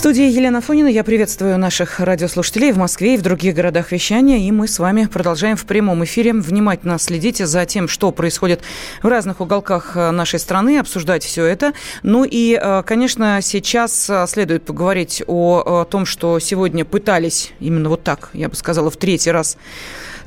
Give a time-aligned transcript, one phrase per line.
[0.00, 0.86] Студии Елена Фонина.
[0.86, 4.38] Я приветствую наших радиослушателей в Москве и в других городах вещания.
[4.38, 8.62] И мы с вами продолжаем в прямом эфире внимательно следить за тем, что происходит
[9.02, 11.74] в разных уголках э, нашей страны, обсуждать все это.
[12.02, 18.02] Ну и, э, конечно, сейчас э, следует поговорить о том, что сегодня пытались, именно вот
[18.02, 19.58] так, я бы сказала, в третий раз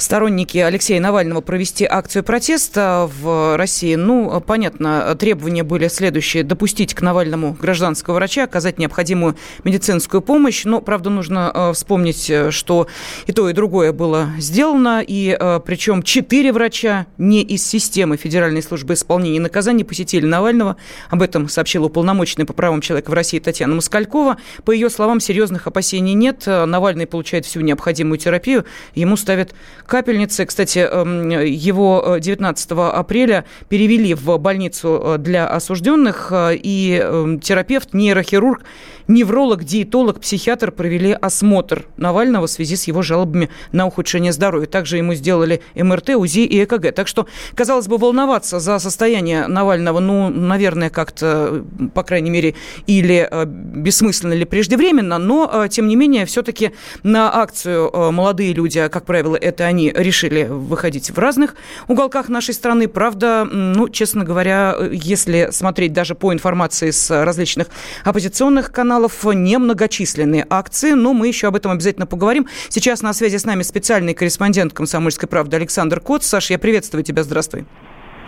[0.03, 3.95] сторонники Алексея Навального провести акцию протеста в России.
[3.95, 6.43] Ну, понятно, требования были следующие.
[6.43, 10.65] Допустить к Навальному гражданского врача, оказать необходимую медицинскую помощь.
[10.65, 12.87] Но, правда, нужно э, вспомнить, э, что
[13.25, 15.03] и то, и другое было сделано.
[15.05, 20.75] И э, причем четыре врача не из системы Федеральной службы исполнения наказаний посетили Навального.
[21.09, 24.37] Об этом сообщила уполномоченная по правам человека в России Татьяна Москалькова.
[24.65, 26.45] По ее словам, серьезных опасений нет.
[26.45, 28.65] Навальный получает всю необходимую терапию.
[28.95, 29.55] Ему ставят
[29.93, 30.47] капельницы.
[30.47, 38.63] Кстати, эм, его 19 апреля перевели в больницу для осужденных, и эм, терапевт, нейрохирург
[39.07, 44.67] невролог, диетолог, психиатр провели осмотр Навального в связи с его жалобами на ухудшение здоровья.
[44.67, 46.93] Также ему сделали МРТ, УЗИ и ЭКГ.
[46.93, 52.55] Так что, казалось бы, волноваться за состояние Навального, ну, наверное, как-то, по крайней мере,
[52.87, 56.71] или э, бессмысленно, или преждевременно, но, э, тем не менее, все-таки
[57.03, 61.55] на акцию э, молодые люди, а, как правило, это они решили выходить в разных
[61.87, 62.87] уголках нашей страны.
[62.87, 67.67] Правда, ну, честно говоря, если смотреть даже по информации с различных
[68.03, 72.45] оппозиционных каналов, каналов немногочисленные акции, но мы еще об этом обязательно поговорим.
[72.69, 76.23] Сейчас на связи с нами специальный корреспондент «Комсомольской правды» Александр Кот.
[76.23, 77.65] Саш, я приветствую тебя, здравствуй.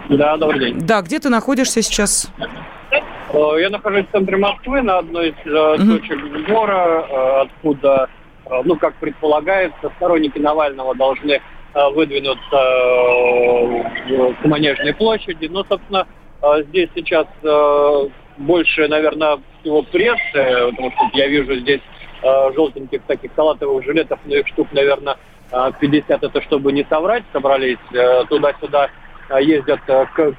[0.09, 0.79] Да, добрый день.
[0.79, 2.31] Да, где ты находишься сейчас?
[3.31, 5.99] Э, я нахожусь в центре Москвы, на одной из угу.
[5.99, 8.09] точек сбора, э, откуда,
[8.63, 11.41] ну, как предполагается, сторонники Навального должны
[11.93, 12.57] выдвинуться
[14.41, 15.45] к Манежной площади.
[15.45, 16.07] Но, собственно,
[16.69, 17.27] здесь сейчас
[18.37, 21.81] больше, наверное, всего прессы, потому что я вижу здесь
[22.21, 25.17] э, желтеньких таких салатовых жилетов, ну их штук, наверное,
[25.79, 28.89] 50, это чтобы не соврать, собрались э, туда-сюда,
[29.29, 30.33] э, ездят э, к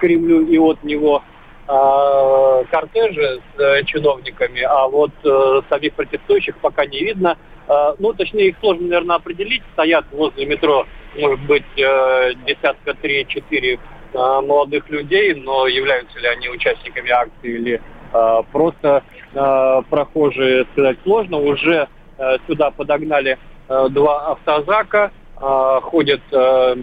[0.00, 1.22] Кремлю и от него
[1.68, 7.36] э, кортежи с э, чиновниками, а вот э, самих протестующих пока не видно.
[7.68, 9.62] Э, ну, точнее, их сложно, наверное, определить.
[9.74, 10.86] Стоят возле метро,
[11.16, 13.78] может быть, э, десятка три-четыре э,
[14.14, 17.80] молодых людей, но являются ли они участниками акции или
[18.12, 19.02] э, просто
[19.34, 21.38] э, прохожие, сказать сложно.
[21.38, 26.76] Уже э, сюда подогнали э, два автозака, э, ходит э,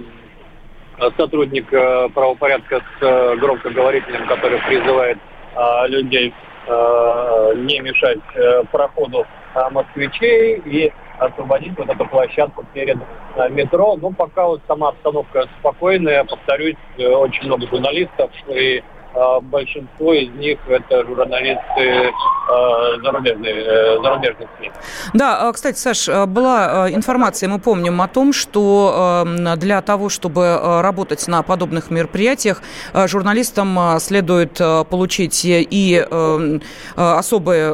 [1.18, 1.70] сотрудник
[2.14, 5.18] правопорядка с громкоговорителем, который призывает
[5.88, 6.34] людей
[6.68, 8.20] не мешать
[8.72, 9.26] проходу
[9.72, 10.94] москвичей и
[11.26, 12.98] освободить вот эту площадку перед
[13.36, 13.98] э, метро.
[14.02, 20.30] Ну, пока вот сама обстановка спокойная, повторюсь, э, очень много журналистов и э, большинство из
[20.32, 22.12] них это журналисты
[23.02, 24.72] зарубежные, зарубежных СМИ.
[25.14, 29.26] Да, кстати, Саш, была информация, мы помним о том, что
[29.56, 32.62] для того, чтобы работать на подобных мероприятиях,
[32.94, 34.58] журналистам следует
[34.90, 36.06] получить и
[36.98, 37.74] особые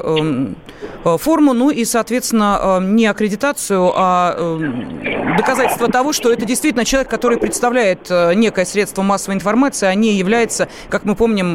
[1.03, 7.09] форму, ну и, соответственно, э, не аккредитацию, а э, доказательство того, что это действительно человек,
[7.09, 11.53] который представляет некое средство массовой информации, а не является, как мы помним,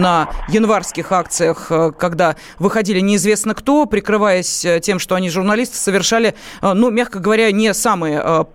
[0.00, 7.18] на январских акциях, когда выходили неизвестно кто, прикрываясь тем, что они журналисты, совершали, ну, мягко
[7.18, 8.46] говоря, не самые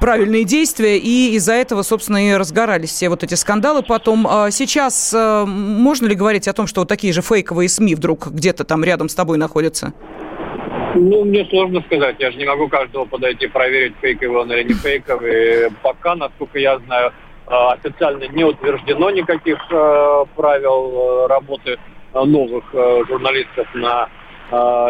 [0.00, 3.82] правильные действия, и из-за этого, собственно, и разгорались все вот эти скандалы.
[3.82, 8.64] Потом сейчас можно ли говорить о том, что вот такие же фейковые СМИ вдруг где-то
[8.64, 9.92] там рядом с тобой находится?
[10.94, 12.16] Ну, мне сложно сказать.
[12.18, 15.70] Я же не могу каждого подойти проверить, фейковый он или не фейковый.
[15.82, 17.12] Пока, насколько я знаю,
[17.46, 21.78] а, официально не утверждено никаких а, правил а, работы
[22.14, 24.08] новых журналистов на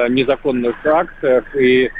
[0.08, 1.44] незаконных акциях.
[1.56, 1.90] И,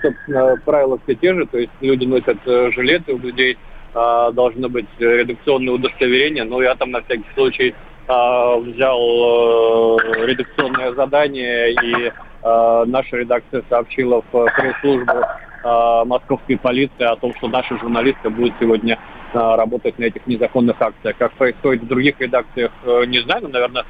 [0.00, 1.44] собственно, правила все те же.
[1.46, 3.58] То есть люди носят жилеты, у людей
[3.92, 6.44] должно быть редакционное удостоверение.
[6.44, 7.74] Но я там на всякий случай
[8.10, 17.16] взял э, редакционное задание, и э, наша редакция сообщила в пресс-службу э, московской полиции о
[17.16, 18.98] том, что наши журналисты будут сегодня
[19.32, 21.16] работать на этих незаконных акциях.
[21.16, 22.72] Как происходит в других редакциях,
[23.06, 23.84] не знаю, но, наверное,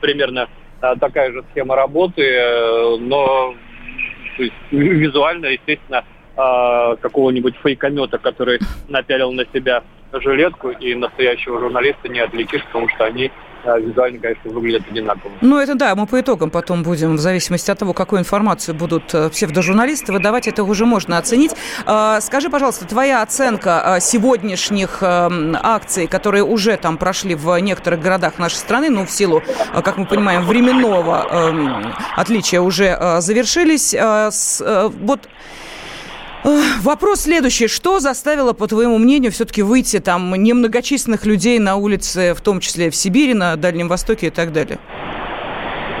[0.00, 0.48] примерно
[0.80, 2.24] такая же схема работы,
[3.00, 3.54] но
[4.38, 6.02] есть, визуально, естественно,
[6.34, 8.58] какого-нибудь фейкомета, который
[8.88, 9.84] напялил на себя
[10.14, 13.30] жилетку, и настоящего журналиста не отличишь, потому что они
[13.78, 15.32] визуально, конечно, выглядят одинаково.
[15.40, 19.14] Ну, это да, мы по итогам потом будем, в зависимости от того, какую информацию будут
[19.14, 21.52] э, псевдожурналисты выдавать, это уже можно оценить.
[21.84, 28.00] А, скажи, пожалуйста, твоя оценка а, сегодняшних эм, акций, которые уже там прошли в некоторых
[28.00, 29.42] городах нашей страны, ну, в силу,
[29.74, 33.94] э, как мы понимаем, временного эм, отличия уже э, завершились.
[33.96, 35.20] Вот
[36.46, 37.66] Вопрос следующий.
[37.66, 42.90] Что заставило, по твоему мнению, все-таки выйти там немногочисленных людей на улице, в том числе
[42.90, 44.78] в Сибири, на Дальнем Востоке и так далее?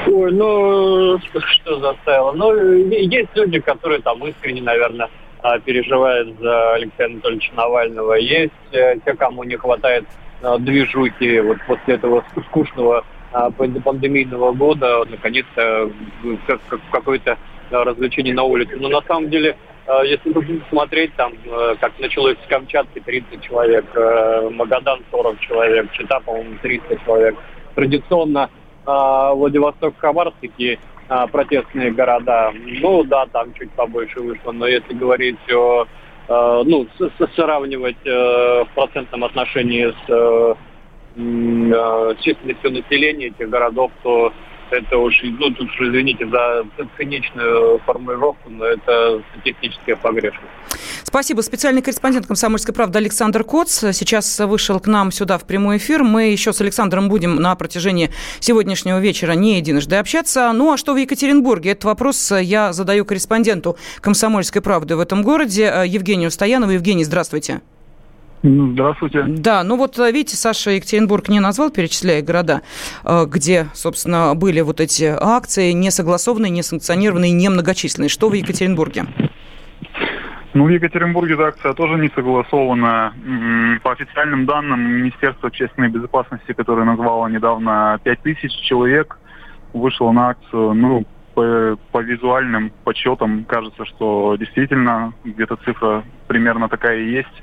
[0.06, 2.30] Ой, ну, что заставило?
[2.30, 5.10] Ну, есть люди, которые там искренне, наверное,
[5.42, 8.14] а, переживают за Алексея Анатольевича Навального.
[8.14, 10.04] Есть э, те, кому не хватает
[10.42, 15.90] а, движухи вот после этого скучного а, пандемийного года, наконец-то
[16.92, 17.36] какое-то
[17.70, 18.76] развлечение на улице.
[18.76, 19.56] Но на самом деле
[20.04, 25.40] если вы будете смотреть, там, э, как началось с Камчатки 30 человек, э, Магадан 40
[25.40, 27.36] человек, Чита, по-моему, 300 человек.
[27.74, 28.50] Традиционно
[28.84, 30.78] Владивосток, Хабаровск, такие
[31.32, 32.52] протестные города.
[32.54, 35.86] Ну да, там чуть побольше вышло, но если говорить о
[36.28, 36.86] ну,
[37.34, 40.56] сравнивать в процентном отношении с
[42.22, 44.32] численностью населения этих городов, то
[44.70, 46.64] это уж, ну, тут уж извините за
[46.96, 50.44] циничную формулировку, но это статистическая погрешность.
[51.02, 51.40] Спасибо.
[51.40, 56.02] Специальный корреспондент «Комсомольской правды» Александр Коц сейчас вышел к нам сюда в прямой эфир.
[56.02, 58.10] Мы еще с Александром будем на протяжении
[58.40, 60.52] сегодняшнего вечера не единожды общаться.
[60.52, 61.70] Ну, а что в Екатеринбурге?
[61.70, 66.72] Этот вопрос я задаю корреспонденту «Комсомольской правды» в этом городе Евгению Стоянову.
[66.72, 67.60] Евгений, здравствуйте.
[68.46, 69.24] Здравствуйте.
[69.26, 72.62] Да, ну вот э, видите, Саша Екатеринбург не назвал, перечисляя города,
[73.04, 78.08] э, где, собственно, были вот эти акции несогласованные, несанкционированные, немногочисленные.
[78.08, 79.06] Что в Екатеринбурге?
[80.54, 83.12] Ну, в Екатеринбурге эта акция тоже не согласована.
[83.82, 89.18] По официальным данным Министерства общественной безопасности, которое назвало недавно 5000 человек,
[89.72, 90.72] вышло на акцию.
[90.74, 91.04] Ну,
[91.34, 97.42] по, по визуальным подсчетам кажется, что действительно где-то цифра примерно такая и есть.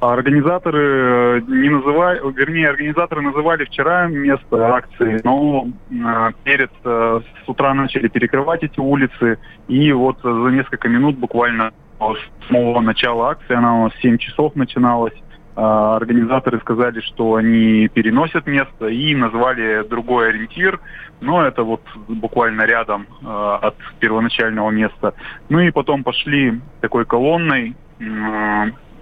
[0.00, 7.20] А организаторы э, не называли, вернее, организаторы называли вчера место акции, но э, перед э,
[7.44, 13.30] с утра начали перекрывать эти улицы, и вот за несколько минут буквально с самого начала
[13.30, 15.14] акции, она у нас в 7 часов начиналась,
[15.56, 20.78] организаторы сказали, что они переносят место и назвали другой ориентир,
[21.20, 25.14] но это вот буквально рядом от первоначального места.
[25.48, 27.74] Ну и потом пошли такой колонной,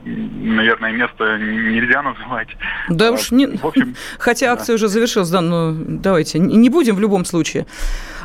[0.07, 2.49] наверное, место нельзя называть.
[2.89, 3.47] Да уж, не...
[3.47, 4.75] в общем, хотя акция да.
[4.75, 7.67] уже завершилась, да, но давайте не будем в любом случае.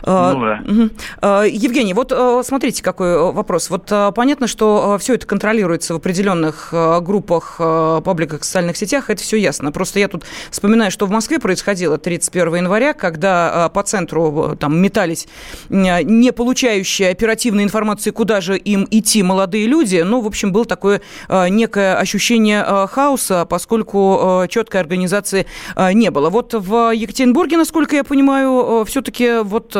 [0.04, 0.90] А, ну,
[1.22, 1.44] да.
[1.46, 3.70] Евгений, вот а, смотрите, какой вопрос.
[3.70, 9.72] Вот понятно, что все это контролируется в определенных группах, пабликах, социальных сетях, это все ясно.
[9.72, 15.28] Просто я тут вспоминаю, что в Москве происходило 31 января, когда по центру там метались
[15.70, 19.98] не получающие оперативной информации, куда же им идти молодые люди.
[19.98, 25.46] Ну, в общем, было такое некое ощущение хаоса, поскольку четкой организации
[25.94, 26.30] не было.
[26.30, 29.76] Вот в Екатеринбурге, насколько я понимаю, все-таки вот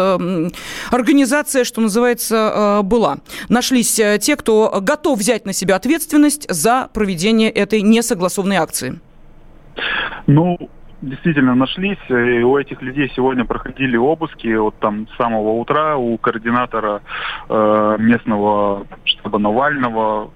[0.92, 3.18] организация, что называется, э, была.
[3.50, 9.00] Нашлись э, те, кто готов взять на себя ответственность за проведение этой несогласованной акции.
[10.28, 10.58] Ну,
[11.02, 12.00] действительно нашлись.
[12.10, 17.02] И у этих людей сегодня проходили обыски вот там с самого утра у координатора
[17.50, 20.32] э, местного штаба Навального.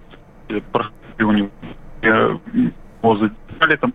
[0.72, 1.50] Проходили у него
[2.01, 3.94] э, там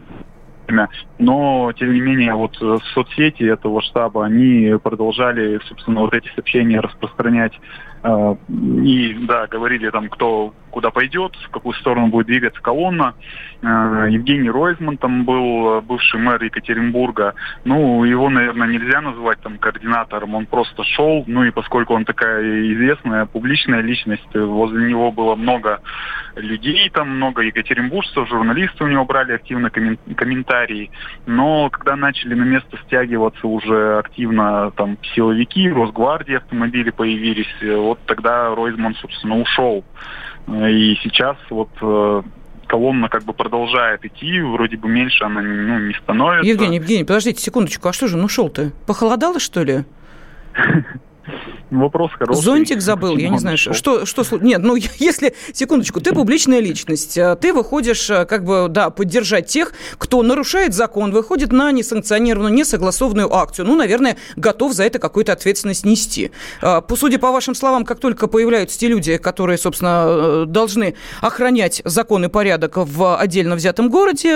[0.70, 0.88] время.
[1.18, 6.80] Но, тем не менее, вот э, соцсети этого штаба, они продолжали, собственно, вот эти сообщения
[6.80, 7.52] распространять.
[8.02, 13.14] Э, и, да, говорили там, кто куда пойдет, в какую сторону будет двигаться колонна.
[13.62, 17.34] Э, Евгений Ройзман там был, бывший мэр Екатеринбурга.
[17.64, 21.24] Ну, его, наверное, нельзя называть там координатором, он просто шел.
[21.26, 22.42] Ну и поскольку он такая
[22.72, 25.80] известная, публичная личность, возле него было много
[26.36, 30.90] людей, там много екатеринбуржцев, журналисты у него брали активно комментарии.
[31.26, 37.48] Но когда начали на место стягиваться уже активно там силовики, Росгвардии автомобили появились,
[37.90, 39.84] вот тогда Ройзман, собственно, ушел.
[40.48, 42.22] И сейчас вот э,
[42.66, 46.48] колонна как бы продолжает идти, вроде бы меньше она ну, не становится.
[46.48, 48.70] Евгений, Евгений, подождите секундочку, а что же, шел ты?
[48.86, 49.84] Похолодало, что ли?
[51.70, 52.42] Вопрос хороший.
[52.42, 54.38] Зонтик забыл, я не знаю, что, что, что...
[54.38, 59.46] Нет, ну, если, секундочку, ты публичная личность, э, ты выходишь, э, как бы, да, поддержать
[59.46, 63.66] тех, кто нарушает закон, выходит на несанкционированную, несогласованную акцию.
[63.66, 66.32] Ну, наверное, готов за это какую-то ответственность нести.
[66.60, 72.24] Э, судя по вашим словам, как только появляются те люди, которые, собственно, должны охранять закон
[72.24, 74.30] и порядок в отдельно взятом городе,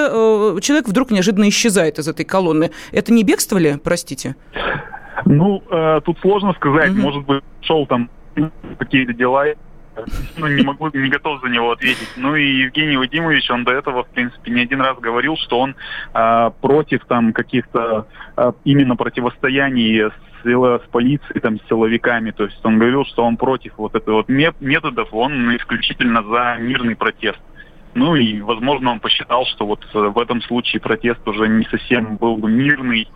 [0.61, 2.71] человек вдруг неожиданно исчезает из этой колонны.
[2.93, 4.37] Это не бегство ли, простите?
[5.25, 6.93] Ну, э, тут сложно сказать.
[6.93, 7.01] Угу.
[7.01, 8.11] Может быть, шел там
[8.79, 9.47] какие-то дела,
[10.37, 12.09] ну, не могу, не готов за него ответить.
[12.17, 15.77] Ну и Евгений Вадимович, он до этого, в принципе, не один раз говорил, что он
[16.15, 18.07] э, против там каких-то
[18.37, 20.13] э, именно противостояний с
[20.45, 22.31] с полицией, там, с силовиками.
[22.31, 26.97] То есть он говорил, что он против вот этого вот методов, он исключительно за мирный
[26.97, 27.41] протест.
[27.95, 32.17] Ну и, возможно, он посчитал, что вот э, в этом случае протест уже не совсем
[32.17, 33.09] был бы мирный.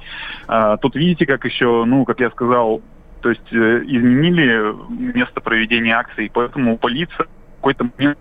[0.46, 2.80] А, тут видите, как еще, ну, как я сказал,
[3.20, 4.74] то есть э, изменили
[5.14, 8.18] место проведения акции, поэтому полиция в какой-то момент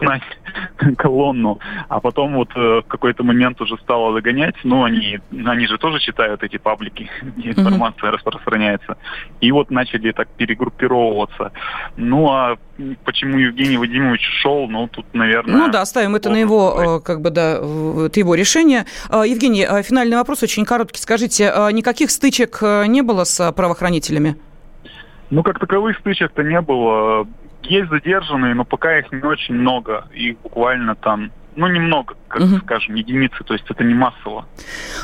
[0.00, 0.22] знать
[0.98, 5.78] колонну, а потом вот э, в какой-то момент уже стало догонять, ну, они, они же
[5.78, 8.14] тоже читают эти паблики, где информация mm-hmm.
[8.14, 8.96] распространяется,
[9.40, 11.52] и вот начали так перегруппировываться.
[11.96, 12.56] Ну, а
[13.04, 15.56] почему Евгений Вадимович ушел, ну, тут, наверное...
[15.56, 16.98] Ну да, оставим это на его.
[16.98, 18.86] Э, как бы, да, это его решение.
[19.08, 21.00] А, Евгений, а, финальный вопрос очень короткий.
[21.00, 24.36] Скажите, а никаких стычек э, не было с правоохранителями?
[25.30, 27.26] Ну, как таковых стычек-то не было.
[27.62, 30.06] Есть задержанные, но пока их не очень много.
[30.12, 32.58] Их буквально там ну, немного, как угу.
[32.58, 34.46] скажем, единицы, то есть это не массово.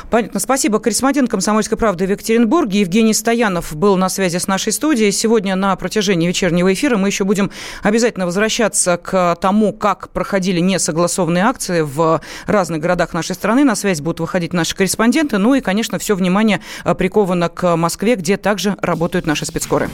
[0.09, 0.39] Понятно.
[0.39, 0.79] Спасибо.
[0.79, 5.11] Корреспондент «Комсомольской правды» в Екатеринбурге Евгений Стоянов был на связи с нашей студией.
[5.11, 7.51] Сегодня на протяжении вечернего эфира мы еще будем
[7.83, 13.65] обязательно возвращаться к тому, как проходили несогласованные акции в разных городах нашей страны.
[13.65, 15.37] На связь будут выходить наши корреспонденты.
[15.37, 16.61] Ну и, конечно, все внимание
[16.97, 19.89] приковано к Москве, где также работают наши спецкоры.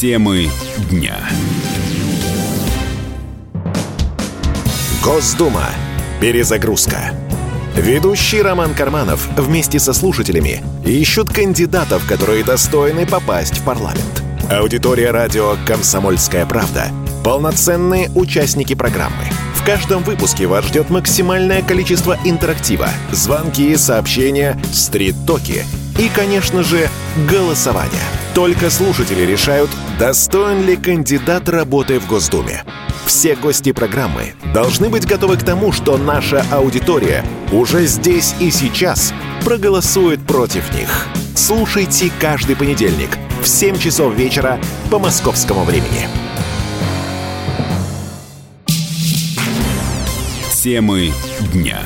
[0.00, 0.48] Темы
[0.92, 1.16] дня.
[5.02, 5.64] Госдума.
[6.20, 7.12] Перезагрузка.
[7.74, 14.22] Ведущий Роман Карманов вместе со слушателями ищут кандидатов, которые достойны попасть в парламент.
[14.48, 16.92] Аудитория радио «Комсомольская правда»—
[17.24, 19.24] полноценные участники программы.
[19.56, 25.64] В каждом выпуске вас ждет максимальное количество интерактива, звонки, сообщения, стрит-токи
[25.98, 26.88] и, конечно же,
[27.28, 28.02] голосование.
[28.34, 32.64] Только слушатели решают, достоин ли кандидат работы в Госдуме.
[33.04, 39.12] Все гости программы должны быть готовы к тому, что наша аудитория уже здесь и сейчас
[39.44, 41.08] проголосует против них.
[41.34, 43.10] Слушайте каждый понедельник
[43.42, 46.08] в 7 часов вечера по московскому времени.
[50.52, 51.12] Темы
[51.52, 51.80] дня.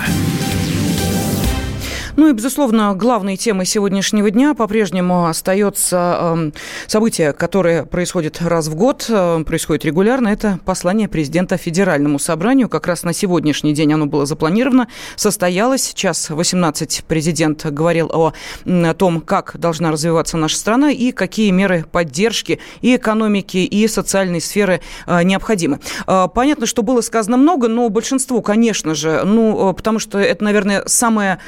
[2.14, 6.50] Ну и, безусловно, главной темой сегодняшнего дня по-прежнему остается э,
[6.86, 10.28] событие, которое происходит раз в год, э, происходит регулярно.
[10.28, 12.68] Это послание президента Федеральному собранию.
[12.68, 15.94] Как раз на сегодняшний день оно было запланировано, состоялось.
[15.94, 18.34] Час 18 президент говорил о,
[18.98, 24.82] том, как должна развиваться наша страна и какие меры поддержки и экономики, и социальной сферы
[25.06, 25.80] э, необходимы.
[26.06, 30.82] Э, понятно, что было сказано много, но большинство, конечно же, ну, потому что это, наверное,
[30.84, 31.38] самое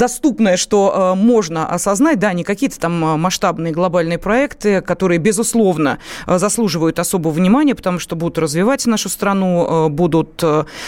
[0.00, 5.98] доступное, что э, можно осознать, да, не какие-то там э, масштабные глобальные проекты, которые, безусловно,
[6.26, 10.42] э, заслуживают особого внимания, потому что будут развивать нашу страну, будут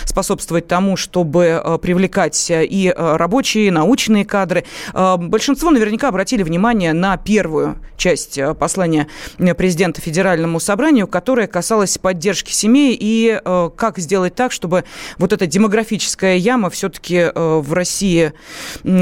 [0.04, 4.64] способствовать тому, чтобы привлекать и рабочие, и научные кадры.
[4.94, 9.08] Большинство наверняка обратили внимание на первую часть послания
[9.56, 13.40] президента Федеральному собранию, которая касалась поддержки семей и
[13.76, 14.84] как сделать так, чтобы
[15.18, 18.32] вот эта демографическая яма все-таки в России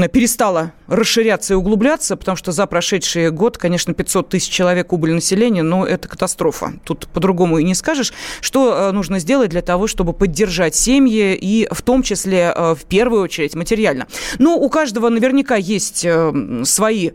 [0.07, 5.63] перестала расширяться и углубляться, потому что за прошедший год, конечно, 500 тысяч человек убыль населения,
[5.63, 6.73] но это катастрофа.
[6.83, 8.13] Тут по-другому и не скажешь.
[8.41, 12.83] Что э, нужно сделать для того, чтобы поддержать семьи и в том числе, э, в
[12.85, 14.07] первую очередь, материально?
[14.37, 17.11] Ну, у каждого наверняка есть э, свои,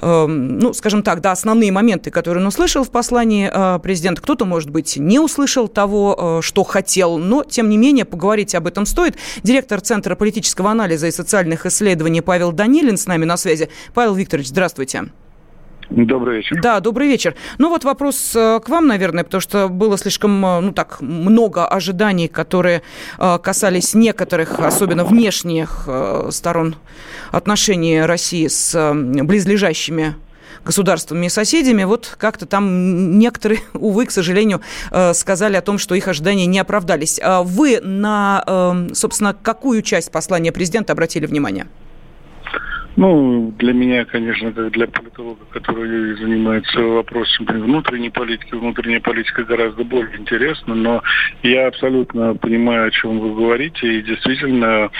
[0.00, 4.22] ну, скажем так, да, основные моменты, которые он услышал в послании президента.
[4.22, 8.86] Кто-то, может быть, не услышал того, что хотел, но, тем не менее, поговорить об этом
[8.86, 9.16] стоит.
[9.42, 13.70] Директор Центра политического анализа и социальных исследований Павел Данилин с нами на связи.
[13.92, 15.06] Павел Викторович, здравствуйте.
[15.90, 16.60] Добрый вечер.
[16.62, 17.34] Да, добрый вечер.
[17.58, 21.66] Ну вот вопрос э, к вам, наверное, потому что было слишком, э, ну так, много
[21.66, 22.82] ожиданий, которые
[23.18, 25.88] э, касались некоторых, особенно внешних
[26.30, 26.76] сторон
[27.32, 30.14] отношений России с близлежащими
[30.64, 34.60] государствами и соседями, вот как-то там некоторые, увы, к сожалению,
[35.14, 37.18] сказали о том, что их ожидания не оправдались.
[37.20, 41.66] А вы на, собственно, какую часть послания президента обратили внимание?
[42.96, 49.84] Ну, для меня, конечно, как для политолога, который занимается вопросами внутренней политики, внутренняя политика гораздо
[49.84, 51.02] более интересна, но
[51.42, 54.90] я абсолютно понимаю, о чем вы говорите, и действительно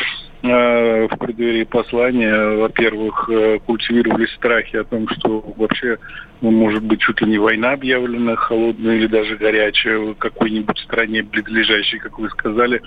[0.42, 5.98] в преддверии послания, во-первых, э, культивировались страхи о том, что вообще
[6.40, 11.22] ну, может быть чуть ли не война объявлена, холодная или даже горячая в какой-нибудь стране
[11.22, 12.80] близлежащей, как вы сказали,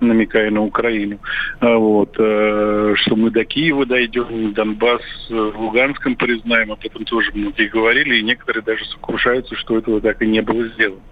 [0.00, 1.18] намекая на Украину.
[1.58, 7.32] А вот, э, что мы до Киева дойдем, Донбасс в Луганском признаем, об этом тоже
[7.34, 11.02] многие говорили, и некоторые даже сокрушаются, что этого так и не было сделано.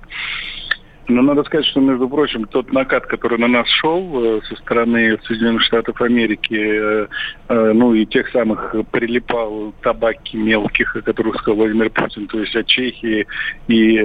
[1.08, 5.18] Но надо сказать, что, между прочим, тот накат, который на нас шел э, со стороны
[5.24, 7.06] Соединенных Штатов Америки, э,
[7.48, 12.54] э, ну и тех самых прилипал табаки мелких, о которых сказал Владимир Путин, то есть
[12.54, 13.26] от Чехии
[13.68, 14.00] и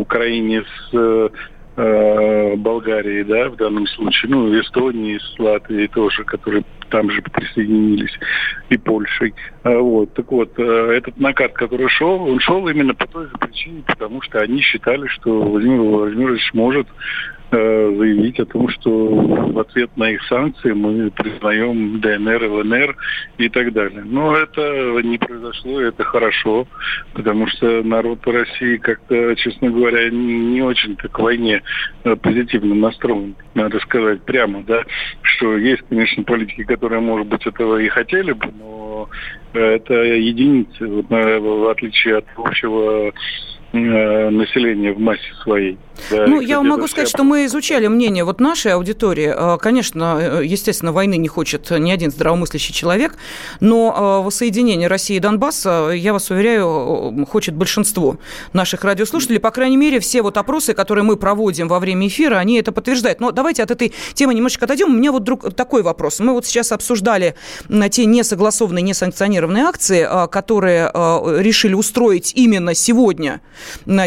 [0.00, 1.30] Украине с
[1.76, 8.18] э, Болгарии, да, в данном случае, ну, Эстонии, с Латвией тоже, которые там же присоединились,
[8.70, 9.34] и Польшей.
[9.62, 10.62] А, вот, так вот, э,
[10.96, 15.06] этот накат, который шел, он шел именно по той же причине, потому что они считали,
[15.08, 16.88] что Владимир Владимирович может
[17.56, 22.96] Э, заявить о том, что в ответ на их санкции мы признаем ДНР, ЛНР
[23.38, 24.02] и так далее.
[24.04, 26.66] Но это не произошло, это хорошо,
[27.12, 31.62] потому что народ России как-то, честно говоря, не очень-то к войне
[32.02, 34.82] э, позитивно настроен, надо сказать прямо, да,
[35.22, 39.08] что есть, конечно, политики, которые, может быть, этого и хотели бы, но
[39.52, 43.12] это единицы, в отличие от общего Э,
[43.74, 45.78] населения в массе своей.
[46.10, 49.32] Да, ну, я могу сказать, что мы изучали мнение вот нашей аудитории.
[49.34, 53.16] Э, конечно, э, естественно, войны не хочет ни один здравомыслящий человек,
[53.60, 58.18] но воссоединение России и Донбасса, я вас уверяю, хочет большинство
[58.52, 59.40] наших радиослушателей.
[59.40, 63.20] По крайней мере, все вот опросы, которые мы проводим во время эфира, они это подтверждают.
[63.20, 64.88] Но давайте от этой темы немножечко отойдем.
[64.88, 66.20] У меня вот друг, такой вопрос.
[66.20, 67.34] Мы вот сейчас обсуждали
[67.90, 70.90] те несогласованные, несанкционированные акции, которые
[71.40, 73.40] решили устроить именно сегодня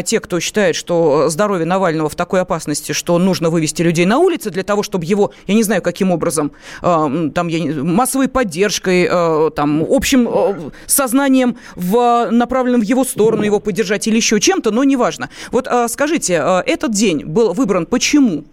[0.04, 4.50] те, кто считает, что здоровье Навального в такой опасности, что нужно вывести людей на улицы
[4.50, 9.50] для того, чтобы его, я не знаю, каким образом, э, там, я, массовой поддержкой, э,
[9.54, 14.84] там, общим э, сознанием, в, направленным в его сторону, его поддержать или еще чем-то, но
[14.84, 15.28] неважно.
[15.50, 18.44] Вот скажите, этот день был выбран почему?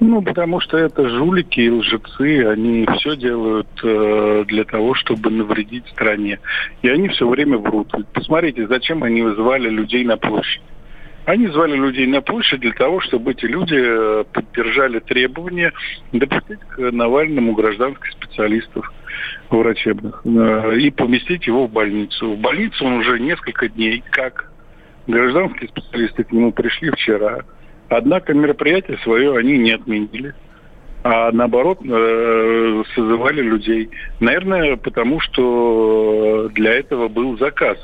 [0.00, 5.88] Ну, потому что это жулики и лжецы, они все делают э, для того, чтобы навредить
[5.88, 6.38] стране.
[6.82, 7.92] И они все время врут.
[8.12, 10.62] Посмотрите, зачем они вызывали людей на площадь.
[11.24, 15.72] Они звали людей на площадь для того, чтобы эти люди э, поддержали требования
[16.12, 18.90] допустить к Навальному гражданских специалистов
[19.50, 22.34] врачебных э, и поместить его в больницу.
[22.34, 24.50] В больницу он уже несколько дней, как
[25.08, 27.40] гражданские специалисты к нему пришли вчера,
[27.88, 30.34] Однако мероприятие свое они не отменили,
[31.04, 33.88] а наоборот э, созывали людей.
[34.20, 37.78] Наверное, потому что для этого был заказ.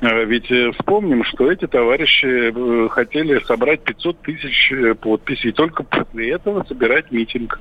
[0.00, 6.64] Э, ведь э, вспомним, что эти товарищи хотели собрать 500 тысяч подписей, только после этого
[6.64, 7.60] собирать митинг.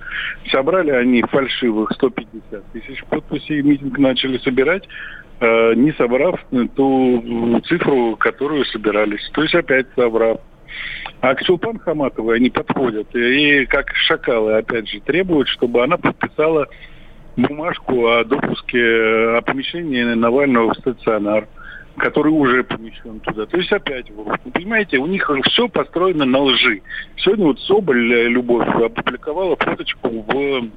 [0.51, 4.87] Собрали они фальшивых 150 тысяч подписей, митинг начали собирать,
[5.41, 6.39] не собрав
[6.75, 9.27] ту цифру, которую собирались.
[9.33, 10.39] То есть опять собрав.
[11.21, 16.67] А к Чулпан Хаматовой они подходят и, как шакалы, опять же, требуют, чтобы она подписала
[17.37, 21.47] бумажку о допуске, о помещении Навального в стационар
[21.97, 23.45] который уже помещен туда.
[23.45, 26.81] То есть опять, вы понимаете, у них все построено на лжи.
[27.17, 30.71] Сегодня вот Соболь э, Любовь опубликовала фоточку в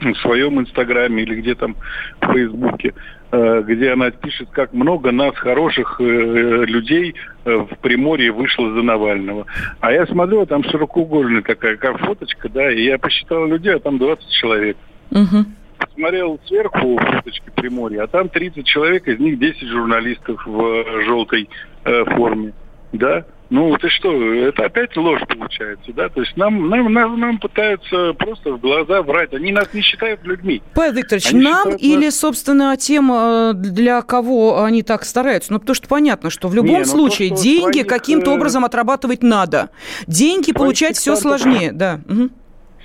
[0.00, 1.76] в своем инстаграме или где там
[2.20, 2.92] в фейсбуке, э,
[3.32, 9.46] где она пишет, как много нас, хороших э, людей, э, в Приморье вышло за Навального.
[9.80, 13.98] А я смотрю, там широкоугольная такая как фоточка, да, и я посчитал людей, а там
[13.98, 14.76] 20 человек.
[15.10, 15.44] Угу.
[15.78, 21.48] Посмотрел сверху фоточки Приморья, а там 30 человек, из них 10 журналистов в желтой
[21.84, 22.52] э, форме,
[22.92, 23.24] да.
[23.48, 26.08] Ну, ты что, это опять ложь получается, да?
[26.08, 29.32] То есть нам, нам, нам, нам пытаются просто в глаза врать.
[29.34, 30.62] Они нас не считают людьми.
[30.74, 32.18] Павел Викторович, они нам или, нас...
[32.18, 35.52] собственно, тем, э, для кого они так стараются?
[35.52, 37.86] Ну, потому что понятно, что в любом не, ну, случае то, деньги своих...
[37.86, 39.70] каким-то э, образом отрабатывать надо.
[40.06, 42.00] Деньги получать все сложнее, да.
[42.08, 42.30] Угу.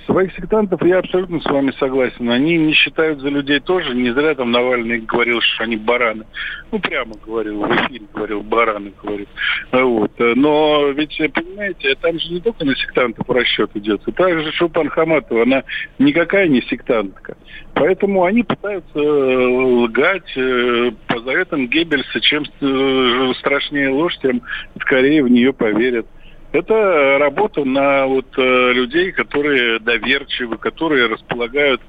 [0.06, 2.28] Своих сектантов я абсолютно с вами согласен.
[2.28, 3.94] Они не считают за людей тоже.
[3.94, 6.24] Не зря там Навальный говорил, что они бараны.
[6.70, 9.28] Ну, прямо говорил, в эфире говорил, бараны, говорит.
[9.70, 10.12] Вот.
[10.18, 14.02] Но ведь, понимаете, там же не только на сектантов расчет идет.
[14.06, 15.62] И также Шупан Хаматова, она
[15.98, 17.36] никакая не сектантка.
[17.74, 22.20] Поэтому они пытаются э, лгать э, по заветам Геббельса.
[22.20, 24.42] Чем э, страшнее ложь, тем
[24.80, 26.06] скорее в нее поверят.
[26.52, 31.80] Это работа на вот э, людей, которые доверчивы, которые располагают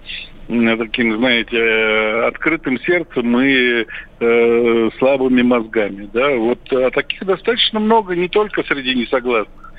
[0.48, 3.86] таким, знаете, э, открытым сердцем и
[4.20, 6.10] э, слабыми мозгами.
[6.14, 6.30] Да?
[6.36, 9.74] Вот а таких достаточно много не только среди несогласных.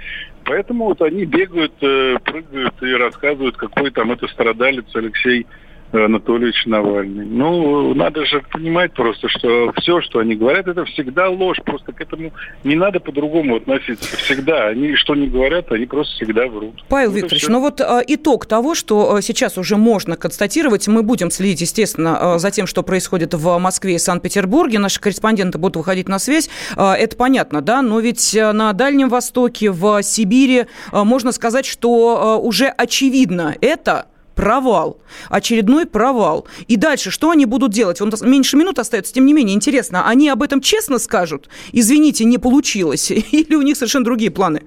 [0.44, 5.46] Поэтому вот они бегают, э, прыгают и рассказывают, какой там это страдалец Алексей
[5.94, 7.24] Анатольевич Навальный.
[7.24, 11.58] Ну, надо же понимать просто, что все, что они говорят, это всегда ложь.
[11.64, 12.32] Просто к этому
[12.64, 14.16] не надо по-другому относиться.
[14.16, 14.68] Всегда.
[14.68, 16.84] Они что не говорят, они просто всегда врут.
[16.88, 21.02] Павел вот Викторович, ну вот а, итог того, что а, сейчас уже можно констатировать, мы
[21.02, 24.78] будем следить, естественно, а, за тем, что происходит в Москве и Санкт-Петербурге.
[24.78, 26.48] Наши корреспонденты будут выходить на связь.
[26.76, 27.82] Это понятно, да?
[27.82, 34.98] Но ведь на Дальнем Востоке, в Сибири можно сказать, что уже очевидно это провал.
[35.28, 36.46] Очередной провал.
[36.68, 38.00] И дальше что они будут делать?
[38.00, 41.48] Он меньше минут остается, тем не менее, интересно, они об этом честно скажут?
[41.72, 43.10] Извините, не получилось.
[43.32, 44.62] Или у них совершенно другие планы?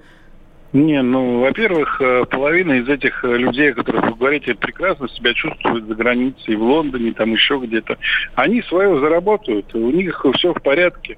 [0.74, 5.34] Не, ну, во-первых, э, половина из этих э, людей, о которых вы говорите, прекрасно себя
[5.34, 7.98] чувствуют за границей, в Лондоне, там еще где-то.
[8.36, 11.18] Они свое заработают, у них все в порядке.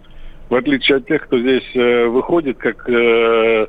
[0.50, 3.68] В отличие от тех, кто здесь э, выходит как Э,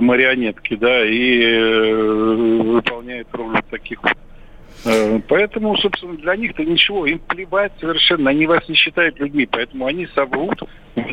[0.00, 4.35] марионетки, да, и э, выполняет роль таких вот Э,
[5.28, 10.06] поэтому, собственно, для них-то ничего, им плевать совершенно, они вас не считают людьми, поэтому они
[10.14, 10.62] соврут,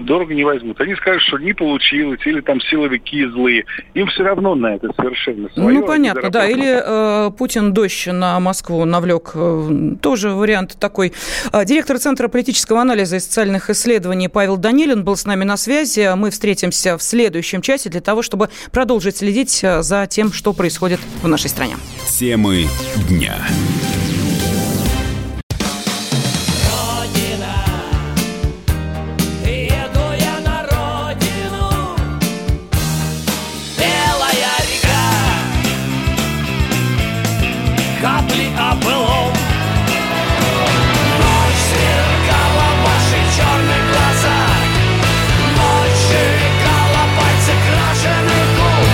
[0.05, 0.79] дорого не возьмут.
[0.81, 3.65] Они скажут, что не получилось, или там силовики злые.
[3.93, 5.79] Им все равно на это совершенно свое.
[5.79, 6.47] Ну, понятно, да.
[6.47, 9.31] Или э, Путин дождь на Москву навлек.
[9.35, 11.13] Э, тоже вариант такой.
[11.51, 16.15] Э, директор Центра политического анализа и социальных исследований Павел Данилин был с нами на связи.
[16.15, 20.99] Мы встретимся в следующем часе для того, чтобы продолжить следить э, за тем, что происходит
[21.21, 21.75] в нашей стране.
[22.05, 22.65] Темы
[23.09, 23.35] дня.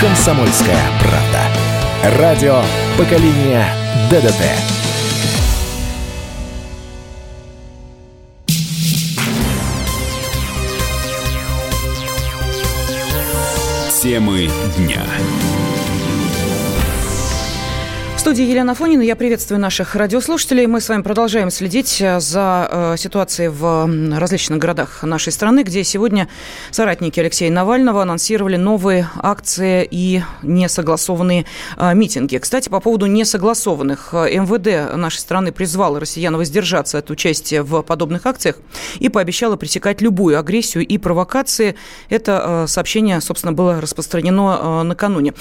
[0.00, 2.18] «Комсомольская правда».
[2.18, 2.62] Радио
[2.96, 3.79] поколения
[4.10, 4.42] ДДТ».
[14.02, 15.04] Темы дня
[18.20, 19.00] студии Елена Фонина.
[19.00, 20.66] Я приветствую наших радиослушателей.
[20.66, 25.82] Мы с вами продолжаем следить э, за э, ситуацией в различных городах нашей страны, где
[25.84, 26.28] сегодня
[26.70, 31.46] соратники Алексея Навального анонсировали новые акции и несогласованные
[31.78, 32.36] э, митинги.
[32.36, 34.12] Кстати, по поводу несогласованных.
[34.12, 38.56] МВД нашей страны призвал россиян воздержаться от участия в подобных акциях
[38.98, 41.74] и пообещала пресекать любую агрессию и провокации.
[42.10, 45.32] Это сообщение, собственно, было распространено накануне.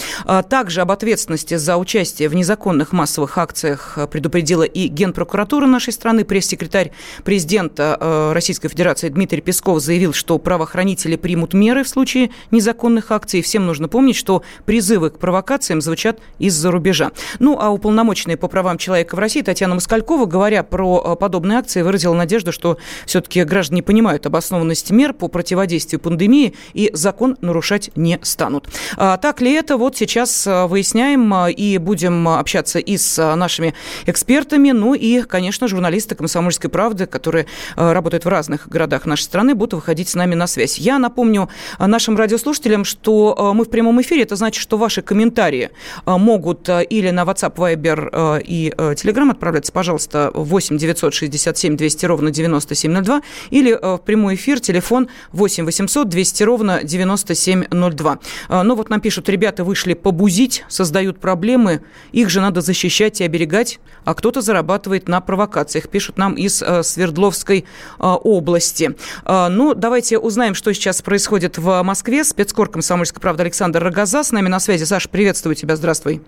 [0.49, 5.91] Также об ответственности за участие в незаконных незаконных массовых акциях э, предупредила и Генпрокуратура нашей
[5.91, 6.23] страны.
[6.23, 6.91] Пресс-секретарь
[7.23, 13.41] президента э, Российской Федерации Дмитрий Песков заявил, что правоохранители примут меры в случае незаконных акций.
[13.41, 17.11] Всем нужно помнить, что призывы к провокациям звучат из-за рубежа.
[17.39, 21.81] Ну, а уполномоченная по правам человека в России Татьяна Москалькова, говоря про э, подобные акции,
[21.81, 22.77] выразила надежду, что
[23.07, 28.67] все-таки граждане понимают обоснованность мер по противодействию пандемии и закон нарушать не станут.
[28.95, 29.77] А так ли это?
[29.77, 33.73] Вот сейчас выясняем и будем общаться общаться и с а, нашими
[34.05, 37.45] экспертами, ну и, конечно, журналисты «Комсомольской правды», которые
[37.75, 40.77] а, работают в разных городах нашей страны, будут выходить с нами на связь.
[40.77, 45.69] Я напомню а, нашим радиослушателям, что мы в прямом эфире, это значит, что ваши комментарии
[46.05, 53.73] могут или на WhatsApp, Viber и Telegram отправляться, пожалуйста, 8 967 200 ровно 9702 или
[53.73, 58.19] в прямой эфир, телефон 8 800 200 ровно 9702.
[58.63, 63.23] Ну вот нам пишут, ребята вышли побузить, создают проблемы, их же надо надо защищать и
[63.23, 68.95] оберегать, а кто-то зарабатывает на провокациях, пишут нам из э, Свердловской э, области.
[69.23, 72.23] Э, ну, давайте узнаем, что сейчас происходит в Москве.
[72.23, 74.83] Спецкор «Комсомольской правды» Александр Рогоза с нами на связи.
[74.83, 76.23] Саша, приветствую тебя, здравствуй.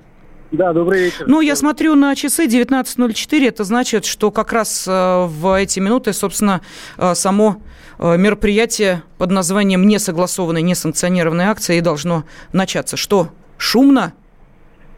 [0.52, 1.26] Да, добрый вечер.
[1.28, 3.48] Ну, я смотрю на часы 19.04.
[3.48, 6.60] Это значит, что как раз в эти минуты, собственно,
[7.14, 7.62] само
[7.98, 12.98] мероприятие под названием «Несогласованная, несанкционированная акция» и должно начаться.
[12.98, 14.14] Что, шумно?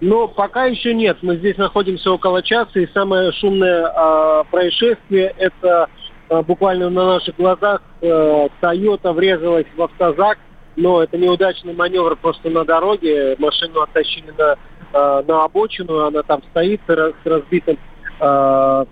[0.06, 1.20] Но пока еще нет.
[1.22, 5.88] Мы здесь находимся около часа, и самое шумное э, происшествие– это
[6.30, 10.40] э, буквально на наших глазах э, Toyota врезалась в автозак,
[10.76, 13.38] но это неудачный маневр просто на дороге.
[13.40, 14.58] Машину оттащили на,
[14.92, 17.78] э, на обочину, она там стоит с разбитым
[18.20, 18.86] э,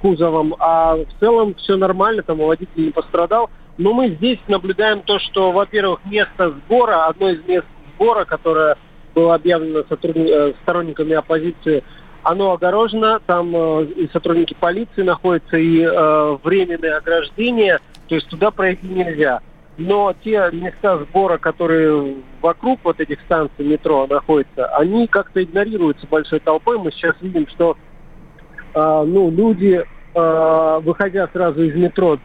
[0.00, 0.56] кузовом.
[0.58, 3.50] А в целом все нормально, там водитель не пострадал.
[3.76, 8.78] Но мы здесь наблюдаем то, что, во-первых, место сбора, одно из мест сбора, которое
[9.16, 11.82] было объявлено э, сторонниками оппозиции
[12.22, 18.50] оно огорожено, там э, и сотрудники полиции находятся, и э, временные ограждения, то есть туда
[18.50, 19.40] пройти нельзя.
[19.78, 26.40] Но те места сбора, которые вокруг вот этих станций метро находятся, они как-то игнорируются большой
[26.40, 26.78] толпой.
[26.78, 27.76] Мы сейчас видим, что
[28.74, 32.18] э, ну, люди, э, выходя сразу из метро,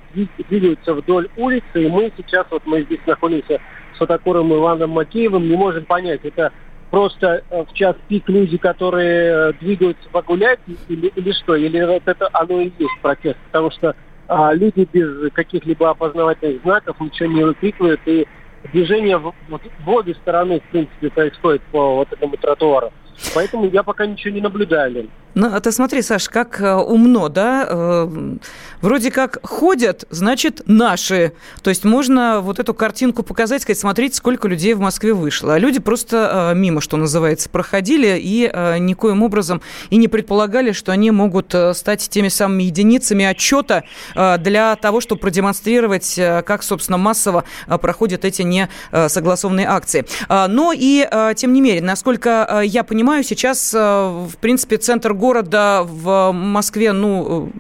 [0.50, 3.62] двигаются вдоль улицы, и мы сейчас, вот мы здесь находимся
[3.94, 6.52] с фотокуром Иваном Макеевым, не можем понять, это
[6.92, 11.56] просто э, в час пик люди, которые э, двигаются погулять или, или что?
[11.56, 13.38] Или вот это оно и есть протест?
[13.48, 13.96] Потому что
[14.28, 18.28] а, люди без каких-либо опознавательных знаков ничего не выкрикивают, и
[18.72, 22.94] движение в, в, в обе стороны, в принципе, происходит по вот этому тротуару.
[23.34, 27.66] Поэтому я пока ничего не наблюдаю, Ну, а ты смотри, Саш, как э, умно, да?
[27.70, 28.36] Э,
[28.82, 31.32] вроде как ходят, значит, наши.
[31.62, 35.54] То есть можно вот эту картинку показать, сказать, смотрите, сколько людей в Москве вышло.
[35.56, 40.92] А люди просто э, мимо, что называется, проходили и никоим образом и не предполагали, что
[40.92, 43.84] они могут стать теми самыми единицами отчета
[44.16, 50.06] для того, чтобы продемонстрировать, как, собственно, массово проходят эти несогласованные акции.
[50.30, 56.92] Но и, тем не менее, насколько я понимаю, сейчас, в принципе, центр города в Москве,
[56.92, 57.52] ну,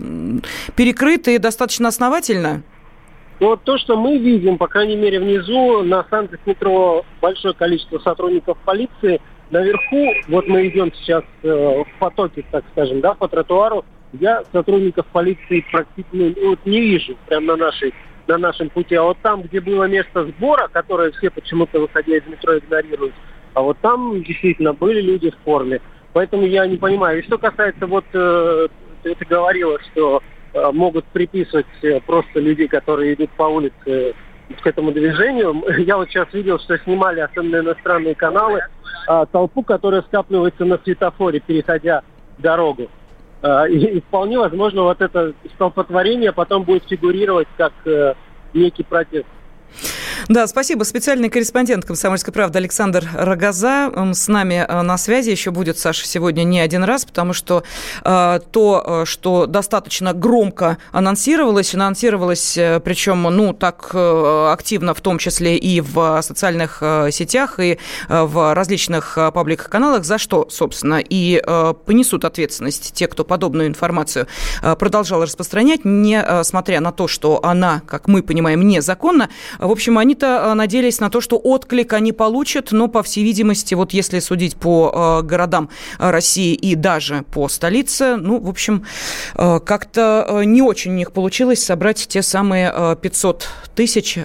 [0.75, 2.63] перекрыт и достаточно основательно?
[3.41, 8.55] Вот то, что мы видим, по крайней мере, внизу на станции метро большое количество сотрудников
[8.65, 9.19] полиции.
[9.49, 13.83] Наверху, вот мы идем сейчас э, в потоке, так скажем, да, по тротуару,
[14.13, 17.93] я сотрудников полиции практически ну, вот не вижу прямо на нашей
[18.27, 18.93] на нашем пути.
[18.93, 23.15] А вот там, где было место сбора, которое все почему-то, выходя из метро, игнорируют,
[23.53, 25.81] а вот там действительно были люди в форме.
[26.13, 27.19] Поэтому я не понимаю.
[27.19, 28.67] И что касается, вот э,
[29.03, 30.21] ты, говорила, что
[30.53, 34.13] э, могут приписывать э, просто людей, которые идут по улице
[34.61, 35.63] к этому движению.
[35.79, 38.61] Я вот сейчас видел, что снимали, особенно иностранные каналы,
[39.07, 42.03] э, толпу, которая скапливается на светофоре, переходя
[42.37, 42.89] дорогу.
[43.41, 48.15] Э, и, и вполне возможно, вот это столпотворение потом будет фигурировать как э,
[48.53, 49.27] некий протест.
[50.27, 50.83] Да, спасибо.
[50.83, 55.29] Специальный корреспондент «Комсомольской правды» Александр Рогоза с нами э, на связи.
[55.29, 57.63] Еще будет, Саша, сегодня не один раз, потому что
[58.03, 65.17] э, то, э, что достаточно громко анонсировалось, анонсировалось, э, причем, ну, так активно, в том
[65.17, 71.41] числе и в социальных сетях, и в различных э, паблик-каналах, за что, собственно, и
[71.85, 74.27] понесут ответственность те, кто подобную информацию
[74.79, 79.29] продолжал распространять, несмотря на то, что она, как мы понимаем, незаконна.
[79.59, 83.23] В общем, они они-то э, надеялись на то, что отклик они получат, но, по всей
[83.23, 85.69] видимости, вот если судить по э, городам
[85.99, 88.85] э, России и даже по столице, ну, в общем,
[89.35, 94.17] как-то не очень у них получилось собрать те самые 500 тысяч,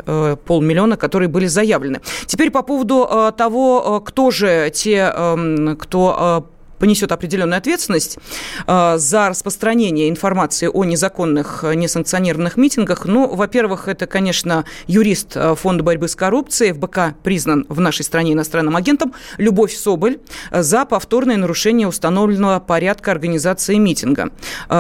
[0.47, 2.01] полмиллиона, которые были заявлены.
[2.27, 6.47] Теперь по поводу того, кто же те, эм, кто
[6.79, 8.19] понесет определенную ответственность
[8.67, 13.07] э, за распространение информации о незаконных, э, несанкционированных митингах.
[13.07, 18.33] Ну, во-первых, это, конечно, юрист э, Фонда борьбы с коррупцией, ФБК признан в нашей стране
[18.33, 20.19] иностранным агентом, Любовь Соболь
[20.51, 24.31] за повторное нарушение установленного порядка организации митинга.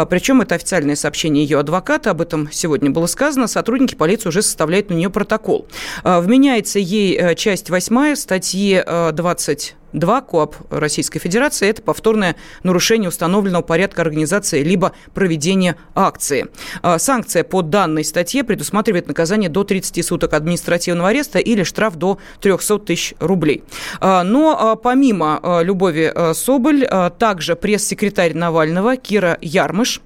[0.09, 3.47] Причем это официальное сообщение ее адвоката, об этом сегодня было сказано.
[3.47, 5.67] Сотрудники полиции уже составляют на нее протокол.
[6.05, 8.83] Вменяется ей часть 8 статьи
[9.13, 16.46] 20 2 КОАП Российской Федерации– это повторное нарушение установленного порядка организации либо проведения акции.
[16.83, 22.18] А, санкция по данной статье предусматривает наказание до 30 суток административного ареста или штраф до
[22.40, 23.64] 300 тысяч рублей.
[24.01, 26.87] А, но а, помимо Любови Соболь,
[27.18, 30.01] также пресс-секретарь Навального Кира Ярмыш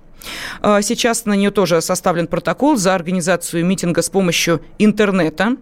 [0.61, 5.57] Сейчас на нее тоже составлен протокол за организацию митинга с помощью интернета.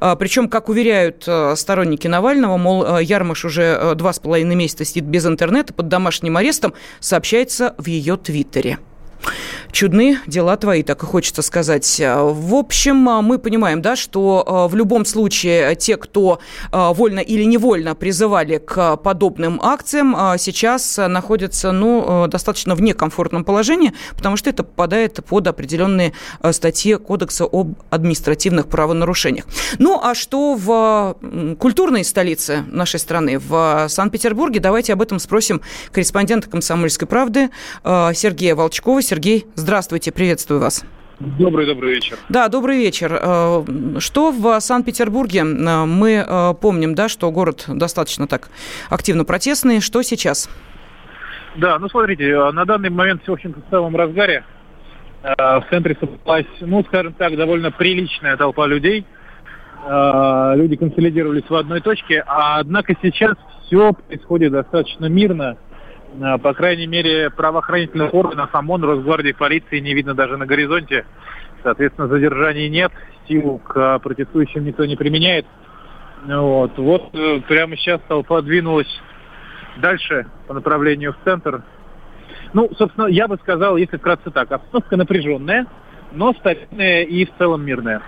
[0.00, 4.54] А, Причем, как уверяют э, сторонники Навального, мол, э, Ярмаш уже э, два с половиной
[4.54, 8.78] месяца сидит без интернета под домашним арестом, сообщается в ее твиттере.
[9.74, 12.00] Чудны дела твои, так и хочется сказать.
[12.00, 16.38] В общем, мы понимаем, да, что э, в любом случае те, кто
[16.70, 23.42] э, вольно или невольно призывали к подобным акциям, э, сейчас находятся, ну, достаточно в некомфортном
[23.42, 26.12] положении, потому что это попадает под определенные
[26.52, 29.44] статьи Кодекса об административных правонарушениях.
[29.80, 31.16] Ну, а что в
[31.58, 37.50] культурной столице нашей страны, в Санкт-Петербурге, давайте об этом спросим корреспондента «Комсомольской правды»
[37.82, 39.02] Сергея Волчкова.
[39.02, 39.63] Сергей, здравствуйте,
[40.12, 40.84] приветствую вас.
[41.20, 42.16] Добрый, добрый вечер.
[42.28, 43.18] Да, добрый вечер.
[43.20, 43.64] Э,
[43.98, 45.40] что в Санкт-Петербурге?
[45.40, 48.48] Э, мы э, помним, да, что город достаточно так
[48.90, 49.80] активно протестный.
[49.80, 50.50] Что сейчас?
[51.56, 54.44] Да, ну смотрите, на данный момент все, в общем-то, в самом разгаре.
[55.22, 59.06] В центре собралась, ну, скажем так, довольно приличная толпа людей.
[59.86, 65.56] Люди консолидировались в одной точке, а однако сейчас все происходит достаточно мирно
[66.42, 71.04] по крайней мере, правоохранительных органов, ОМОН, Росгвардии, полиции не видно даже на горизонте.
[71.62, 72.92] Соответственно, задержаний нет,
[73.26, 75.46] силу к протестующим никто не применяет.
[76.26, 78.88] Вот, вот э, прямо сейчас толпа двинулась
[79.76, 81.62] дальше по направлению в центр.
[82.52, 85.66] Ну, собственно, я бы сказал, если вкратце так, обстановка напряженная,
[86.14, 88.02] но стабильная и в целом мирная.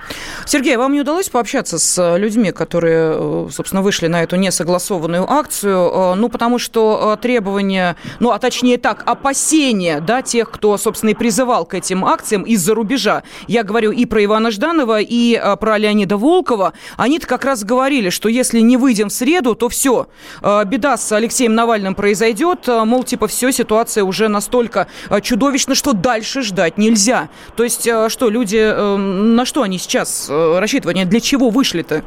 [0.44, 5.30] Сергей, вам не удалось пообщаться с э, людьми, которые, э, собственно, вышли на эту несогласованную
[5.30, 5.90] акцию?
[5.92, 11.14] Э, ну, потому что требования, ну, а точнее так, опасения, да, тех, кто, собственно, и
[11.14, 13.22] призывал к этим акциям из-за рубежа.
[13.48, 16.72] Я говорю и про Ивана Жданова, и про Леонида Волкова.
[16.96, 20.08] Они-то как раз говорили, что если не выйдем в среду, то все,
[20.42, 24.86] беда с Алексеем Навальным произойдет, мол, типа, все, ситуация уже настолько
[25.22, 27.28] чудовищна, что дальше ждать нельзя.
[27.56, 31.08] То есть а что, люди, эм, на что они сейчас э, рассчитывают?
[31.08, 32.02] Для чего вышли-то?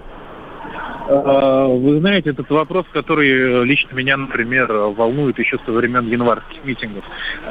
[1.08, 7.04] А, вы знаете, этот вопрос, который лично меня, например, волнует еще со времен январских митингов.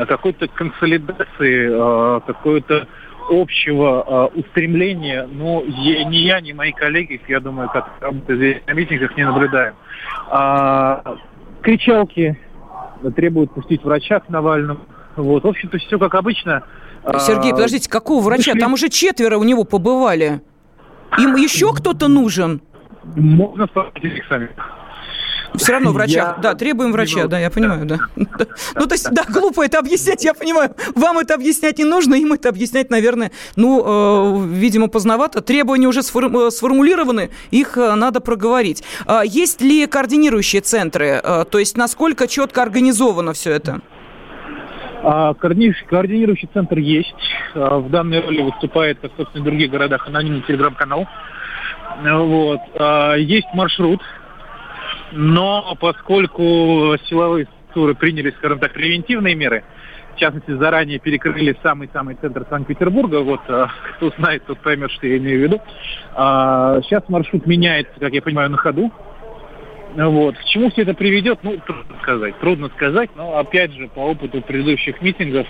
[0.06, 2.86] Какой-то консолидации, какой-то
[3.28, 7.90] общего устремления, ну, ни я, ни мои коллеги, я думаю, как
[8.28, 9.74] здесь на митингах, не наблюдаем.
[11.60, 12.38] Кричалки
[13.16, 14.80] требуют пустить врача к Навальному.
[15.16, 16.62] Вот, в общем-то, все как обычно.
[17.18, 18.54] Сергей, а, подождите, какого врача?
[18.54, 20.40] Там уже четверо у него побывали.
[21.18, 22.60] Им еще кто-то нужен?
[23.16, 24.50] Можно спросить их сами.
[25.54, 26.12] Все равно врача.
[26.12, 26.38] Я...
[26.40, 27.98] Да, требуем врача, да, я понимаю, да.
[28.16, 30.74] Ну, то есть, да, глупо это объяснять, я понимаю.
[30.94, 35.40] Вам это объяснять не нужно, им это объяснять, наверное, ну, э, видимо, поздновато.
[35.40, 38.84] Требования уже э, сформулированы, их э, надо проговорить.
[39.06, 41.22] А есть ли координирующие центры?
[41.50, 43.80] То есть, насколько четко организовано все это?
[45.02, 47.14] А, координирующий центр есть.
[47.54, 51.06] А, в данной роли выступает, как, собственно, в других городах, анонимный телеграм-канал.
[52.02, 52.60] Вот.
[52.78, 54.02] А, есть маршрут,
[55.12, 59.64] но поскольку силовые структуры приняли, скажем так, превентивные меры,
[60.14, 63.20] в частности, заранее перекрыли самый-самый центр Санкт-Петербурга.
[63.20, 65.60] Вот кто знает, тот поймет, что я имею в виду.
[66.12, 68.90] Сейчас маршрут меняется, как я понимаю, на ходу.
[70.06, 70.38] Вот.
[70.38, 72.38] К чему все это приведет, ну, трудно сказать.
[72.38, 75.46] Трудно сказать, но, опять же, по опыту предыдущих митингов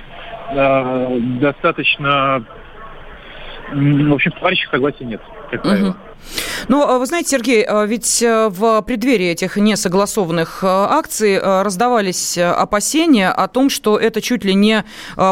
[0.50, 2.44] э, достаточно...
[3.70, 5.90] В общем, товарищей согласия нет, как правило.
[5.90, 5.96] Угу.
[6.68, 11.62] Ну, а вы знаете, Сергей, а ведь э, в преддверии этих несогласованных э, акций э,
[11.62, 14.84] раздавались опасения о том, что это чуть ли не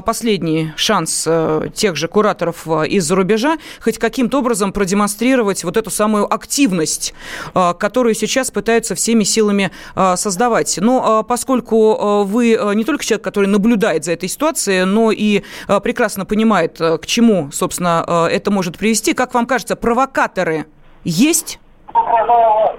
[0.05, 1.29] последний шанс
[1.75, 7.15] тех же кураторов из-за рубежа хоть каким-то образом продемонстрировать вот эту самую активность,
[7.55, 9.71] которую сейчас пытаются всеми силами
[10.17, 10.79] создавать.
[10.81, 15.43] Но поскольку вы не только человек, который наблюдает за этой ситуацией, но и
[15.83, 20.67] прекрасно понимает, к чему, собственно, это может привести, как вам кажется, провокаторы
[21.09, 21.59] есть?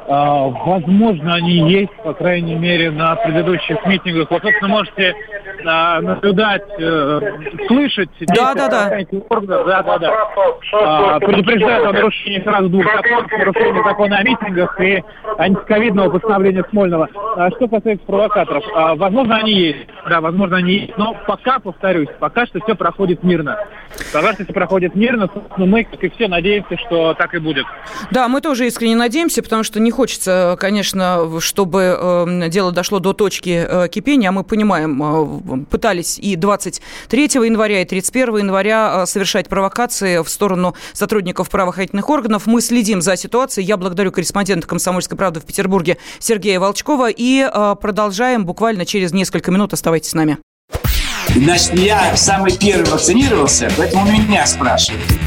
[0.09, 4.31] А, возможно, они есть, по крайней мере, на предыдущих митингах.
[4.31, 5.13] Вы, собственно, можете
[5.65, 7.19] а, наблюдать, э,
[7.67, 8.09] слышать.
[8.27, 8.89] Да, да, да.
[9.29, 10.13] Да, да, да.
[10.73, 15.03] А, предупреждают о нарушении сразу двух законов, нарушении закона о митингах и
[15.37, 17.09] антиковидного постановления Смольного.
[17.35, 19.87] А что касается провокаторов, а, возможно, они есть.
[20.09, 20.97] Да, возможно, они есть.
[20.97, 23.57] Но пока, повторюсь, пока что все проходит мирно.
[24.13, 25.29] Пока что все проходит мирно.
[25.57, 27.65] Но мы, как и все, надеемся, что так и будет.
[28.11, 29.06] Да, мы тоже искренне надеемся,
[29.41, 35.61] потому что не хочется, конечно, чтобы э, дело дошло до точки э, кипения, мы понимаем,
[35.61, 42.45] э, пытались и 23 января, и 31 января совершать провокации в сторону сотрудников правоохранительных органов.
[42.45, 43.65] Мы следим за ситуацией.
[43.65, 47.47] Я благодарю корреспондента «Комсомольской правды» в Петербурге Сергея Волчкова и
[47.81, 49.73] продолжаем буквально через несколько минут.
[49.73, 50.37] Оставайтесь с нами.
[51.35, 55.26] Значит, я самый первый вакцинировался, поэтому меня спрашивают.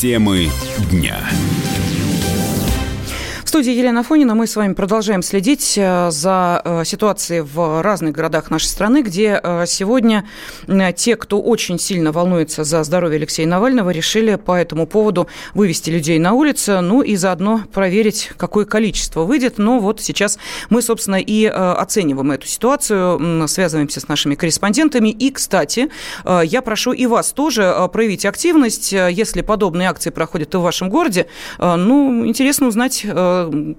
[0.00, 0.48] Темы
[0.92, 1.28] дня.
[3.48, 8.12] В студии Елена Фонина мы с вами продолжаем следить э, за э, ситуацией в разных
[8.12, 10.28] городах нашей страны, где э, сегодня
[10.96, 16.18] те, кто очень сильно волнуется за здоровье Алексея Навального, решили по этому поводу вывести людей
[16.18, 19.56] на улицу, ну и заодно проверить, какое количество выйдет.
[19.56, 20.38] Но вот сейчас
[20.68, 25.08] мы, собственно, и оцениваем эту ситуацию, связываемся с нашими корреспондентами.
[25.08, 25.88] И, кстати,
[26.26, 31.28] я прошу и вас тоже проявить активность, если подобные акции проходят и в вашем городе.
[31.58, 33.06] Ну, интересно узнать,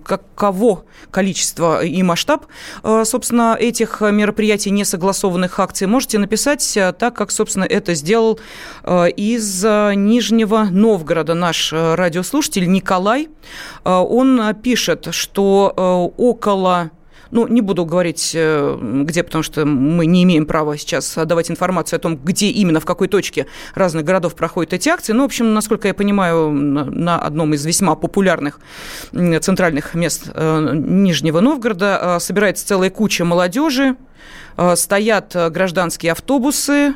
[0.04, 2.46] каково количество и масштаб,
[2.84, 8.40] э, собственно, этих мероприятий, несогласованных акций, можете написать э, так, как, собственно, это сделал
[8.84, 13.30] э, из Нижнего Новгорода наш радиослушатель Николай.
[13.84, 16.92] Он пишет, что около
[17.32, 21.98] ну, не буду говорить, э, где, потому что мы не имеем права сейчас давать информацию
[21.98, 25.14] о том, где именно, в какой точке разных городов проходят эти акции.
[25.14, 28.60] Ну, в общем, насколько я понимаю, на одном из весьма популярных
[29.12, 33.96] центральных мест э, Нижнего Новгорода э, собирается целая куча молодежи,
[34.76, 36.96] стоят гражданские автобусы,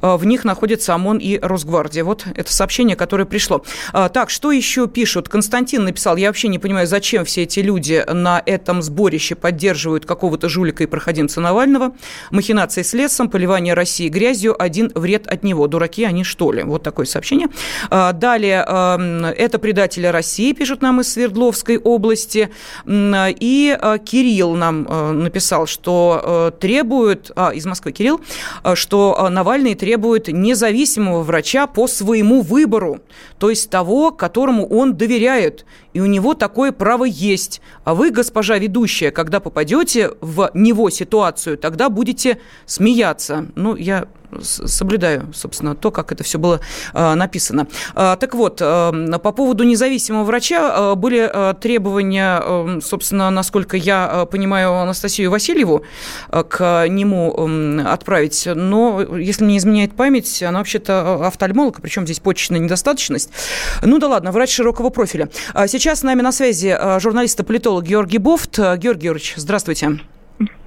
[0.00, 2.04] в них находится ОМОН и Росгвардия.
[2.04, 3.62] Вот это сообщение, которое пришло.
[3.92, 5.28] А, так, что еще пишут?
[5.28, 10.48] Константин написал, я вообще не понимаю, зачем все эти люди на этом сборище поддерживают какого-то
[10.48, 11.92] жулика и проходимца Навального.
[12.30, 15.66] Махинации с лесом, поливание России грязью, один вред от него.
[15.66, 16.62] Дураки они что ли?
[16.62, 17.48] Вот такое сообщение.
[17.90, 22.50] А, далее, эм, это предатели России, пишут нам из Свердловской области.
[22.86, 28.20] И э, Кирилл нам э, написал, что требует, а, из Москвы Кирилл,
[28.74, 33.00] что Навальный требует требует независимого врача по своему выбору,
[33.40, 35.64] то есть того, которому он доверяет.
[35.92, 37.60] И у него такое право есть.
[37.84, 43.46] А вы, госпожа ведущая, когда попадете в него ситуацию, тогда будете смеяться.
[43.54, 44.06] Ну, я
[44.42, 46.60] соблюдаю, собственно, то, как это все было
[46.94, 47.66] э, написано.
[47.94, 51.30] Э, так вот, э, по поводу независимого врача были
[51.60, 55.84] требования, собственно, насколько я понимаю, Анастасию Васильеву
[56.28, 63.30] к нему отправить, но, если не изменяет память, она вообще-то офтальмолог, причем здесь почечная недостаточность.
[63.82, 65.28] Ну да ладно, врач широкого профиля.
[65.54, 68.58] Сейчас с нами на связи журналист и политолог Георгий Бофт.
[68.58, 70.00] Георгий Георгиевич, здравствуйте.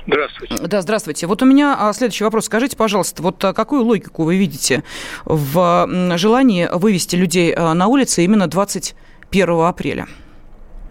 [0.08, 0.56] Здравствуйте.
[0.68, 1.28] Да, здравствуйте.
[1.28, 2.46] Вот у меня а, следующий вопрос.
[2.46, 4.84] Скажите, пожалуйста, вот какую логику вы видите
[5.24, 10.08] в желании вывести людей на улицы именно 21 апреля?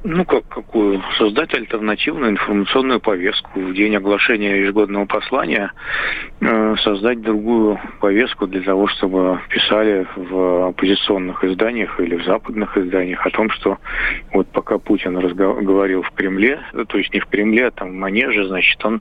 [0.04, 1.00] Ну, как какую?
[1.16, 5.72] Создать альтернативную информационную повестку в день оглашения ежегодного послания,
[6.40, 13.24] э, создать другую повестку для того, чтобы писали в оппозиционных изданиях или в западных изданиях
[13.24, 13.78] о том, что
[14.32, 18.48] вот пока Путин говорил в Кремле, то есть не в Кремле, а там в Манеже,
[18.48, 19.00] значит, он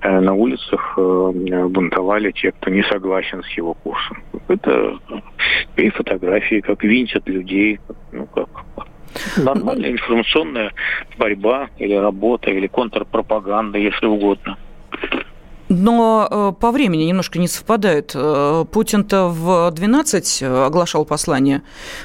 [0.00, 1.32] э, на улицах э,
[1.68, 4.22] бунтовали те, кто не согласен с его курсом.
[4.46, 4.96] Это
[5.76, 7.96] и фотографии, как винтят людей, как
[9.36, 10.72] Нормальная информационная
[11.18, 14.56] борьба или работа, или контрпропаганда, если угодно.
[15.68, 18.12] Но э, по времени немножко не совпадает.
[18.14, 21.62] Э, Путин-то в 12 оглашал послание.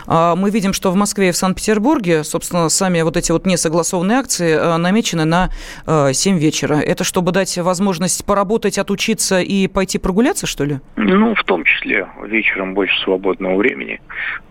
[0.08, 4.18] А мы видим, что в Москве и в Санкт-Петербурге, собственно, сами вот эти вот несогласованные
[4.18, 5.50] акции э, намечены на
[5.86, 6.76] 7 вечера.
[6.76, 10.80] Это чтобы дать возможность поработать, отучиться и пойти прогуляться, что ли?
[10.96, 12.08] Ну, в том числе.
[12.26, 14.02] Вечером больше свободного времени.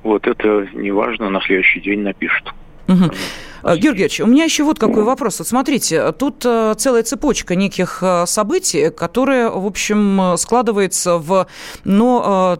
[0.02, 2.54] Вот это неважно, на следующий день напишут.
[2.88, 3.10] Угу.
[3.62, 5.38] Георгий Георгиевич, у меня еще вот какой вопрос.
[5.38, 11.46] Вот смотрите, тут э, целая цепочка неких э, событий, которая, в общем, складывается в,
[11.84, 12.58] ну,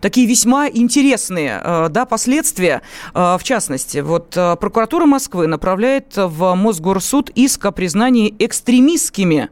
[0.00, 2.82] такие весьма интересные да, последствия.
[3.14, 9.48] В частности, вот прокуратура Москвы направляет в Мосгорсуд иск о признании экстремистскими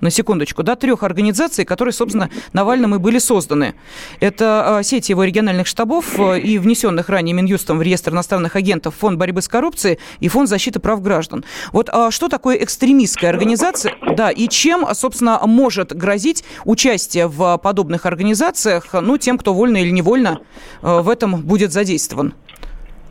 [0.00, 3.74] на секундочку, да, трех организаций, которые, собственно, Навальным и были созданы.
[4.20, 8.94] Это а, сеть его региональных штабов э, и внесенных ранее Минюстом в реестр иностранных агентов
[8.96, 11.44] Фонд борьбы с коррупцией и Фонд защиты прав граждан.
[11.72, 18.06] Вот а что такое экстремистская организация, да, и чем, собственно, может грозить участие в подобных
[18.06, 20.40] организациях, ну, тем, кто вольно или невольно
[20.82, 22.34] э, в этом будет задействован?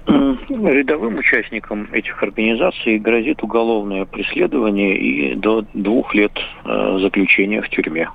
[0.08, 6.32] Рядовым участникам этих организаций грозит уголовное преследование и до двух лет
[6.64, 8.10] э, заключения в тюрьме.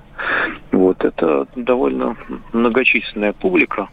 [0.71, 2.15] Вот это довольно
[2.53, 3.89] многочисленная публика,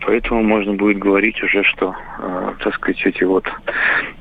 [0.00, 3.44] поэтому можно будет говорить уже, что, э, так сказать, эти вот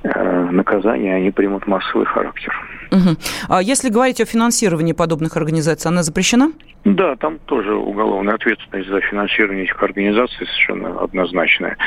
[0.03, 2.53] э, наказания они примут массовый характер.
[2.91, 3.17] Угу.
[3.49, 6.51] А если говорить о финансировании подобных организаций, она запрещена?
[6.85, 11.77] Да, там тоже уголовная ответственность за финансирование этих организаций совершенно однозначная.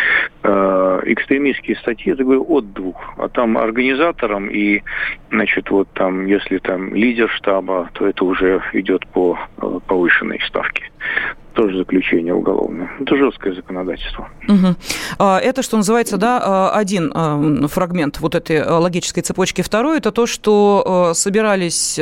[0.42, 2.96] Э, экстремистские статьи, это говорю, от двух.
[3.16, 4.82] А там организаторам и,
[5.30, 9.38] значит, вот там, если там лидер штаба, то это уже идет по
[9.86, 10.90] повышенной ставке.
[10.90, 12.90] То тоже заключение уголовное.
[13.00, 14.28] Это жесткое законодательство.
[14.48, 14.76] Угу.
[15.18, 19.62] Это, что называется, да, а, один а, фрагмент вот этой логической цепочки.
[19.62, 22.00] Второй– это то, что собирались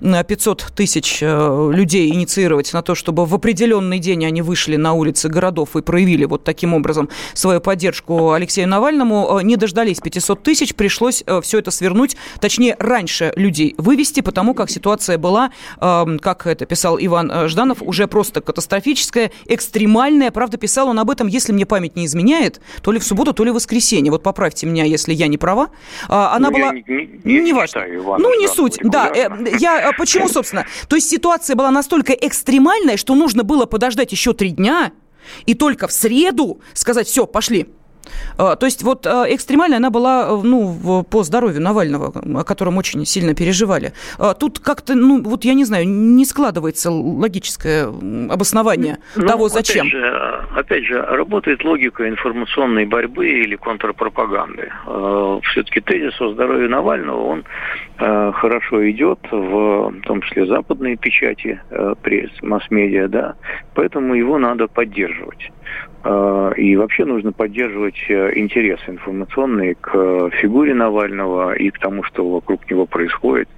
[0.00, 4.92] 500 э, тысяч э, людей инициировать на то, чтобы в определенный день они вышли на
[4.92, 9.40] улицы городов и проявили вот таким образом свою поддержку Алексею Навальному.
[9.42, 15.18] Не дождались 500 тысяч, пришлось все это свернуть, точнее, раньше людей вывести, потому как ситуация
[15.18, 18.81] была, как это писал Иван Жданов, уже просто катастрофическая,
[19.46, 20.30] экстремальная.
[20.30, 23.44] Правда, писал он об этом, если мне память не изменяет, то ли в субботу, то
[23.44, 24.10] ли в воскресенье.
[24.10, 25.70] Вот поправьте меня, если я не права.
[26.08, 26.72] А, она ну, была...
[26.72, 27.84] Не, не, не, важно.
[28.18, 28.78] ну, не суть.
[28.82, 29.28] Да, э,
[29.58, 30.66] я э, почему, собственно?
[30.88, 34.92] То есть ситуация была настолько экстремальная, что нужно было подождать еще три дня
[35.46, 37.68] и только в среду сказать, все, пошли.
[38.38, 42.76] А, то есть вот а, экстремальная она была э, ну, по здоровью Навального, о котором
[42.76, 43.92] очень сильно переживали.
[44.18, 49.86] А, тут как-то, ну, вот я не знаю, не складывается логическое обоснование ну, того, зачем.
[49.86, 54.72] Опять же, опять же, работает логика информационной борьбы или контрпропаганды.
[55.50, 57.44] Все-таки тезис о здоровье Навального, он
[57.98, 61.60] хорошо идет, в, в том числе западные печати,
[62.02, 63.34] пресс, масс-медиа, да,
[63.74, 65.50] поэтому его надо поддерживать.
[66.04, 72.02] Э, и вообще нужно поддерживать э, интерес информационный к э, фигуре Навального и к тому,
[72.02, 73.48] что вокруг него происходит.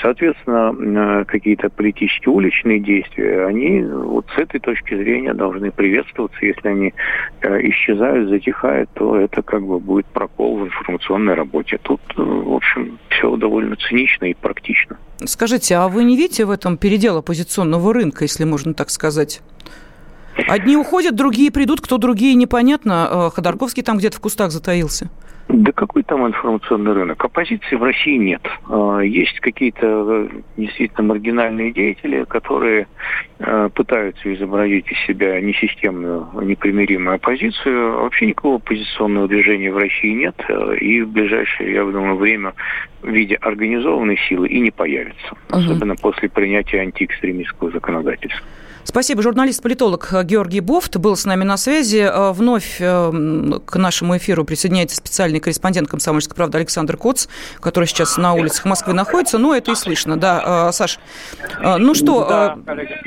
[0.00, 6.38] Соответственно, какие-то политические уличные действия, они вот с этой точки зрения должны приветствоваться.
[6.44, 6.94] Если они
[7.42, 11.78] исчезают, затихают, то это как бы будет прокол в информационной работе.
[11.82, 14.96] Тут, в общем, все довольно цинично и практично.
[15.24, 19.40] Скажите, а вы не видите в этом передел оппозиционного рынка, если можно так сказать?
[20.48, 23.08] Одни уходят, другие придут, кто другие, непонятно.
[23.10, 25.10] Э, Ходорковский там где-то в кустах затаился.
[25.48, 27.22] Да какой там информационный рынок?
[27.22, 28.40] Оппозиции в России нет.
[28.68, 32.86] А, есть какие-то э, действительно маргинальные деятели, которые
[33.38, 37.98] э, пытаются изобразить из себя несистемную, непримиримую оппозицию.
[37.98, 40.36] А вообще никакого оппозиционного движения в России нет.
[40.80, 42.54] И в ближайшее, я думаю, время
[43.02, 45.32] в виде организованной силы и не появится.
[45.50, 45.58] Угу.
[45.58, 48.46] Особенно после принятия антиэкстремистского законодательства.
[48.84, 49.22] Спасибо.
[49.22, 51.98] Журналист-политолог Георгий Бофт был с нами на связи.
[51.98, 53.12] Э, вновь э,
[53.64, 57.28] к нашему эфиру присоединяется специальный корреспондент «Комсомольской правды» Александр Коц,
[57.60, 59.38] который сейчас на улицах Москвы находится.
[59.38, 60.18] Ну, это и слышно.
[60.18, 60.98] Да, э, Саш.
[61.78, 62.58] Ну что, да,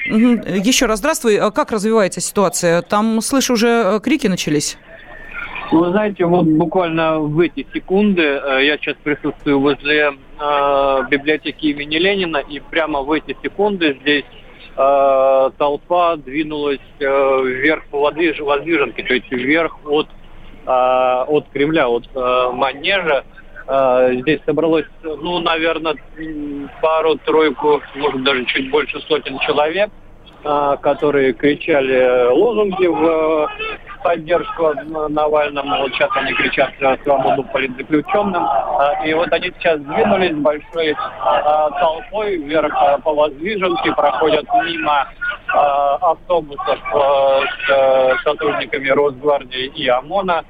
[0.08, 1.38] еще раз здравствуй.
[1.52, 2.82] Как развивается ситуация?
[2.82, 4.78] Там, слышу, уже крики начались?
[5.72, 11.98] Ну, вы знаете, вот буквально в эти секунды я сейчас присутствую возле э, библиотеки имени
[11.98, 14.26] Ленина, и прямо в эти секунды здесь
[14.78, 20.08] э, толпа двинулась э, вверх по воздвиж, воздвиженке, то есть вверх от,
[20.66, 23.24] э, от Кремля, от э, Манежа.
[23.68, 25.96] Э, здесь собралось, ну, наверное,
[26.82, 29.90] пару-тройку, может даже чуть больше сотен человек,
[30.82, 33.50] которые кричали лозунги в
[34.06, 34.74] поддержку
[35.10, 35.90] Навальному.
[35.90, 36.70] Сейчас они кричат
[37.04, 38.44] свободу политзаключенным.
[38.46, 42.74] А, и вот они сейчас двинулись большой а, толпой вверх
[43.04, 45.08] по воздвиженке, проходят мимо
[45.48, 46.80] а, автобусов
[47.68, 50.44] с сотрудниками Росгвардии и ОМОНа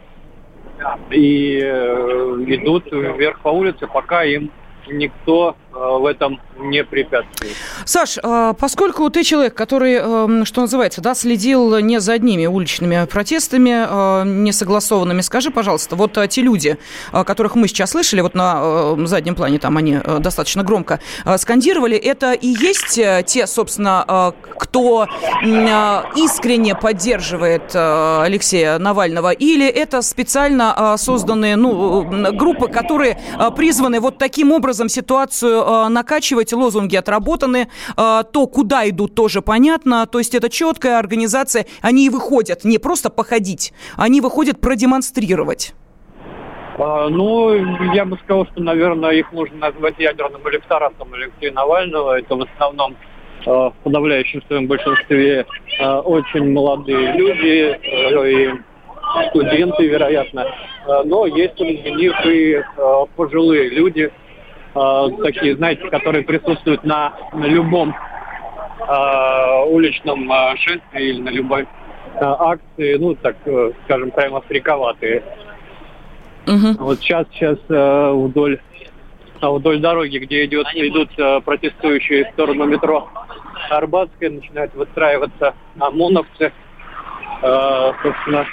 [1.12, 4.52] и э, идут вверх по улице, пока им
[4.88, 7.54] никто э, в этом не препятствует.
[7.84, 13.06] Саш, э, поскольку ты человек, который, э, что называется, да, следил не за одними уличными
[13.06, 16.78] протестами, несогласованными, скажи, пожалуйста, вот те люди,
[17.12, 21.00] которых мы сейчас слышали, вот на заднем плане там они достаточно громко
[21.38, 25.08] скандировали, это и есть те, собственно, кто
[26.16, 33.20] искренне поддерживает Алексея Навального, или это специально созданные ну, группы, которые
[33.56, 40.06] призваны вот таким образом ситуацию э, накачивать, лозунги отработаны, э, то, куда идут, тоже понятно.
[40.06, 41.66] То есть это четкая организация.
[41.82, 45.74] Они выходят не просто походить, они выходят продемонстрировать.
[46.78, 47.54] А, ну,
[47.94, 52.20] я бы сказал, что, наверное, их можно назвать ядерным электоратом Алексея Навального.
[52.20, 52.96] Это в основном
[53.46, 55.46] э, в подавляющем своем большинстве
[55.78, 58.54] очень молодые люди и
[59.30, 60.46] студенты, вероятно.
[61.04, 62.64] Но есть среди них и
[63.18, 64.12] пожилые люди,
[64.76, 67.96] такие, знаете, которые присутствуют на, на любом
[68.80, 71.66] э, уличном э, шествии или на любой э,
[72.20, 75.24] акции, ну, так, э, скажем, прямо фриковатые.
[76.48, 76.84] Угу.
[76.84, 78.60] Вот сейчас, сейчас э, вдоль
[79.42, 83.08] вдоль дороги, где идет, идут э, протестующие в сторону метро
[83.70, 86.52] Арбатская, начинают выстраиваться ОМОНовцы.
[87.42, 88.46] Э, собственно,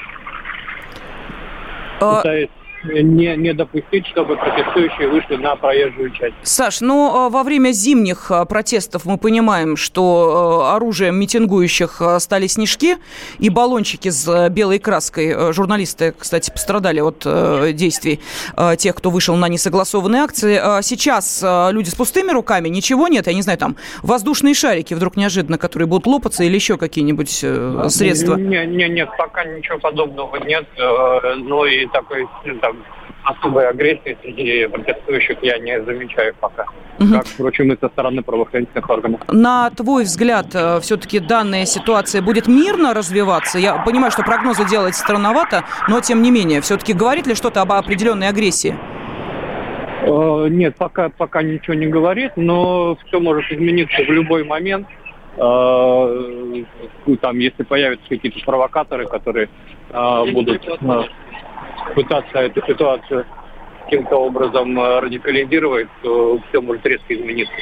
[2.01, 2.49] а, пытаясь
[2.85, 6.35] не, не допустить, чтобы протестующие вышли на проезжую часть.
[6.43, 12.97] Саш, ну во время зимних протестов мы понимаем, что оружием митингующих стали снежки
[13.39, 15.53] и баллончики с белой краской.
[15.53, 17.27] Журналисты, кстати, пострадали от
[17.75, 18.21] действий
[18.79, 20.61] тех, кто вышел на несогласованные акции.
[20.83, 25.59] Сейчас люди с пустыми руками, ничего нет, я не знаю, там воздушные шарики вдруг неожиданно,
[25.59, 28.37] которые будут лопаться или еще какие-нибудь средства?
[28.37, 30.67] Нет, нет, нет, пока ничего подобного нет.
[30.79, 32.27] Ну и такой
[32.61, 32.72] там,
[33.25, 36.67] особой агрессии среди протестующих я не замечаю пока.
[36.99, 37.13] Угу.
[37.13, 39.21] Как, впрочем, и со стороны правоохранительных органов.
[39.29, 43.59] На твой взгляд, э, все-таки данная ситуация будет мирно развиваться?
[43.59, 47.73] Я понимаю, что прогнозы делать странновато, но тем не менее, все-таки говорит ли что-то об
[47.73, 48.75] определенной агрессии?
[50.03, 54.87] Э, нет, пока, пока ничего не говорит, но все может измениться в любой момент.
[55.37, 56.65] Э,
[57.21, 59.49] там, если появятся какие-то провокаторы, которые
[60.33, 60.63] будут
[61.95, 63.27] пытаться эту ситуацию
[63.93, 67.53] каким-то образом э, радикализировать, то все может резко измениться.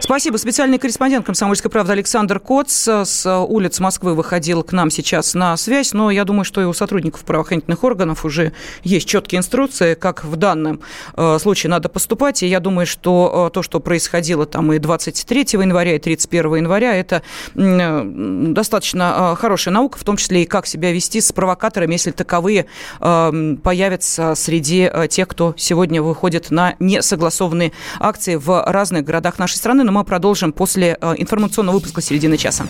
[0.00, 0.36] Спасибо.
[0.36, 5.92] Специальный корреспондент «Комсомольской правды» Александр Коц с улиц Москвы выходил к нам сейчас на связь,
[5.92, 8.52] но я думаю, что и у сотрудников правоохранительных органов уже
[8.82, 10.80] есть четкие инструкции, как в данном
[11.16, 15.40] э, случае надо поступать, и я думаю, что э, то, что происходило там и 23
[15.52, 17.22] января, и 31 января, это
[17.54, 22.66] достаточно хорошая наука, в том числе и как себя вести с провокаторами, если таковые
[22.98, 29.84] появятся среди тех, кто сегодня выходит на несогласованные акции в разных городах нашей страны.
[29.84, 32.66] Но мы продолжим после э, информационного выпуска середины часа.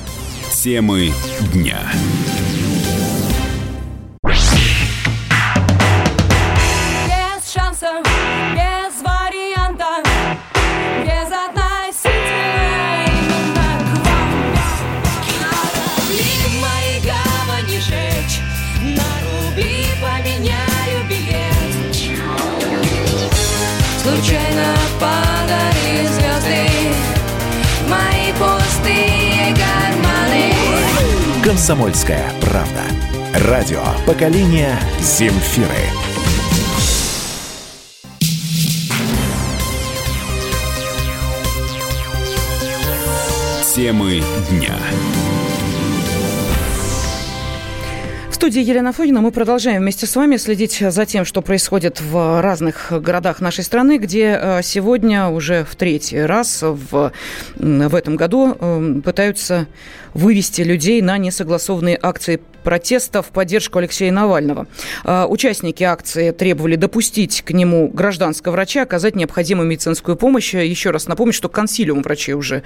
[0.52, 1.12] Темы
[1.52, 1.78] дня.
[31.68, 32.80] Комсомольская правда.
[33.46, 35.68] Радио поколения Земфиры.
[43.74, 44.78] Темы дня.
[48.48, 49.20] Студии Елена Фонина.
[49.20, 53.98] Мы продолжаем вместе с вами следить за тем, что происходит в разных городах нашей страны,
[53.98, 57.12] где э, сегодня уже в третий раз в,
[57.56, 59.66] в этом году э, пытаются
[60.14, 64.66] вывести людей на несогласованные акции протеста в поддержку Алексея Навального.
[65.02, 70.52] А, участники акции требовали допустить к нему гражданского врача, оказать необходимую медицинскую помощь.
[70.52, 72.64] Еще раз напомню, что консилиум врачей уже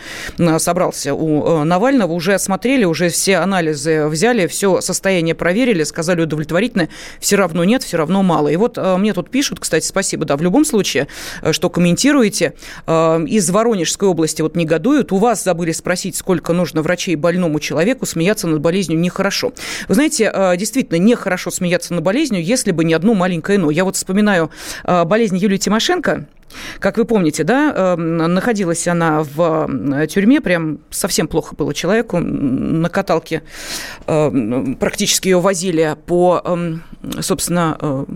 [0.58, 6.88] собрался у а, Навального, уже осмотрели, уже все анализы взяли, все состояние проверили, сказали удовлетворительно,
[7.20, 8.48] все равно нет, все равно мало.
[8.48, 11.06] И вот мне тут пишут, кстати, спасибо, да, в любом случае,
[11.52, 12.54] что комментируете,
[12.88, 18.48] из Воронежской области вот негодуют, у вас забыли спросить, сколько нужно врачей больному человеку, смеяться
[18.48, 19.52] над болезнью нехорошо.
[19.92, 23.70] Вы знаете, э, действительно, нехорошо смеяться над болезнью, если бы не одно маленькое «но».
[23.70, 24.50] Я вот вспоминаю
[24.84, 26.24] э, болезнь Юлии Тимошенко,
[26.78, 32.20] как вы помните, да, э, находилась она в тюрьме, прям совсем плохо было человеку.
[32.20, 33.42] На каталке
[34.06, 36.42] практически ее возили по,
[37.20, 38.06] собственно,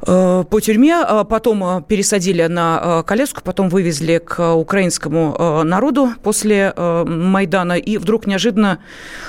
[0.00, 8.26] по тюрьме, потом пересадили на коляску, потом вывезли к украинскому народу после Майдана, и вдруг
[8.26, 8.78] неожиданно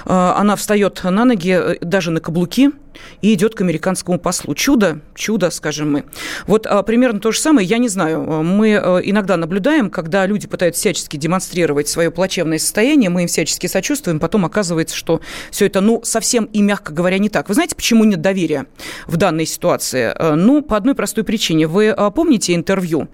[0.05, 2.72] она встает на ноги, даже на каблуки,
[3.21, 4.55] и идет к американскому послу.
[4.55, 6.03] Чудо, чудо, скажем мы.
[6.45, 10.47] Вот а, примерно то же самое, я не знаю, мы а, иногда наблюдаем, когда люди
[10.47, 15.21] пытаются всячески демонстрировать свое плачевное состояние, мы им всячески сочувствуем, потом оказывается, что
[15.51, 17.47] все это, ну, совсем и, мягко говоря, не так.
[17.47, 18.65] Вы знаете, почему нет доверия
[19.07, 20.13] в данной ситуации?
[20.35, 21.67] Ну, по одной простой причине.
[21.67, 23.07] Вы помните интервью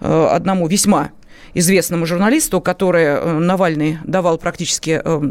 [0.00, 1.10] одному весьма
[1.54, 5.22] известному журналисту, которое э, Навальный давал практически э,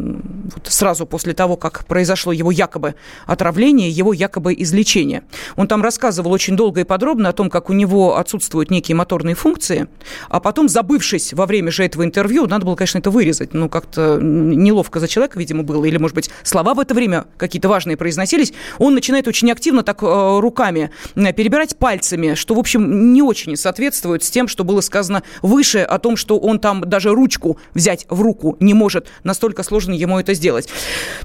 [0.64, 2.96] сразу после того, как произошло его якобы
[3.26, 5.24] отравление, его якобы излечение.
[5.56, 9.36] Он там рассказывал очень долго и подробно о том, как у него отсутствуют некие моторные
[9.36, 9.88] функции,
[10.30, 14.18] а потом, забывшись во время же этого интервью, надо было, конечно, это вырезать, ну, как-то
[14.22, 18.54] неловко за человека, видимо, было, или, может быть, слова в это время какие-то важные произносились,
[18.80, 24.24] он начинает очень активно так э, руками перебирать пальцами, что, в общем, не очень соответствует
[24.24, 28.06] с тем, что было сказано выше о том, том, что он там даже ручку взять
[28.10, 29.08] в руку не может.
[29.24, 30.70] Настолько сложно ему это сделать.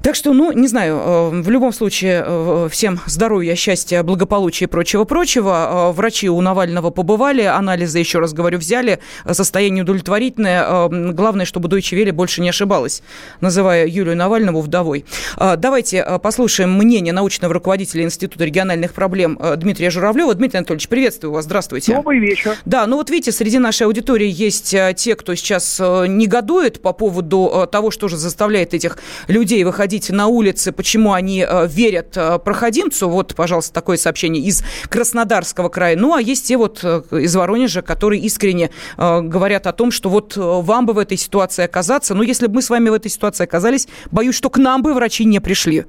[0.02, 4.68] Так что, ну, не знаю, э, в любом случае, э, всем здоровья, счастья, благополучия и
[4.68, 5.90] прочего-прочего.
[5.90, 8.98] Э, Врачи у Навального побывали, анализы, еще раз говорю, взяли.
[9.30, 10.88] Состояние удовлетворительное.
[11.12, 13.02] Главное, чтобы Deutsche Welle больше не ошибалась,
[13.40, 15.04] называя Юлию Навальнову вдовой.
[15.36, 20.34] Давайте послушаем мнение научного руководителя Института региональных проблем Дмитрия Журавлева.
[20.34, 21.44] Дмитрий Анатольевич, приветствую вас.
[21.44, 21.94] Здравствуйте.
[21.94, 22.56] Добрый вечер.
[22.64, 27.50] Да, ну вот видите, среди нашей аудитории есть те, кто сейчас э, негодует по поводу
[27.52, 28.98] э, того, что же заставляет этих
[29.28, 33.08] людей выходить на улицы, почему они э, верят э, проходимцу.
[33.08, 35.96] Вот, пожалуйста, такое сообщение из Краснодарского края.
[35.96, 40.08] Ну, а есть те вот э, из Воронежа, которые искренне э, говорят о том, что
[40.08, 42.14] вот э, вам бы в этой ситуации оказаться.
[42.14, 44.94] Но если бы мы с вами в этой ситуации оказались, боюсь, что к нам бы
[44.94, 45.84] врачи не пришли.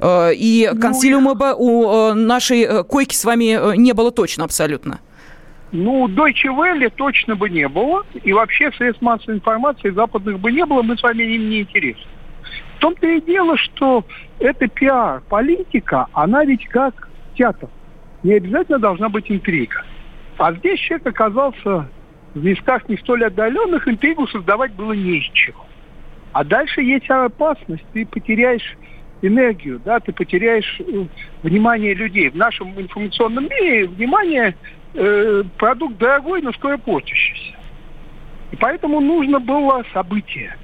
[0.00, 4.44] Э, И консилиума бы у э, нашей э, койки с вами э, не было точно
[4.44, 5.00] абсолютно.
[5.76, 10.64] Ну, Deutsche Welle точно бы не было, и вообще средств массовой информации западных бы не
[10.64, 12.04] было, мы с вами им не интересны.
[12.76, 14.04] В том-то и дело, что
[14.38, 17.68] эта пиар-политика, она ведь как театр.
[18.22, 19.84] Не обязательно должна быть интрига.
[20.38, 21.88] А здесь человек оказался
[22.34, 25.66] в местах не столь отдаленных, интригу создавать было не из чего.
[26.30, 28.76] А дальше есть опасность, ты потеряешь
[29.22, 31.06] энергию, да, ты потеряешь э,
[31.42, 32.30] внимание людей.
[32.30, 34.54] В нашем информационном мире внимание
[34.94, 37.56] э, продукт дорогой, но скоро портящийся.
[38.50, 40.56] И поэтому нужно было событие.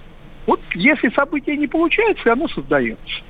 [0.47, 3.23] Вот если событие не получается, оно создается.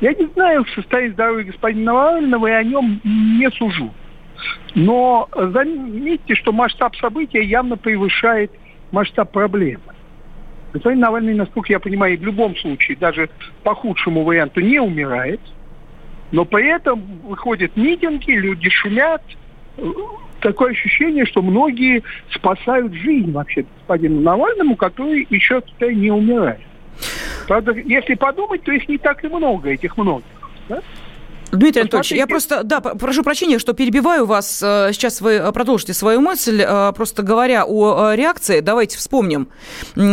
[0.00, 3.92] Я не знаю состояние здоровья господина Навального и о нем не сужу.
[4.74, 8.50] Но заметьте, что масштаб события явно превышает
[8.90, 9.82] масштаб проблемы.
[10.72, 13.28] Господин Навальный, насколько я понимаю, в любом случае, даже
[13.62, 15.40] по худшему варианту, не умирает.
[16.32, 19.22] Но при этом выходят митинги, люди шумят.
[20.40, 22.02] Такое ощущение, что многие
[22.32, 26.60] спасают жизнь вообще господину Навальному, который еще не умирает.
[27.46, 30.26] Правда, если подумать, то их не так и много, этих многих.
[30.68, 30.80] Да?
[31.52, 34.62] Дмитрий Анатольевич, я просто, да, прошу прощения, что перебиваю вас.
[34.62, 36.64] Э, Сейчас вы э, продолжите свою мысль.
[36.66, 39.48] Э, Просто говоря о реакции, давайте вспомним,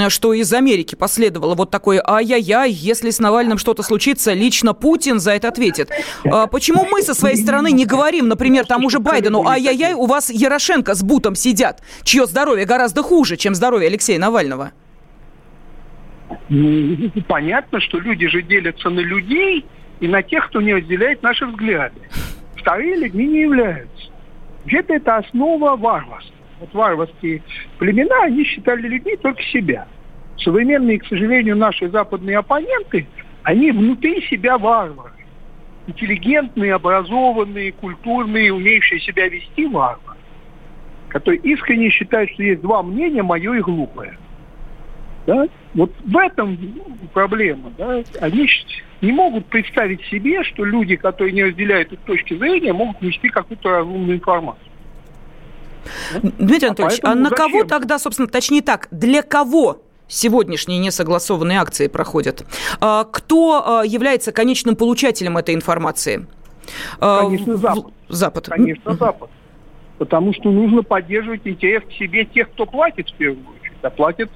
[0.10, 5.32] что из Америки последовало вот такое «ай-яй-яй, если с Навальным что-то случится, лично Путин за
[5.32, 5.90] это ответит».
[6.26, 10.30] А Почему мы со своей стороны не говорим, например, тому же Байдену «ай-яй-яй, у вас
[10.30, 14.72] Ярошенко с Бутом сидят, чье здоровье гораздо хуже, чем здоровье Алексея Навального»?
[16.50, 19.66] Ну, понятно, что люди же делятся на людей
[20.00, 22.00] и на тех, кто не разделяет наши взгляды.
[22.56, 24.12] Вторые людьми не являются.
[24.64, 26.36] Вообще-то это основа варварства.
[26.60, 27.42] Вот варварские
[27.78, 29.88] племена, они считали людьми только себя.
[30.38, 33.08] Современные, к сожалению, наши западные оппоненты,
[33.44, 35.14] они внутри себя варвары.
[35.88, 40.20] Интеллигентные, образованные, культурные, умеющие себя вести варвары.
[41.08, 44.18] Которые искренне считают, что есть два мнения, мое и глупое.
[45.30, 45.48] Да?
[45.76, 46.58] Вот в этом
[47.14, 47.72] проблема.
[47.78, 48.02] Да?
[48.20, 48.50] Они
[49.02, 53.70] не могут представить себе, что люди, которые не разделяют их точки зрения, могут нести какую-то
[53.70, 54.66] разумную информацию.
[56.24, 57.68] Дмитрий Анатольевич, а поэтому на кого зачем?
[57.68, 62.44] тогда, собственно, точнее так, для кого сегодняшние несогласованные акции проходят?
[62.82, 66.26] А, Кто а, является конечным получателем этой информации?
[67.00, 67.94] А, Конечно, Запад.
[68.08, 68.48] Запад.
[68.48, 69.30] Конечно, Запад.
[70.00, 73.59] Потому что нужно поддерживать интерес к себе тех, кто платит в первую очередь.
[73.82, 74.30] А платят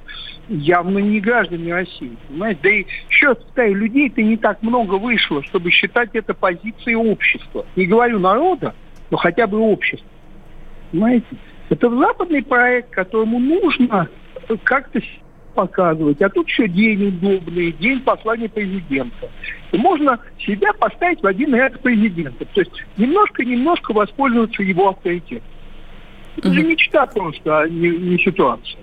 [0.47, 2.15] явно не граждане России.
[2.27, 2.59] Понимаете?
[2.63, 7.65] Да и еще считаю, людей-то не так много вышло, чтобы считать это позицией общества.
[7.75, 8.73] Не говорю народа,
[9.09, 10.07] но хотя бы общества.
[10.91, 11.27] Понимаете?
[11.69, 14.09] Это западный проект, которому нужно
[14.63, 14.99] как-то
[15.53, 16.21] показывать.
[16.21, 19.29] А тут еще день удобный, день послания президента.
[19.71, 22.47] И можно себя поставить в один ряд с президентом.
[22.53, 25.47] То есть немножко-немножко воспользоваться его авторитетом.
[26.37, 28.82] Это же мечта просто, а не, не ситуация.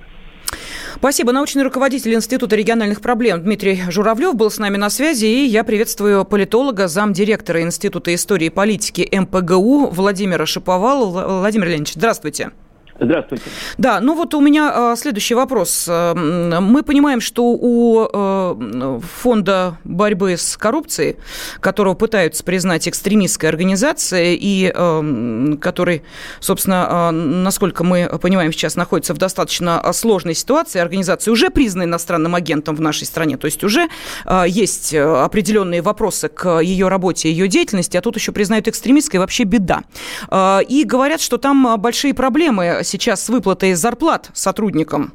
[0.97, 1.33] Спасибо.
[1.33, 5.27] Научный руководитель Института региональных проблем Дмитрий Журавлев был с нами на связи.
[5.27, 11.41] И я приветствую политолога, замдиректора Института истории и политики МПГУ Владимира Шиповала.
[11.41, 12.51] Владимир Леонидович, здравствуйте.
[13.01, 13.45] Здравствуйте.
[13.79, 15.87] Да, ну вот у меня э, следующий вопрос.
[15.89, 21.17] Э, Мы понимаем, что у э, фонда борьбы с коррупцией,
[21.61, 26.03] которого пытаются признать экстремистской организацией и э, который,
[26.41, 31.85] собственно, э, насколько мы понимаем, сейчас находится в достаточно э, сложной ситуации, организация уже признана
[31.85, 33.89] иностранным агентом в нашей стране, то есть уже
[34.47, 39.83] есть определенные вопросы к ее работе ее деятельности, а тут еще признают экстремистской, вообще беда.
[40.69, 45.13] И говорят, что там большие проблемы сейчас с выплатой зарплат сотрудникам.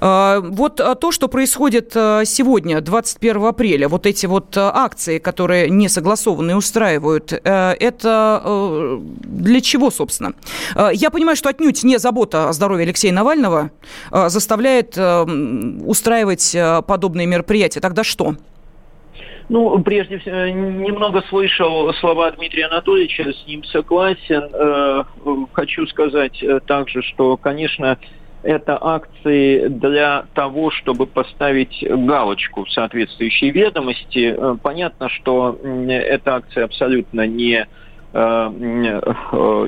[0.00, 5.70] А, Вот а, то, что происходит а, сегодня, 21 апреля, вот эти вот акции, которые
[5.70, 7.38] не согласованные устраивают, э,
[7.78, 10.32] это э, для чего, собственно?
[10.92, 13.70] Я понимаю, что отнюдь не забота о здоровье Алексея Навального
[14.10, 17.80] заставляет э, м, устраивать а, подобные мероприятия.
[17.80, 18.36] Тогда что?
[19.48, 24.48] Ну, прежде всего, э, немного слышал слова Дмитрия Анатольевича, с ним согласен.
[24.52, 25.04] Э,
[25.52, 27.98] Хочу сказать э, также, что, конечно,
[28.42, 34.36] это акции для того, чтобы поставить галочку в соответствующей ведомости.
[34.62, 37.66] Понятно, что эта акция абсолютно не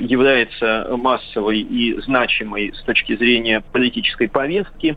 [0.04, 4.96] является массовой и значимой с точки зрения политической повестки.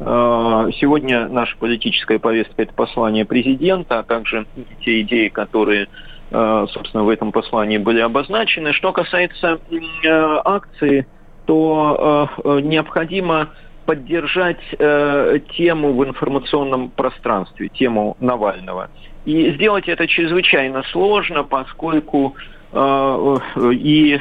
[0.00, 4.46] Э, Сегодня наша политическая повестка– это послание президента, а также
[4.82, 5.88] те идеи, которые,
[6.30, 8.72] э, собственно, в этом послании были обозначены.
[8.72, 11.06] Что касается э, акции,
[11.46, 12.28] то
[12.62, 13.48] необходимо
[13.84, 18.88] поддержать тему в информационном пространстве, тему Навального.
[19.24, 22.36] И сделать это чрезвычайно сложно, поскольку
[22.72, 24.20] и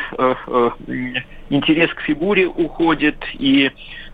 [1.51, 3.69] интерес к фигуре уходит, и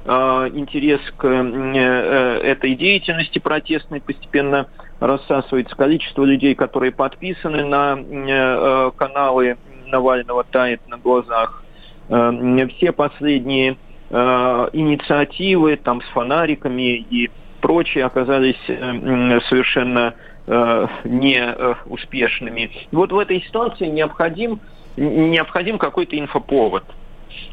[0.06, 4.68] интерес к э, этой деятельности протестной постепенно
[5.00, 5.76] рассасывается.
[5.76, 11.64] Количество людей, которые подписаны на э, каналы Навального, тает на глазах.
[12.10, 13.78] Э, Все последние
[14.10, 17.32] э, инициативы там с фонариками и
[17.62, 20.14] прочие оказались э, совершенно
[20.46, 22.70] э, неуспешными.
[22.92, 24.60] И вот в этой ситуации необходим,
[24.98, 26.84] необходим какой-то инфоповод.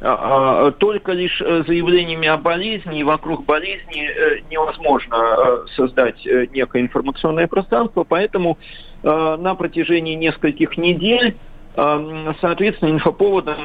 [0.01, 6.27] А, а, Только лишь э, заявлениями о болезни и вокруг болезни э, невозможно э, создать
[6.53, 8.59] некое информационное пространство, поэтому
[9.03, 11.37] на протяжении нескольких недель
[11.75, 13.57] Соответственно, инфоповодом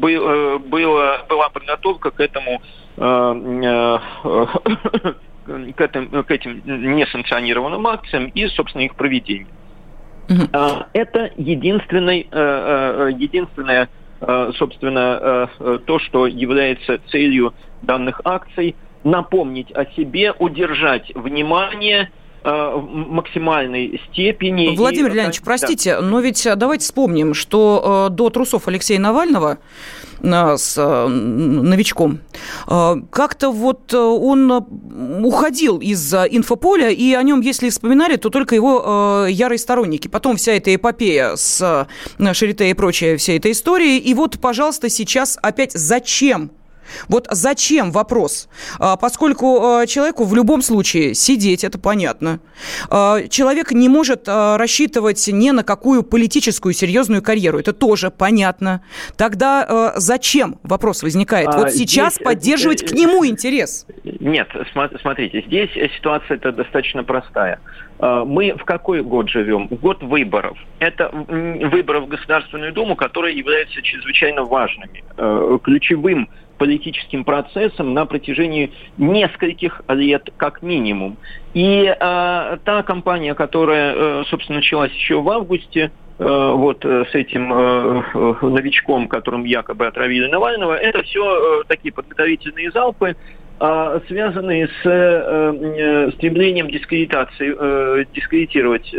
[0.00, 2.60] был- было- была подготовка к этому
[2.94, 3.00] к
[5.80, 9.46] этим, к этим несанкционированным акциям и, собственно, их проведение.
[10.52, 13.86] А, Это единственный, единственное, э,
[14.58, 22.10] собственно, э, э, то, что является целью данных акций, напомнить о себе, удержать внимание
[22.44, 24.74] э, в максимальной степени.
[24.76, 25.44] Владимир И- Леонидович, Да.
[25.44, 32.20] простите, но ведь давайте вспомним, что э, до трусов Алексея Навального э, с э, новичком,
[32.68, 34.50] э, как-то вот э, он
[35.24, 40.08] уходил из инфополя, и о нем, если вспоминали, то только его ярые сторонники.
[40.08, 41.86] Потом вся эта эпопея с
[42.32, 43.98] Шарите и прочая вся эта история.
[43.98, 46.50] И вот, пожалуйста, сейчас опять зачем
[47.08, 48.48] вот зачем вопрос?
[48.78, 52.40] А, Поскольку а, человеку в любом случае сидеть, это понятно.
[52.90, 57.58] А, Человек не может рассчитывать ни на какую политическую серьезную карьеру.
[57.58, 58.82] Это тоже понятно.
[59.16, 61.48] Тогда зачем вопрос возникает?
[61.48, 63.86] А, Вот сейчас здесь, поддерживать э, к нему интерес.
[64.04, 64.48] Нет,
[65.00, 67.60] смотрите, здесь ситуация это достаточно простая.
[68.00, 69.68] Мы в какой год живем?
[69.68, 70.58] В год выборов.
[70.80, 76.28] Это выборы в Государственную Думу, которые являются чрезвычайно важными, э, ключевым
[76.62, 81.16] политическим процессом на протяжении нескольких лет как минимум.
[81.54, 81.96] И э,
[82.64, 85.90] та кампания, которая, э, собственно, началась еще в августе,
[86.20, 92.70] э, вот э, с этим э, новичком, которым якобы отравили Навального, это все такие подготовительные
[92.70, 93.16] залпы,
[94.08, 98.92] связанные с э, э, стремлением дискредитации, э, дискредитировать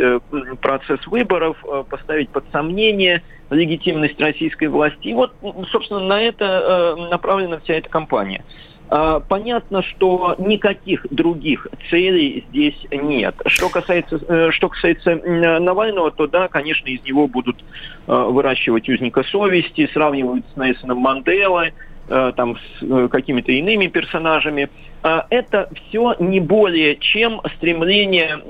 [0.62, 5.08] процесс выборов, поставить под сомнение легитимность российской власти.
[5.08, 5.34] И вот,
[5.70, 8.42] собственно, на это направлена вся эта кампания.
[8.88, 13.34] А, Понятно, что никаких других целей здесь нет.
[13.46, 17.62] Что касается, что касается Навального, то да, конечно, из него будут
[18.06, 21.74] выращивать узника совести, сравнивают с Нельсоном Манделой,
[22.08, 24.68] там с э, какими-то иными персонажами.
[25.02, 28.40] А Это все не более чем стремление,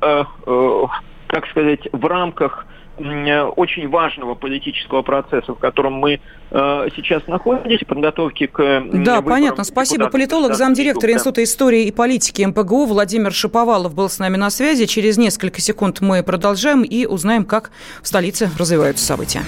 [0.00, 0.84] э, э,
[1.26, 2.66] как сказать, в рамках
[2.98, 6.20] э, очень важного политического процесса, в котором мы
[6.50, 9.64] э, сейчас находимся, подготовки к Да, понятно.
[9.64, 10.08] Спасибо.
[10.08, 11.12] Политолог, замдиректора.
[11.12, 14.86] Института истории и политики МПГУ Владимир Шаповалов был с нами на связи.
[14.86, 17.70] Через несколько секунд мы продолжаем и узнаем, как
[18.02, 19.42] в столице развиваются события.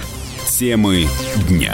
[0.45, 1.05] Темы
[1.49, 1.73] дня.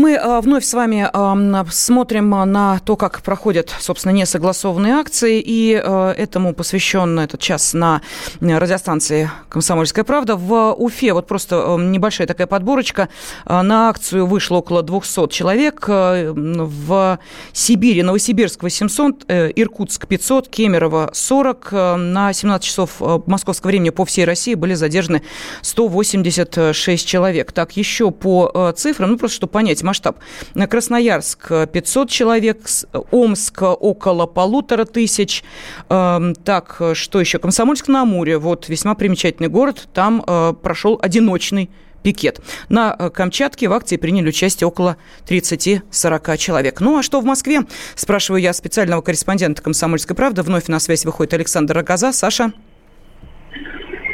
[0.00, 5.74] Мы э, вновь с вами э, смотрим на то, как проходят, собственно, несогласованные акции, и
[5.74, 8.00] э, этому посвящен этот час на
[8.40, 10.36] радиостанции «Комсомольская правда».
[10.36, 13.10] В Уфе, вот просто небольшая такая подборочка,
[13.44, 17.18] на акцию вышло около 200 человек, в
[17.52, 24.54] Сибири, Новосибирск 800, Иркутск 500, Кемерово 40, на 17 часов московского времени по всей России
[24.54, 25.22] были задержаны
[25.60, 27.52] 186 человек.
[27.52, 30.18] Так, еще по цифрам, ну просто чтобы понять, масштаб.
[30.54, 32.62] Красноярск 500 человек,
[33.10, 35.44] Омск около полутора тысяч.
[35.88, 37.38] Так, что еще?
[37.38, 40.24] Комсомольск на Амуре, вот весьма примечательный город, там
[40.62, 41.70] прошел одиночный
[42.02, 42.40] пикет.
[42.70, 44.96] На Камчатке в акции приняли участие около
[45.28, 46.80] 30-40 человек.
[46.80, 47.60] Ну а что в Москве?
[47.94, 50.42] Спрашиваю я специального корреспондента «Комсомольской правды».
[50.42, 52.12] Вновь на связь выходит Александр Рогоза.
[52.12, 52.52] Саша?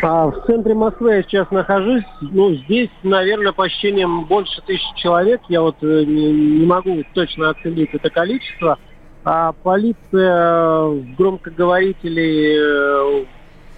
[0.09, 2.05] А в центре Москвы я сейчас нахожусь.
[2.21, 5.41] Ну, здесь, наверное, по ощущениям больше тысячи человек.
[5.49, 8.79] Я вот э, не, не могу точно оценить это количество.
[9.25, 13.25] А полиция громкоговорителей э,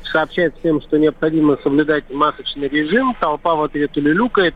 [0.03, 3.17] сообщает всем, что необходимо соблюдать масочный режим.
[3.19, 4.55] Толпа в ответ улюлюкает.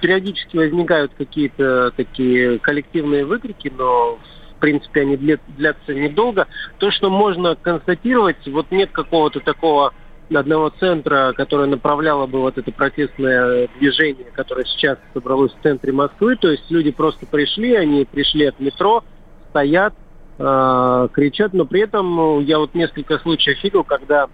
[0.00, 4.18] Периодически возникают какие-то такие коллективные выкрики, но
[4.56, 6.46] в принципе они длятся недолго.
[6.78, 9.92] То, что можно констатировать, вот нет какого-то такого
[10.36, 16.36] одного центра, которое направляло бы вот это протестное движение, которое сейчас собралось в центре Москвы.
[16.36, 19.04] То есть люди просто пришли, они пришли от метро,
[19.50, 19.94] стоят,
[20.38, 24.28] э, кричат, но при этом я вот несколько случаев видел, когда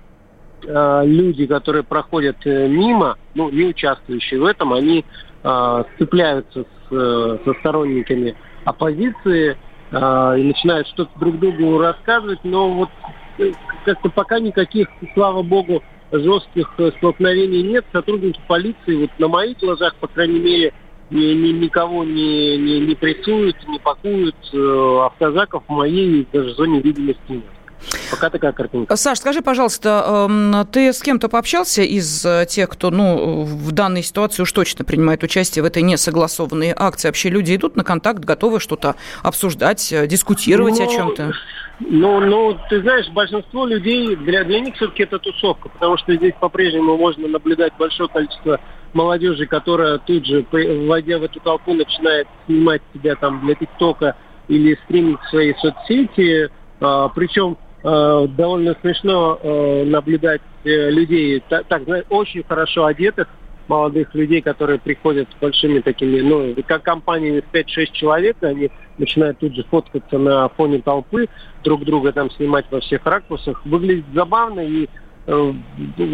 [0.64, 5.04] э, люди, которые проходят э, мимо, ну, не участвующие в этом, они
[5.42, 9.56] э, цепляются с, э, со сторонниками оппозиции
[9.90, 12.90] э, и начинают что-то друг другу рассказывать, но вот
[13.84, 15.82] как-то пока никаких, слава богу,
[16.12, 17.84] жестких э, столкновений нет.
[17.92, 20.72] Сотрудники полиции, вот на моих глазах, по крайней мере,
[21.10, 24.36] ни, ни, никого не, не, не прессуют, не пакуют.
[24.52, 27.44] Э, автозаков в моей даже зоне видимости нет.
[28.10, 28.96] Пока такая картинка.
[28.96, 34.02] Саш, скажи, пожалуйста, эм, ты с кем-то пообщался из э, тех, кто ну, в данной
[34.02, 37.08] ситуации уж точно принимает участие в этой несогласованной акции?
[37.08, 41.32] Вообще люди идут на контакт, готовы что-то обсуждать, дискутировать ну, о чем-то?
[41.80, 46.34] Ну, ну, ты знаешь, большинство людей, для, для них все-таки это тусовка, потому что здесь
[46.40, 48.60] по-прежнему можно наблюдать большое количество
[48.94, 54.16] молодежи, которая тут же, войдя в эту толпу, начинает снимать себя там для ТикТока
[54.48, 56.50] или стримить в свои соцсети.
[56.80, 63.28] А, причем Э, довольно смешно э, наблюдать э, людей так, так очень хорошо одетых,
[63.68, 69.38] молодых людей, которые приходят с большими такими, ну, как компаниями в 5-6 человек, они начинают
[69.38, 71.28] тут же фоткаться на фоне толпы,
[71.64, 73.64] друг друга там снимать во всех ракурсах.
[73.64, 74.88] Выглядит забавно, и
[75.26, 75.52] э,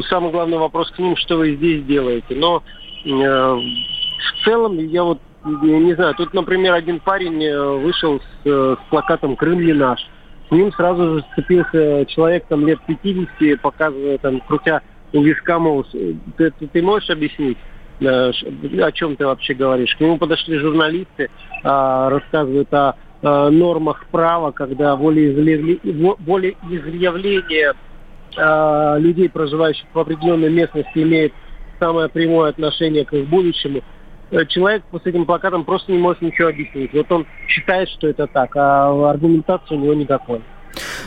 [0.08, 2.34] самый главный вопрос к ним, что вы здесь делаете.
[2.34, 2.62] Но
[3.04, 9.36] э, в целом я вот не знаю, тут, например, один парень вышел с, с плакатом
[9.36, 10.00] «Крым не наш»
[10.48, 14.82] с ним сразу же сцепился человек там лет 50, показывая там, крутя
[15.14, 17.58] у виска, мол, ты, ты, ты можешь объяснить?
[18.00, 18.32] Э,
[18.80, 19.94] о чем ты вообще говоришь.
[19.96, 21.30] К нему подошли журналисты,
[21.62, 27.72] а, рассказывают о, о нормах права, когда волеизъявление,
[28.36, 31.32] а, людей, проживающих в определенной местности, имеет
[31.78, 33.82] самое прямое отношение к их будущему.
[34.30, 36.92] Э, человек с этим плакатом просто не может ничего объяснить.
[36.92, 40.42] Вот он считает, что это так, а аргументации у него никакой.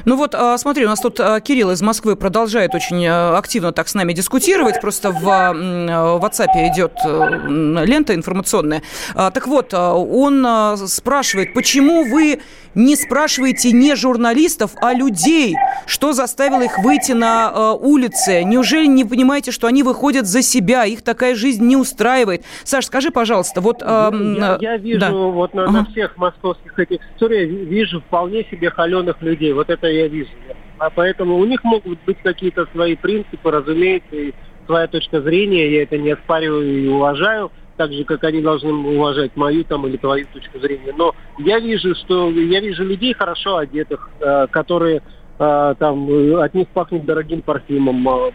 [0.05, 3.71] Ну вот, а, смотри, у нас тут а, Кирилл из Москвы продолжает очень а, активно
[3.71, 4.81] так с нами дискутировать.
[4.81, 8.81] Просто в WhatsApp идет э, лента информационная.
[9.13, 12.39] Так вот, он спрашивает, почему вы
[12.77, 15.55] не спрашиваете не журналистов, а людей,
[15.87, 18.43] что заставило их выйти на улицы?
[18.43, 22.45] Неужели не понимаете, что они выходят за себя, их такая жизнь не устраивает?
[22.63, 23.81] Саш, скажи, пожалуйста, вот...
[23.81, 25.11] Я, я вижу да.
[25.11, 25.71] вот на, ага.
[25.71, 29.53] на всех московских этих историях, вижу вполне себе холеных людей.
[29.53, 30.29] Вот это я вижу.
[30.77, 34.33] А поэтому у них могут быть какие-то свои принципы, разумеется, и
[34.67, 39.35] своя точка зрения, я это не оспариваю и уважаю, так же, как они должны уважать
[39.35, 40.93] мою там или твою точку зрения.
[40.97, 45.01] Но я вижу, что я вижу людей хорошо одетых, э, которые
[45.39, 48.07] э, там э, от них пахнет дорогим парфюмом.
[48.07, 48.31] Э,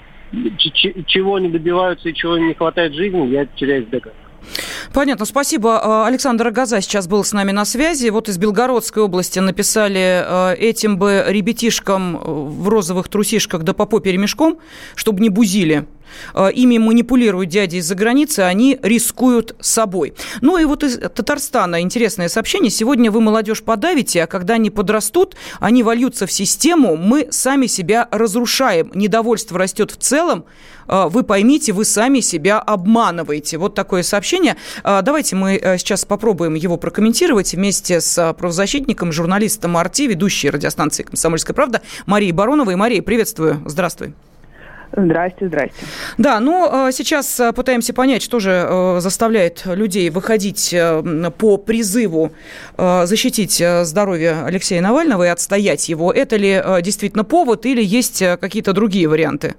[0.58, 4.22] ч- чего они добиваются и чего им не хватает жизни, я теряюсь в догадках.
[4.92, 5.80] Понятно, спасибо.
[5.82, 8.08] А, Александр Агаза сейчас был с нами на связи.
[8.08, 13.86] Вот из Белгородской области написали, э, этим бы ребятишкам э, в розовых трусишках да по
[13.86, 14.58] попе ремешком,
[14.94, 15.86] чтобы не бузили.
[16.34, 20.14] Э, Ими манипулируют дяди из-за границы, они рискуют собой.
[20.40, 22.70] Ну и вот из Татарстана интересное сообщение.
[22.70, 28.08] Сегодня вы молодежь подавите, а когда они подрастут, они вольются в систему, мы сами себя
[28.10, 28.90] разрушаем.
[28.94, 30.44] Недовольство растет в целом,
[30.88, 33.58] Э, вы поймите, вы сами себя обманываете.
[33.58, 34.56] Вот такое сообщение.
[34.84, 41.54] Э, Давайте мы сейчас попробуем его прокомментировать вместе с правозащитником, журналистом Арти, ведущей радиостанции «Комсомольская
[41.54, 42.76] правда» Марией Бароновой.
[42.76, 43.62] Мария, приветствую.
[43.66, 44.14] Здравствуй.
[44.94, 45.86] Здрасте, здрасте.
[46.18, 50.74] Да, ну э, сейчас э, пытаемся понять, что же э, заставляет людей выходить
[51.38, 52.32] по призыву
[52.76, 56.12] защитить здоровье Алексея Навального и отстоять его.
[56.12, 59.54] Это ли действительно повод или есть какие-то другие варианты?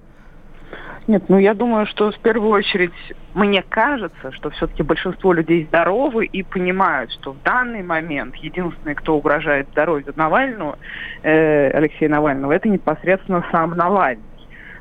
[1.08, 2.94] Нет, ну я думаю, что в первую очередь
[3.34, 9.18] мне кажется, что все-таки большинство людей здоровы и понимают, что в данный момент единственный, кто
[9.18, 10.78] угрожает здоровью Навального,
[11.24, 14.24] э, Алексея Навального, это непосредственно сам Навальный.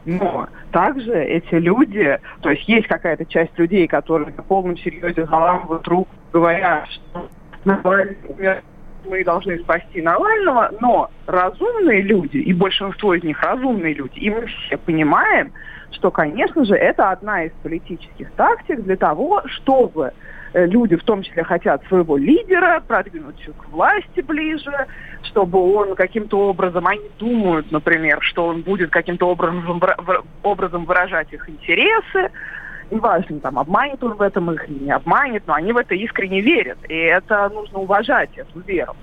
[0.04, 5.86] Но также эти люди, то есть есть какая-то часть людей, которые на полном серьезе заламывают
[5.86, 7.28] руку, говоря, что
[7.64, 8.62] умер,
[9.04, 14.46] мы должны спасти Навального, но разумные люди, и большинство из них разумные люди, и мы
[14.46, 15.52] все понимаем,
[15.92, 20.12] что, конечно же, это одна из политических тактик для того, чтобы
[20.54, 24.86] люди, в том числе, хотят своего лидера продвинуть к власти ближе,
[25.22, 29.80] чтобы он каким-то образом, они думают, например, что он будет каким-то образом,
[30.42, 32.30] образом выражать их интересы,
[32.90, 36.40] неважно, там, обманет он в этом их или не обманет, но они в это искренне
[36.40, 38.94] верят, и это нужно уважать, эту веру.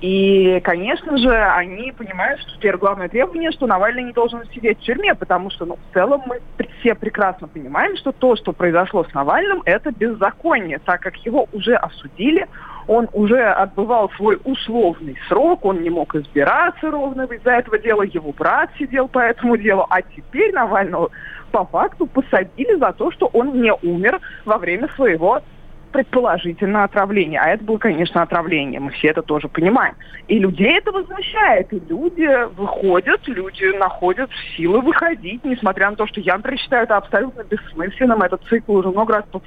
[0.00, 4.82] И, конечно же, они понимают, что теперь главное требование, что Навальный не должен сидеть в
[4.82, 6.40] тюрьме, потому что, ну, в целом мы
[6.78, 11.74] все прекрасно понимаем, что то, что произошло с Навальным, это беззаконие, так как его уже
[11.74, 12.46] осудили,
[12.86, 18.32] он уже отбывал свой условный срок, он не мог избираться ровно из-за этого дела, его
[18.32, 21.10] брат сидел по этому делу, а теперь Навального
[21.50, 25.42] по факту посадили за то, что он не умер во время своего
[25.90, 27.40] предположительно отравление.
[27.40, 28.80] А это было, конечно, отравление.
[28.80, 29.94] Мы все это тоже понимаем.
[30.26, 31.72] И людей это возмущает.
[31.72, 36.96] И люди выходят, люди находят силы выходить, несмотря на то, что я, например, считаю это
[36.96, 38.22] абсолютно бессмысленным.
[38.22, 39.42] Этот цикл уже много раз пов-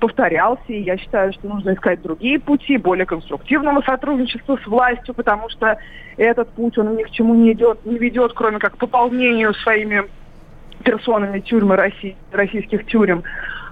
[0.00, 5.48] повторялся, и я считаю, что нужно искать другие пути, более конструктивного сотрудничества с властью, потому
[5.48, 5.78] что
[6.16, 10.04] этот путь, он ни к чему не идет, не ведет, кроме как пополнению своими
[10.84, 13.22] персонами тюрьмы России, российских тюрем.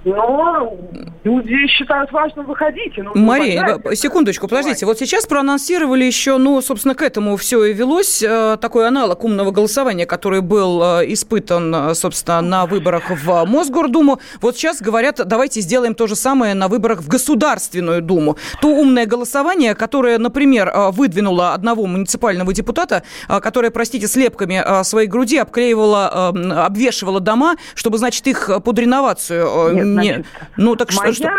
[0.04, 0.76] Но
[1.24, 2.96] люди считают важным выходить.
[2.96, 3.94] и нужно Мария, это.
[3.94, 4.86] секундочку, подождите.
[4.86, 9.50] Вот сейчас проанонсировали еще, ну, собственно, к этому все и велось, э, такой аналог умного
[9.50, 14.20] голосования, который был э, испытан, э, собственно, на выборах в Мосгордуму.
[14.40, 18.36] Вот сейчас говорят, давайте сделаем то же самое на выборах в Государственную Думу.
[18.60, 26.32] То умное голосование, которое, например, выдвинуло одного муниципального депутата, которое, простите, слепками своей груди обклеивало,
[26.34, 30.26] э, обвешивало дома, чтобы, значит, их под реновацию э, Нет, не- значит,
[30.56, 31.30] Ну, так Моя что...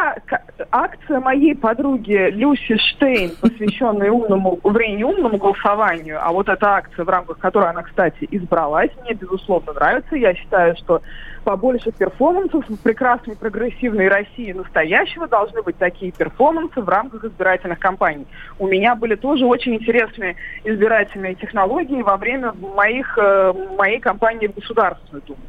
[0.72, 7.06] акция моей подруги Люси Штейн, посвященная умному, вернее, не умному голосованию, а вот эта акция,
[7.06, 10.16] в рамках которой она, кстати, избралась, мне, безусловно, нравится.
[10.16, 11.01] Я считаю, что
[11.43, 18.26] побольше перформансов в прекрасной прогрессивной России настоящего должны быть такие перформансы в рамках избирательных кампаний.
[18.60, 24.56] У меня были тоже очень интересные избирательные технологии во время моих, э, моей кампании в
[24.56, 25.39] Государственную Думу.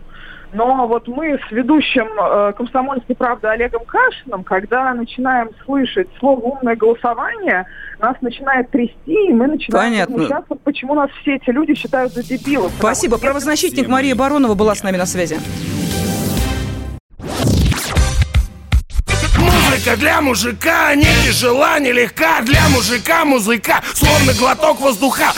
[0.54, 6.76] Но вот мы с ведущим э, «Комсомольской правды» Олегом Кашиным, когда начинаем слышать слово «умное
[6.76, 7.66] голосование»,
[7.98, 10.14] нас начинает трясти, и мы начинаем Понятно.
[10.14, 12.70] возмущаться, почему нас все эти люди считают за дебилов.
[12.78, 13.18] Спасибо.
[13.18, 15.40] Правозащитник Мария Баронова была с нами на связи.
[19.38, 25.32] Музыка для мужика не тяжела, не легка Для мужика музыка, словно глоток воздуха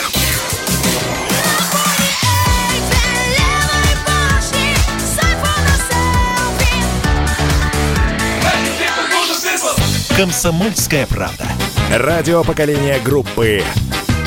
[10.16, 11.44] Комсомольская правда.
[11.90, 13.62] Радио поколения группы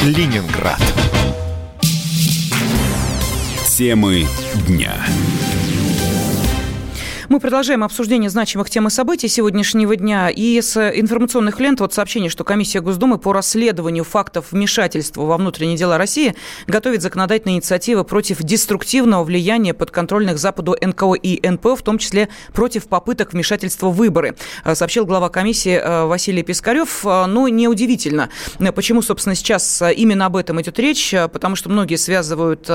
[0.03, 0.79] Ленинград.
[3.65, 4.27] Темы
[4.67, 4.93] дня.
[7.29, 10.29] Мы продолжаем обсуждение значимых тем и событий сегодняшнего дня.
[10.29, 15.77] И с информационных лент вот сообщение, что комиссия Госдумы по расследованию фактов вмешательства во внутренние
[15.77, 16.33] дела России
[16.65, 22.87] готовит законодательные инициативы против деструктивного влияния подконтрольных Западу НКО и НПО, в том числе против
[22.87, 27.05] попыток вмешательства в выборы, э, сообщил глава комиссии э, Василий Пискарев.
[27.05, 28.29] Э, ну, неудивительно,
[28.73, 32.67] почему, собственно, сейчас именно об этом идет речь, потому что многие связывают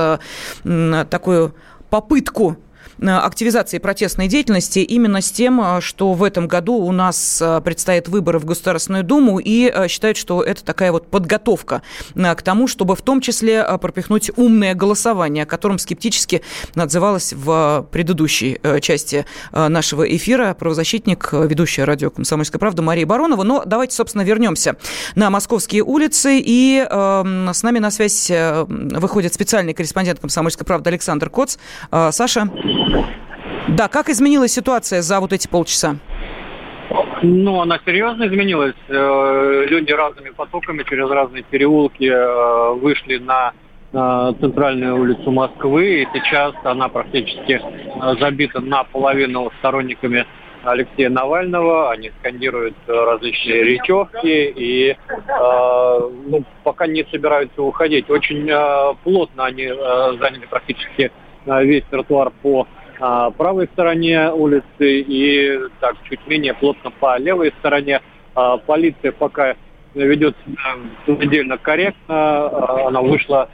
[0.63, 1.55] такую
[1.89, 2.57] попытку
[3.01, 8.07] активизации протестной деятельности именно с тем, э, что в этом году у нас э, предстоят
[8.07, 11.81] выборы в Государственную Думу и считают, что это такая вот подготовка
[12.15, 16.41] к тому, чтобы в том числе пропихнуть умное голосование, о котором скептически
[16.75, 23.43] отзывалась в предыдущей части нашего эфира правозащитник, ведущая радио «Комсомольская правда» Мария Баронова.
[23.43, 24.75] Но давайте, собственно, вернемся
[25.15, 26.41] на московские улицы.
[26.43, 28.31] И э, с нами на связь
[28.67, 31.57] выходит специальный корреспондент «Комсомольской правды» Александр Коц.
[31.91, 32.49] Э, Саша.
[33.67, 35.95] Да, как изменилась ситуация за вот эти полчаса?
[37.23, 38.75] Ну, она серьезно изменилась.
[38.87, 43.53] Э, люди разными потоками через разные переулки э, вышли на
[44.41, 50.25] центральную улицу Москвы, и сейчас она практически э, забита наполовину сторонниками
[50.65, 54.95] Алексея Навального, они скандируют различные речевки и э,
[55.27, 58.09] ну, пока не собираются уходить.
[58.09, 59.75] Очень э, плотно они э,
[60.19, 61.11] заняли практически
[61.45, 62.67] весь тротуар по
[62.99, 68.01] а, правой стороне улицы и так чуть менее плотно по левой стороне.
[68.33, 69.55] А, полиция пока
[69.93, 70.35] ведет
[71.05, 72.15] предельно корректно.
[72.15, 73.49] А, она вышла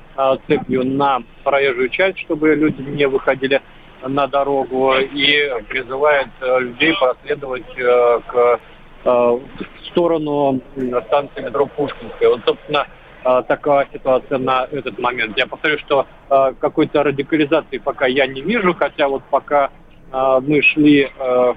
[0.47, 3.61] цепью на проезжую часть, чтобы люди не выходили
[4.07, 8.59] на дорогу и призывает а, людей проследовать а, к
[9.03, 10.61] а, в сторону
[11.07, 12.29] станции метро Пушкинская.
[12.29, 12.87] Вот, собственно,
[13.23, 15.37] такая ситуация на этот момент.
[15.37, 19.69] Я повторю, что а, какой-то радикализации пока я не вижу, хотя вот пока
[20.11, 21.09] а, мы шли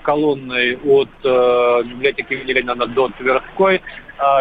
[0.03, 1.09] колонной от
[1.87, 3.83] библиотеки Ленина до Тверской,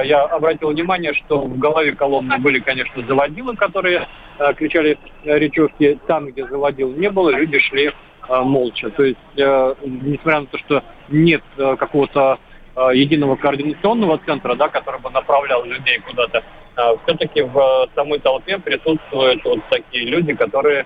[0.03, 4.07] я обратил внимание, что в голове колонны были, конечно, заводилы, которые
[4.55, 5.99] кричали речевки.
[6.05, 7.91] Там, где заводил не было, люди шли
[8.29, 8.91] молча.
[8.91, 12.37] То есть, несмотря на то, что нет какого-то
[12.75, 16.43] единого координационного центра, да, который бы направлял людей куда-то,
[16.75, 20.85] а, все-таки в самой толпе присутствуют вот такие люди, которые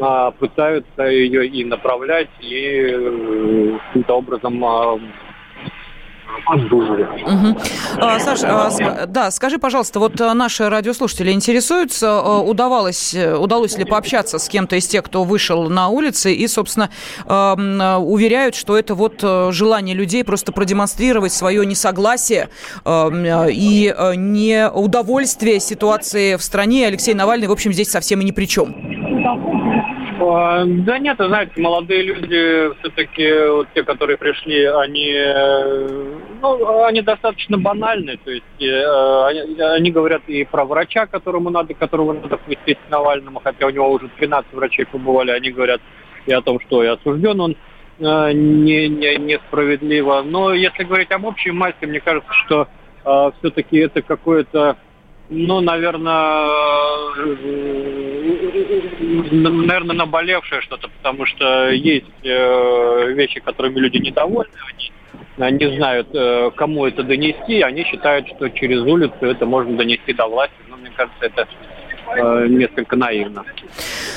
[0.00, 4.64] а, пытаются ее и направлять, и э, каким-то образом
[6.46, 7.58] а, Угу.
[7.98, 13.84] А, Саш, а, да, скажи, пожалуйста, вот э, наши радиослушатели интересуются, э, удавалось, удалось ли
[13.84, 16.90] пообщаться с кем-то из тех, кто вышел на улицы и, собственно,
[17.26, 19.20] уверяют, что это вот
[19.52, 22.48] желание людей просто продемонстрировать свое несогласие
[22.86, 26.86] и не удовольствие ситуации в стране.
[26.86, 28.74] Алексей Навальный, в общем, здесь совсем и ни при чем.
[30.20, 37.02] А, да нет, знаете, молодые люди, все-таки вот те, которые пришли, они, э, ну, они
[37.02, 38.18] достаточно банальны.
[38.24, 43.40] То есть э, они, они говорят и про врача, которому надо, которого надо повестить Навальному,
[43.42, 45.80] хотя у него уже 13 врачей побывали, они говорят
[46.26, 47.56] и о том, что и осужден он
[47.98, 50.22] э, не, не, несправедливо.
[50.22, 52.68] Но если говорить об общей массе, мне кажется, что
[53.04, 54.76] э, все-таки это какое-то
[55.30, 56.46] ну, наверное,
[58.24, 64.52] наверное, наболевшее что-то, потому что есть э, вещи, которыми люди недовольны,
[65.38, 70.12] они не знают, э, кому это донести, они считают, что через улицу это можно донести
[70.12, 70.54] до власти.
[70.68, 71.48] Но мне кажется, это
[72.16, 73.44] Э, несколько наивно.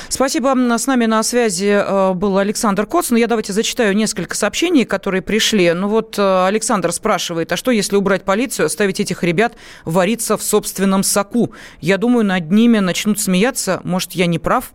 [0.09, 0.55] Спасибо.
[0.77, 3.09] С нами на связи э, был Александр Коц.
[3.09, 5.73] Но ну, я давайте зачитаю несколько сообщений, которые пришли.
[5.73, 9.55] Ну вот э, Александр спрашивает, а что если убрать полицию, оставить этих ребят
[9.85, 11.53] вариться в собственном соку?
[11.81, 13.81] Я думаю, над ними начнут смеяться.
[13.83, 14.71] Может, я не прав?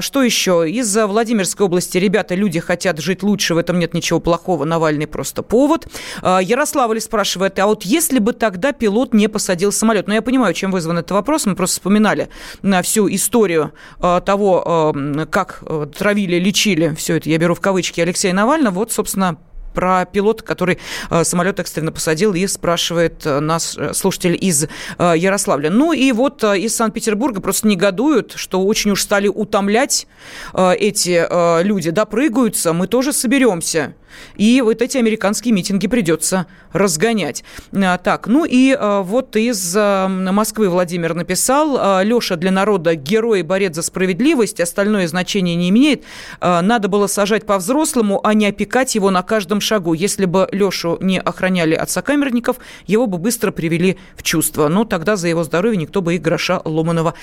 [0.00, 0.68] Что еще?
[0.68, 4.64] Из Владимирской области ребята, люди хотят жить лучше, в этом нет ничего плохого.
[4.64, 5.86] Навальный просто повод.
[6.22, 10.08] Ярославль спрашивает, а вот если бы тогда пилот не посадил самолет?
[10.08, 12.28] Ну, я понимаю, чем вызван этот вопрос, мы просто вспоминали
[12.62, 17.60] на всю историю э, того, э, как э, травили, лечили, все это я беру в
[17.60, 19.38] кавычки, Алексея Навального, вот, собственно,
[19.74, 20.78] про пилота, который
[21.22, 24.66] самолет экстренно посадил и спрашивает нас слушатель из
[24.98, 25.70] Ярославля.
[25.70, 30.06] Ну и вот из Санкт-Петербурга просто негодуют, что очень уж стали утомлять
[30.54, 31.88] эти люди.
[31.88, 33.94] Допрыгаются, мы тоже соберемся.
[34.36, 37.44] И вот эти американские митинги придется разгонять.
[37.74, 43.40] А, так, ну и а, вот из а, Москвы Владимир написал, Леша для народа герой
[43.40, 46.04] и борец за справедливость, остальное значение не имеет.
[46.40, 49.94] Надо было сажать по-взрослому, а не опекать его на каждом шагу.
[49.94, 52.56] Если бы Лешу не охраняли от сокамерников,
[52.86, 54.68] его бы быстро привели в чувство.
[54.68, 57.14] Но тогда за его здоровье никто бы и гроша Ломанова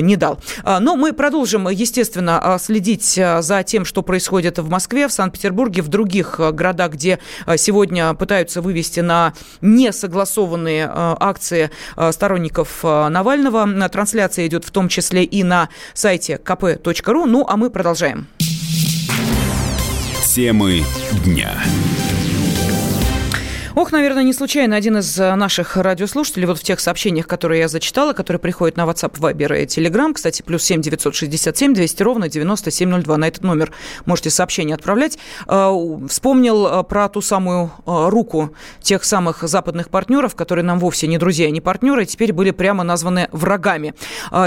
[0.00, 0.38] не дал.
[0.64, 6.35] Но мы продолжим, естественно, следить за тем, что происходит в Москве, в Санкт-Петербурге, в других
[6.36, 11.70] тех э, городах, где э, сегодня пытаются вывести на несогласованные э, акции
[12.10, 13.88] сторонников Навального.
[13.88, 17.24] Трансляция идет в том числе и на сайте kp.ru.
[17.26, 18.26] Ну, а мы продолжаем.
[20.34, 20.84] Темы
[21.24, 21.52] дня.
[23.76, 27.68] Ох, наверное, не случайно один из э, наших радиослушателей вот в тех сообщениях, которые я
[27.68, 33.16] зачитала, которые приходят на WhatsApp, Viber и Telegram, кстати, плюс 7 967 200 ровно 9702.
[33.18, 33.72] На этот номер
[34.06, 35.18] можете сообщение отправлять.
[35.46, 35.74] Э,
[36.08, 41.50] Вспомнил э, про ту самую руку тех самых западных партнеров, которые нам вовсе не друзья,
[41.50, 43.94] не партнеры, теперь были прямо названы врагами.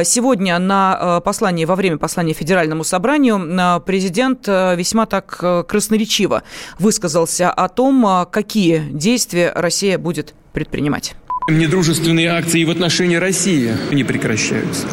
[0.03, 5.37] Сегодня на послании, во время послания Федеральному собранию президент весьма так
[5.67, 6.43] красноречиво
[6.79, 9.18] высказался о том, какие действия
[9.55, 11.15] Россия будет предпринимать.
[11.47, 14.87] Недружественные акции в отношении России не прекращаются.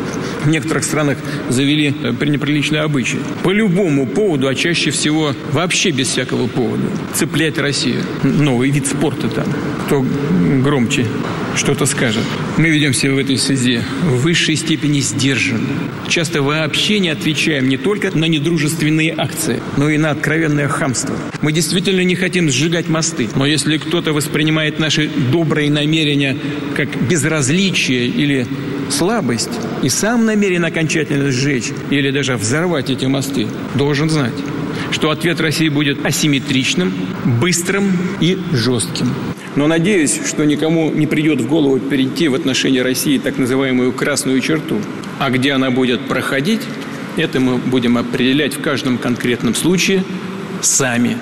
[0.44, 1.18] В некоторых странах
[1.48, 3.18] завели э, неприличные обычаи.
[3.42, 8.02] По любому поводу, а чаще всего вообще без всякого повода, цеплять Россию.
[8.22, 9.46] Новый вид спорта там.
[9.86, 10.04] Кто
[10.62, 11.06] громче
[11.56, 12.22] что-то скажет.
[12.58, 15.66] Мы ведем себя в этой связи в высшей степени сдержанно.
[16.08, 21.16] Часто вообще не отвечаем не только на недружественные акции, но и на откровенное хамство.
[21.40, 23.28] Мы действительно не хотим сжигать мосты.
[23.34, 26.35] Но если кто-то воспринимает наши добрые намерения
[26.76, 28.46] как безразличие или
[28.90, 29.50] слабость
[29.82, 34.34] и сам намерен окончательно сжечь или даже взорвать эти мосты, должен знать,
[34.90, 36.92] что ответ России будет асимметричным,
[37.40, 39.12] быстрым и жестким.
[39.56, 44.40] Но надеюсь, что никому не придет в голову перейти в отношении России так называемую красную
[44.40, 44.80] черту.
[45.18, 46.60] А где она будет проходить,
[47.16, 50.04] это мы будем определять в каждом конкретном случае
[50.60, 51.16] сами.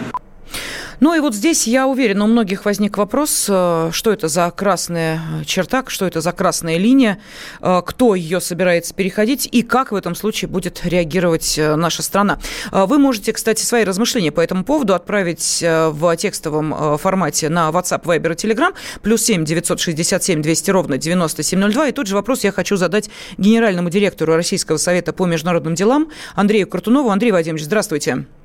[1.05, 5.21] Ну и вот здесь, я уверена, у многих возник вопрос, э, что это за красная
[5.45, 7.19] черта, что это за красная линия,
[7.61, 12.39] э, кто ее собирается переходить и как в этом случае будет реагировать э, наша страна.
[12.73, 17.51] Э, Вы можете, кстати, свои размышления по этому поводу отправить э, в текстовом э, формате
[17.51, 18.73] на WhatsApp, Viber и Telegram,
[19.03, 21.89] плюс 7 967 200 ровно 9702.
[21.89, 26.67] И тот же вопрос я хочу задать генеральному директору Российского совета по международным делам Андрею
[26.67, 27.11] Картунову.
[27.11, 28.13] Андрей Вадимович, здравствуйте.
[28.13, 28.44] Здравствуйте.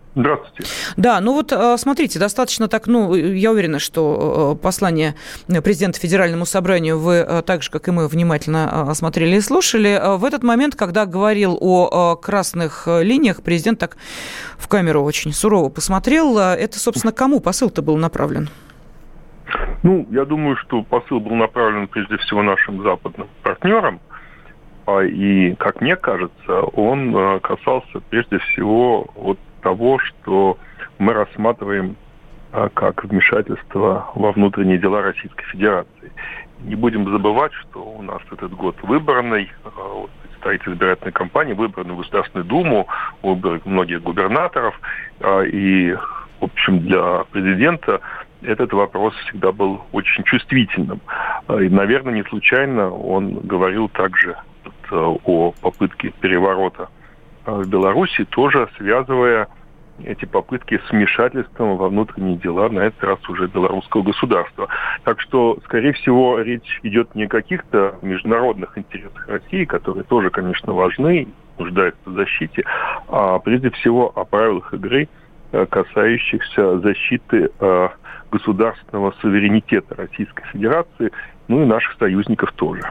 [0.98, 5.16] Да, ну вот э, смотрите, достаточно так, ну, я уверена, что э, послание
[5.64, 10.18] президента Федеральному собранию вы э, так же, как и мы, внимательно осмотрели и слушали.
[10.18, 13.98] В этот момент, когда говорил о красных линиях, президент так
[14.58, 16.38] в камеру очень сурово посмотрел.
[16.38, 18.50] Это, собственно, кому посыл-то был направлен?
[19.84, 24.00] Ну, я думаю, что посыл был направлен прежде всего нашим западным партнерам.
[24.86, 30.58] А, И, как мне кажется, он касался прежде всего вот того, что
[30.98, 31.96] мы рассматриваем
[32.52, 36.12] а, как вмешательство во внутренние дела Российской Федерации.
[36.62, 41.98] Не будем забывать, что у нас этот год выборный, а, предстоит избирательная кампания, выбраны в
[41.98, 42.88] Государственную Думу,
[43.22, 44.80] выборы многих губернаторов,
[45.20, 48.02] а, и, в общем, для президента
[48.42, 51.02] этот вопрос всегда был очень чувствительным.
[51.50, 54.38] И, наверное, не случайно он говорил также
[54.92, 56.90] о попытке переворота
[57.52, 59.48] в Беларуси, тоже связывая
[60.04, 64.68] эти попытки с вмешательством во внутренние дела, на этот раз уже белорусского государства.
[65.04, 70.74] Так что, скорее всего, речь идет не о каких-то международных интересах России, которые тоже, конечно,
[70.74, 71.28] важны,
[71.58, 72.64] нуждаются в защите,
[73.10, 75.10] а прежде всего о правилах игры,
[75.52, 77.90] э, касающихся защиты э,
[78.32, 81.12] государственного суверенитета Российской Федерации,
[81.48, 82.84] ну и наших союзников тоже.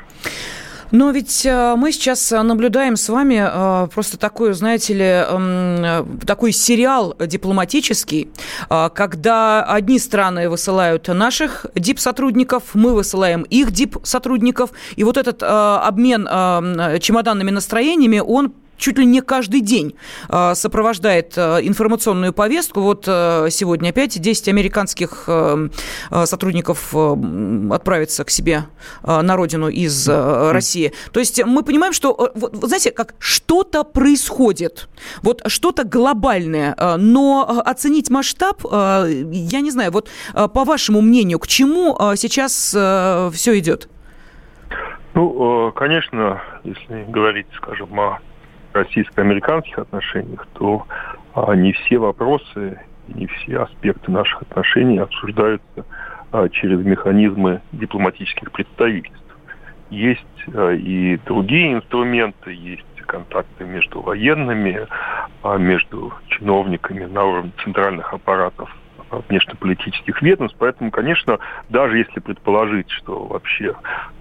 [0.91, 6.05] Но ведь э, мы сейчас наблюдаем с вами э, просто такой, знаете ли, эм, э,
[6.27, 8.31] такой сериал дипломатический,
[8.71, 15.47] э, когда одни страны высылают наших дип-сотрудников, мы высылаем их дип-сотрудников, и вот этот э,
[15.47, 19.95] обмен э, чемоданными настроениями, он чуть ли не каждый день
[20.29, 22.81] э, сопровождает э, информационную повестку.
[22.81, 25.29] Вот э, сегодня опять 10 американских
[26.25, 26.95] сотрудников
[27.71, 28.65] отправятся к себе
[29.03, 30.93] на родину из России.
[31.13, 34.89] То есть мы понимаем, что, э, знаете, как что-то происходит,
[35.23, 41.97] вот что-то глобальное, но оценить масштаб, я не знаю, вот по вашему мнению, к чему
[42.17, 43.89] сейчас все идет?
[45.19, 48.21] Ну, э, конечно, если говорить, скажем, о
[48.79, 50.87] российско-американских отношениях, то
[51.35, 55.85] а, не все вопросы, не все аспекты наших отношений обсуждаются
[56.33, 59.23] а, через механизмы дипломатических представительств.
[59.91, 60.25] Есть
[60.55, 64.87] а, и другие инструменты, есть контакты между военными,
[65.57, 68.71] между чиновниками на уровне центральных аппаратов
[69.11, 70.57] внешнеполитических ведомств.
[70.59, 73.75] Поэтому, конечно, даже если предположить, что вообще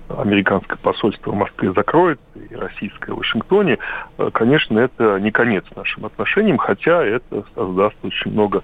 [0.09, 3.77] американское посольство в Москве закроется и российское в Вашингтоне,
[4.17, 8.63] э, конечно, это не конец нашим отношениям, хотя это создаст очень много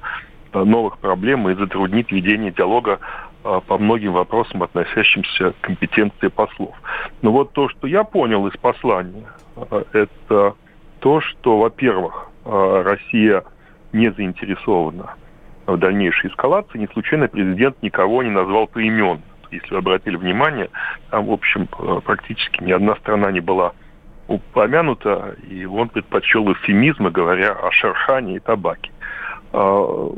[0.54, 3.00] новых проблем и затруднит ведение диалога
[3.42, 6.76] по многим вопросам, относящимся к компетенции послов.
[7.24, 9.26] Но вот то, что я понял из послания,
[9.92, 10.54] это
[11.00, 13.44] то, что, во-первых, Россия
[13.92, 15.16] не заинтересована
[15.66, 16.78] в дальнейшей эскалации.
[16.78, 19.22] Не случайно президент никого не назвал поименно.
[19.52, 20.70] Если вы обратили внимание,
[21.10, 21.68] там, в общем,
[22.04, 23.74] практически ни одна страна не была
[24.28, 28.92] упомянута, и он предпочел эвфемизмы, говоря о шерхане и табаке.
[29.52, 30.10] А,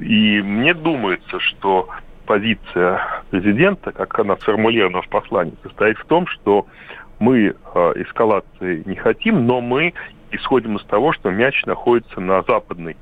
[0.00, 1.88] и мне думается, что
[2.26, 6.66] позиция президента, как она сформулирована в послании, состоит в том, что
[7.18, 9.92] мы а, эскалации не хотим, но мы
[10.30, 12.96] исходим из того, что мяч находится на западной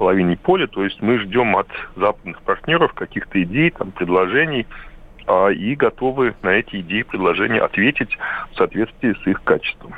[0.00, 4.66] половине поля, то есть мы ждем от западных партнеров каких-то идей, там, предложений,
[5.26, 8.16] а, и готовы на эти идеи, предложения ответить
[8.50, 9.94] в соответствии с их качеством.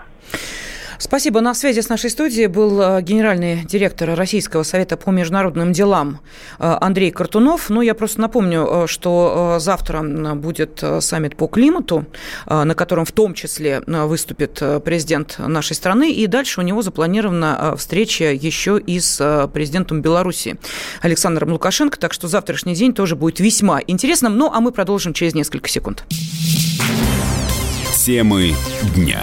[0.99, 1.41] Спасибо.
[1.41, 6.21] На связи с нашей студией был э, генеральный директор Российского совета по международным делам
[6.59, 7.71] э, Андрей Картунов.
[7.71, 10.03] Ну, я просто напомню, э, что завтра
[10.35, 12.07] будет саммит по климату,
[12.47, 16.13] на котором в том числе выступит президент нашей страны.
[16.13, 20.57] И дальше у него запланирована встреча еще и с президентом Беларуси
[21.01, 21.99] Александром Лукашенко.
[21.99, 24.37] Так что завтрашний день тоже будет весьма интересным.
[24.37, 26.05] Ну, а мы продолжим через несколько секунд.
[28.05, 28.55] Темы
[28.97, 29.23] дня.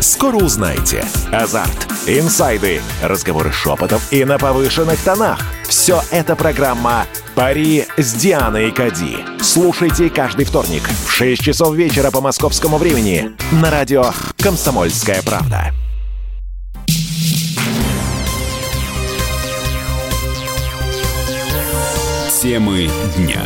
[0.00, 1.04] Скоро узнаете.
[1.30, 5.38] Азарт, инсайды, разговоры шепотов и на повышенных тонах.
[5.68, 9.18] Все это программа «Пари с Дианой Кади».
[9.42, 14.06] Слушайте каждый вторник в 6 часов вечера по московскому времени на радио
[14.38, 15.72] «Комсомольская правда».
[22.40, 23.42] Темы дня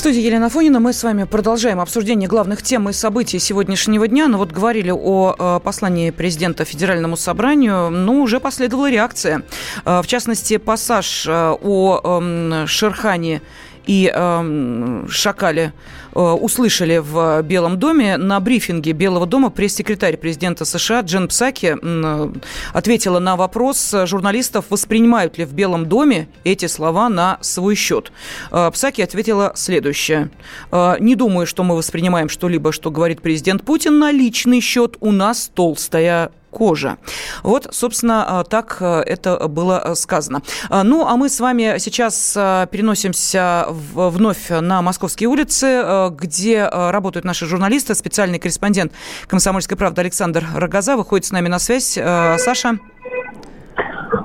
[0.00, 0.78] студии Елена Фонина.
[0.78, 4.28] Мы с вами продолжаем обсуждение главных тем и событий сегодняшнего дня.
[4.28, 7.88] Ну вот говорили о э, послании президента Федеральному собранию.
[7.88, 9.42] Ну, уже последовала реакция.
[9.86, 13.40] Э, в частности, пассаж э, о эм, Шерхане
[13.86, 15.72] и э, Шакале
[16.16, 18.16] услышали в Белом доме.
[18.16, 22.32] На брифинге Белого дома пресс-секретарь президента США Джен Псаки э,
[22.72, 28.12] ответила на вопрос журналистов, воспринимают ли в Белом доме эти слова на свой счет.
[28.50, 30.30] Э, Псаки ответила следующее.
[30.72, 34.96] Э, «Не думаю, что мы воспринимаем что-либо, что говорит президент Путин, на личный счет.
[35.00, 36.96] У нас толстая кожа.
[37.42, 40.40] Вот, собственно, так это было сказано.
[40.70, 47.94] Ну, а мы с вами сейчас переносимся вновь на московские улицы, где работают наши журналисты.
[47.94, 48.92] Специальный корреспондент
[49.26, 51.98] «Комсомольской правды» Александр Рогоза выходит с нами на связь.
[52.38, 52.78] Саша?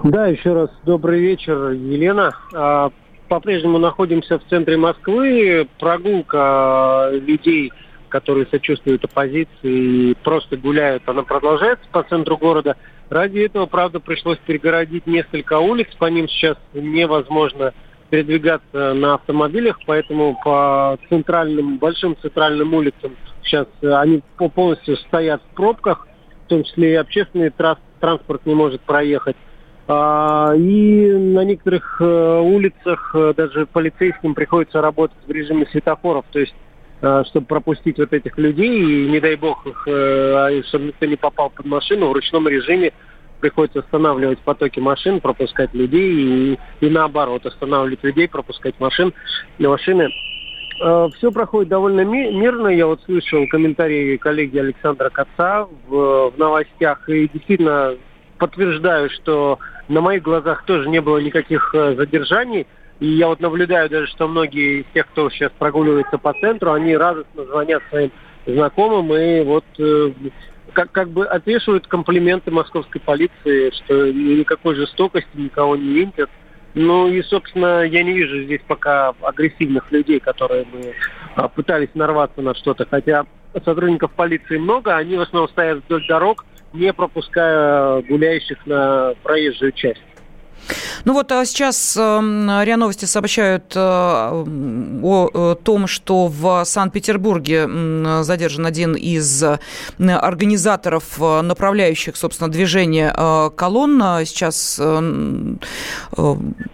[0.04, 2.32] Да, еще раз добрый вечер, Елена.
[3.28, 5.68] По-прежнему находимся в центре Москвы.
[5.80, 7.74] Прогулка людей–
[8.12, 12.76] которые сочувствуют оппозиции и просто гуляют, она продолжается по центру города.
[13.10, 17.74] Ради этого, правда, пришлось перегородить несколько улиц, по ним сейчас невозможно
[18.10, 24.22] передвигаться на автомобилях, поэтому по центральным, большим центральным улицам сейчас они
[24.54, 26.08] полностью стоят в пробках,
[26.46, 27.52] в том числе и общественный
[28.00, 29.38] транспорт не может проехать.
[29.88, 36.40] А, и на некоторых э, улицах э, даже полицейским приходится работать в режиме светофоров, то
[36.40, 36.71] есть Э,
[37.02, 41.16] чтобы пропустить вот этих людей, и не дай бог их, э, а, чтобы никто не
[41.16, 42.94] попал под машину, в ручном режиме
[43.40, 49.14] приходится останавливать потоки машин, пропускать людей и, и наоборот, останавливать людей, пропускать машин,
[49.58, 50.10] машины.
[50.80, 52.68] Э, Все проходит довольно мирно.
[52.68, 57.96] Я вот слышал комментарии коллеги Александра Коца в, в новостях и действительно
[58.38, 59.58] подтверждаю, что
[59.88, 62.68] на моих глазах тоже не было никаких задержаний.
[63.02, 66.96] И я вот наблюдаю даже, что многие из тех, кто сейчас прогуливается по центру, они
[66.96, 68.12] радостно звонят своим
[68.46, 70.12] знакомым и вот э,
[70.74, 76.30] как, как бы отвешивают комплименты московской полиции, что никакой жестокости никого не винтят.
[76.76, 80.94] Ну и, собственно, я не вижу здесь пока агрессивных людей, которые бы
[81.36, 82.86] а, пытались нарваться на что-то.
[82.88, 83.26] Хотя
[83.66, 90.04] сотрудников полиции много, они в основном стоят вдоль дорог, не пропуская гуляющих на проезжую часть.
[91.06, 97.68] Ну вот а сейчас эм, РИА Новости сообщают э, о э, том, что в Санкт-Петербурге
[98.24, 99.44] задержан один из
[99.98, 103.12] организаторов, э, направляющих, собственно, движение
[103.56, 104.02] колонн.
[104.26, 104.80] Сейчас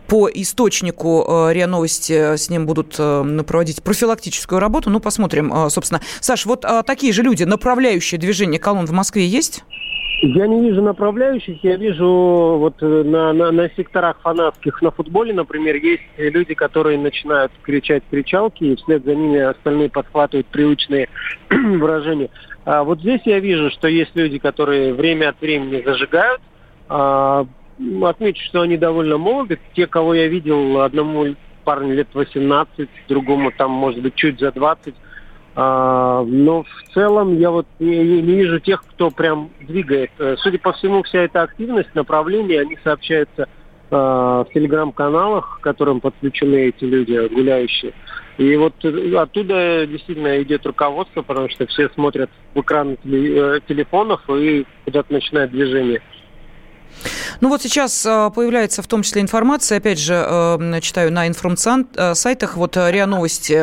[0.07, 4.89] по источнику РИА Новости с ним будут проводить профилактическую работу.
[4.89, 6.01] Ну, посмотрим, собственно.
[6.21, 9.63] Саш, вот такие же люди, направляющие движение колонн в Москве есть?
[10.21, 15.31] Я не вижу направляющих, я вижу вот э, на, на, на секторах фанатских на футболе,
[15.31, 21.07] например, есть люди, которые начинают кричать кричалки, и вслед за ними остальные подхватывают привычные
[21.49, 22.29] выражения.
[22.65, 26.41] А вот здесь я вижу, что есть люди, которые время от времени зажигают.
[26.89, 27.45] А,
[28.01, 29.59] отмечу, что они довольно молоды.
[29.75, 34.95] Те, кого я видел, одному парню лет 18, другому там, может быть, чуть за 20.
[35.59, 40.11] А, но в целом я вот не, не вижу тех, кто прям двигает.
[40.19, 43.49] Э, Судя по всему, вся эта активность, направления, они сообщаются
[43.89, 47.93] а, в телеграм-каналах, к которым подключены эти люди, гуляющие.
[48.37, 54.21] И вот э, оттуда действительно идет руководство, потому что все смотрят в экран э, телефонов
[54.29, 56.03] и куда-то начинает движение.
[57.39, 62.57] Ну вот сейчас э, появляется в том числе информация, опять же, э, читаю на информсайтах,
[62.57, 63.57] вот э, РИА Новости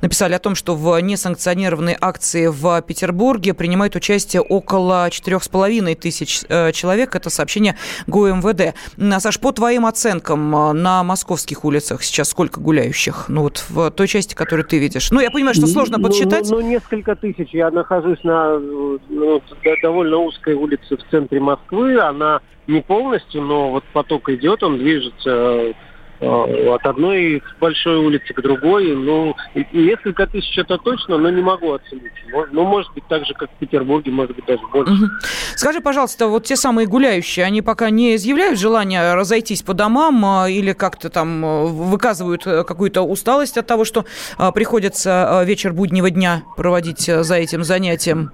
[0.00, 6.40] написали о том, что в несанкционированной акции в Петербурге принимает участие около 4,5 тысяч
[6.74, 7.14] человек.
[7.14, 7.76] Это сообщение
[8.06, 8.74] ГУМВД.
[9.18, 13.26] Саш, по твоим оценкам, на московских улицах сейчас сколько гуляющих?
[13.28, 15.10] Ну вот в той части, которую ты видишь.
[15.10, 16.48] Ну, я понимаю, что сложно Ну, подсчитать.
[16.50, 17.50] Ну, ну, несколько тысяч.
[17.52, 19.42] Я нахожусь на ну,
[19.82, 21.98] довольно узкой улице в центре Москвы.
[21.98, 25.72] Она не полностью, но вот поток идет, он движется э,
[26.20, 28.94] от одной большой улицы к другой.
[28.94, 29.34] Ну,
[29.72, 32.12] несколько тысяч это точно, но не могу оценить.
[32.52, 34.92] Ну, может быть, так же, как в Петербурге, может быть, даже больше.
[34.92, 35.10] Мгм.
[35.56, 40.48] Скажи, пожалуйста, вот те самые гуляющие, они пока не изъявляют желания разойтись по домам а,
[40.48, 44.04] или как-то там а, выказывают э, какую-то усталость от того, что
[44.38, 48.32] а, приходится а, вечер буднего дня проводить за этим занятием?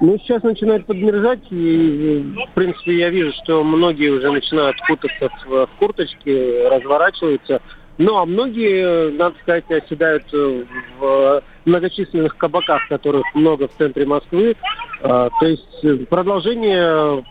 [0.00, 5.66] Ну, сейчас начинает подмерзать, и, в принципе, я вижу, что многие уже начинают кутаться в,
[5.66, 7.62] в курточки, разворачиваются.
[7.96, 14.54] Ну, а многие, надо сказать, оседают в многочисленных кабаках, которых много в центре Москвы.
[15.02, 17.24] А, то есть э, продолжение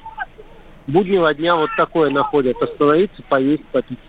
[0.88, 2.62] буднего дня вот такое находят.
[2.62, 4.00] Остановиться, поесть, попить.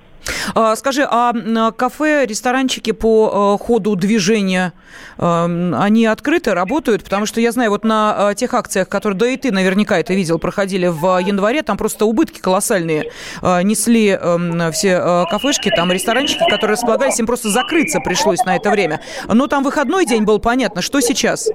[0.54, 1.32] А, Скажи, а
[1.72, 4.72] кафе, ресторанчики по э, ходу движения,
[5.18, 7.04] э, м, они открыты, работают?
[7.04, 10.14] Потому что я знаю, вот на э, тех акциях, которые, да и ты наверняка это
[10.14, 13.10] видел, проходили в январе, там просто убытки колоссальные
[13.42, 18.56] э, несли э, м, все кафешки, там ресторанчики, которые располагались, им просто закрыться пришлось на
[18.56, 19.00] это время.
[19.32, 20.82] Но там выходной день был, понятно.
[20.82, 21.48] Что сейчас?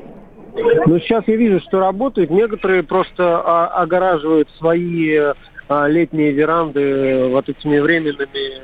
[0.85, 2.29] Ну, сейчас я вижу, что работают.
[2.29, 5.17] Некоторые просто а, огораживают свои
[5.87, 8.61] летние веранды вот этими временными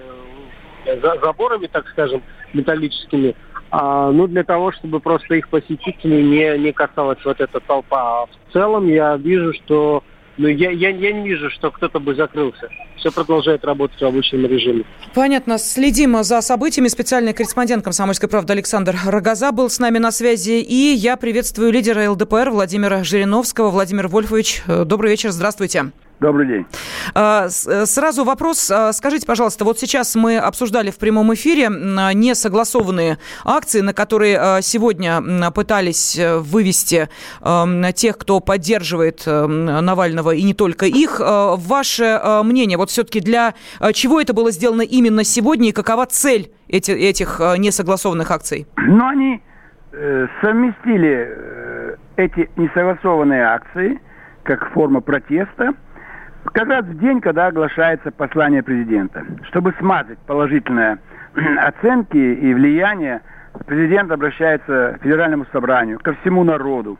[0.85, 2.21] э, за- заборами, так скажем,
[2.53, 3.35] металлическими.
[3.69, 8.23] А, ну, для того, чтобы просто их посетителей не, не касалась вот эта толпа.
[8.23, 10.03] А в целом я вижу, что...
[10.37, 12.69] Ну, я, я, я не вижу, что кто-то бы закрылся.
[12.97, 14.83] Все продолжает работать в обычном режиме.
[15.15, 15.57] Понятно.
[15.57, 16.87] Следим за событиями.
[16.89, 20.61] Специальный корреспондент «Комсомольской правды» Александр Рогоза был с нами на связи.
[20.61, 23.71] И я приветствую лидера ЛДПР Владимира Жириновского.
[23.71, 25.91] Владимир Вольфович, э, добрый вечер, здравствуйте.
[26.19, 26.65] Добрый день.
[27.13, 28.71] А, э, Сразу вопрос.
[28.71, 34.61] А, Скажите, пожалуйста, вот сейчас мы обсуждали в прямом эфире несогласованные акции, на которые а,
[34.61, 35.21] сегодня
[35.51, 37.09] пытались э, вывести
[37.95, 41.19] тех, кто поддерживает м, Навального, и не только их.
[41.19, 43.53] Ваше мнение, вот все-таки для
[43.93, 48.67] чего это было сделано именно сегодня и какова цель эти- этих несогласованных акций?
[48.77, 49.41] Но они
[49.91, 53.99] э, совместили э, эти несогласованные акции
[54.43, 55.73] как форма протеста
[56.53, 59.23] как раз в день, когда оглашается послание президента.
[59.43, 60.97] Чтобы смазать положительные
[61.59, 63.21] оценки и влияние,
[63.65, 66.97] президент обращается к федеральному собранию, ко всему народу.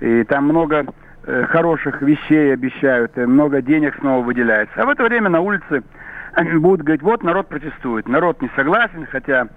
[0.00, 0.86] И там много
[1.26, 4.74] э, хороших вещей обещают, и много денег снова выделяется.
[4.80, 5.82] А в это время на улице
[6.54, 9.48] будут говорить, вот народ протестует, народ не согласен, хотя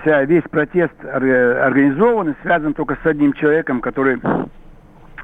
[0.00, 4.20] вся, весь протест ор- организован и связан только с одним человеком, который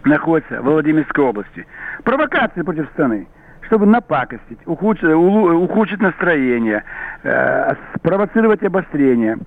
[0.04, 1.66] находится в Владимирской области.
[2.04, 3.26] Провокации против страны,
[3.70, 6.82] чтобы напакостить, ухудшить, ухудшить настроение,
[7.22, 9.38] э, спровоцировать обострение,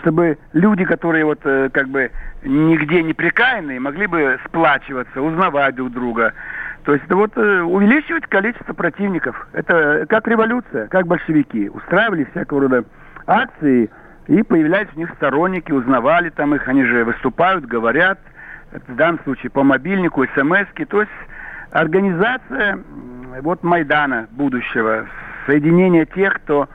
[0.00, 2.10] чтобы люди, которые вот э, как бы
[2.42, 6.32] нигде не прикаянные, могли бы сплачиваться, узнавать друг друга.
[6.86, 9.46] То есть это вот э, увеличивать количество противников.
[9.52, 11.68] Это как революция, как большевики.
[11.68, 12.84] Устраивали всякого рода
[13.28, 13.90] акции,
[14.26, 18.18] и появлялись у них сторонники, узнавали там их, они же выступают, говорят,
[18.88, 21.12] в данном случае по мобильнику, смс То есть
[21.70, 22.78] организация
[23.42, 25.06] вот Майдана будущего,
[25.46, 26.68] соединение тех, кто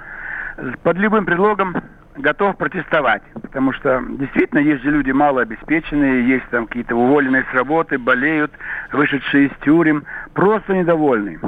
[0.83, 1.75] под любым предлогом
[2.15, 3.23] готов протестовать.
[3.41, 8.51] Потому что действительно есть же люди малообеспеченные, есть там какие-то уволенные с работы, болеют,
[8.91, 10.03] вышедшие из тюрем,
[10.33, 11.39] просто недовольные,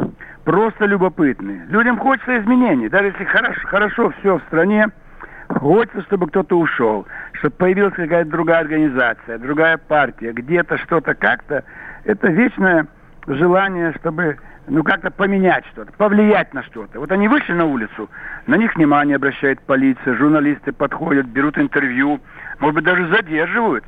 [0.43, 1.65] просто любопытные.
[1.69, 4.87] Людям хочется изменений, даже если хорошо, хорошо все в стране,
[5.47, 11.63] Хочется, чтобы кто-то ушел, чтобы появилась какая-то другая организация, другая партия, где-то что-то как-то.
[12.03, 12.87] Это вечная
[13.27, 14.37] желание, чтобы
[14.67, 16.99] ну как-то поменять что-то, повлиять на что-то.
[16.99, 18.09] Вот они вышли на улицу,
[18.47, 22.19] на них внимание обращает полиция, журналисты подходят, берут интервью,
[22.59, 23.83] может быть, даже задерживают.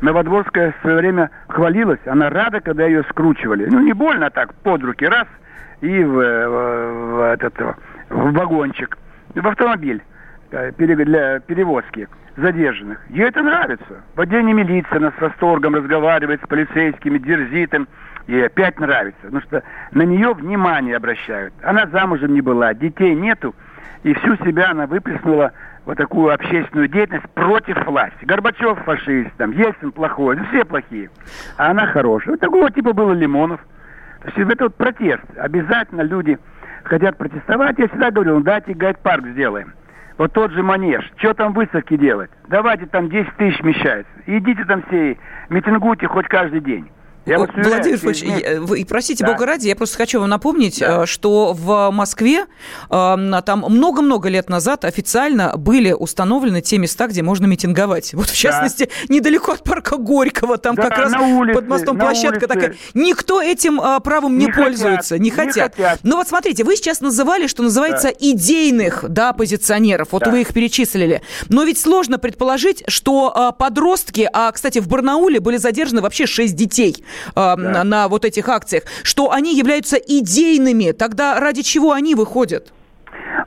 [0.00, 3.68] Новодворская в свое время хвалилась, она рада, когда ее скручивали.
[3.70, 5.28] Ну, не больно а так, под руки, раз,
[5.80, 7.54] и в, в, в этот,
[8.08, 8.98] в вагончик,
[9.34, 10.02] в автомобиль
[10.50, 13.00] э, для перевозки задержанных.
[13.10, 14.02] Ей это нравится.
[14.14, 17.88] В отделении милиции она с восторгом разговаривает с полицейскими, дерзит им.
[18.28, 21.52] Ей опять нравится, потому что на нее внимание обращают.
[21.62, 23.54] Она замужем не была, детей нету,
[24.04, 25.52] и всю себя она выплеснула
[25.84, 28.24] вот такую общественную деятельность против власти.
[28.24, 31.10] Горбачев фашист, там, Ельцин плохой, ну, все плохие.
[31.56, 32.34] А она хорошая.
[32.34, 33.60] Вот такого типа было Лимонов.
[34.22, 35.24] То есть это вот протест.
[35.36, 36.38] Обязательно люди
[36.84, 37.78] хотят протестовать.
[37.78, 39.72] Я всегда говорил, ну, давайте гайд-парк сделаем.
[40.18, 41.10] Вот тот же манеж.
[41.16, 42.30] Что там выставки делать?
[42.48, 44.10] Давайте там 10 тысяч вмещается.
[44.26, 45.16] Идите там все,
[45.48, 46.88] митингуйте хоть каждый день.
[47.24, 49.32] Я уверяю, Владимир Ильич, вы- и простите Да.
[49.32, 52.46] бога ради, я просто хочу вам напомнить, э, что в Москве
[52.90, 53.16] э,
[53.46, 58.12] там много-много лет назад официально были установлены те места, где можно митинговать.
[58.14, 62.44] Вот в частности, недалеко от парка Горького, там Да, как раз улице, под мостом площадка
[62.44, 62.46] улице.
[62.48, 62.76] такая.
[62.94, 65.74] Никто этим э, правом не, Не хотят, пользуется, не не хотят.
[65.76, 66.00] хотят.
[66.02, 68.14] Но вот смотрите, вы сейчас называли, что называется, Да.
[68.18, 70.08] идейных да, оппозиционеров.
[70.12, 70.30] Вот Да.
[70.30, 71.22] вы их перечислили.
[71.48, 76.54] Но ведь сложно предположить, что э, подростки, а, кстати, в Барнауле были задержаны вообще 6
[76.56, 80.92] детей э, на, на вот этих акциях, что они являются идейными.
[80.92, 82.72] Тогда ради чего они выходят?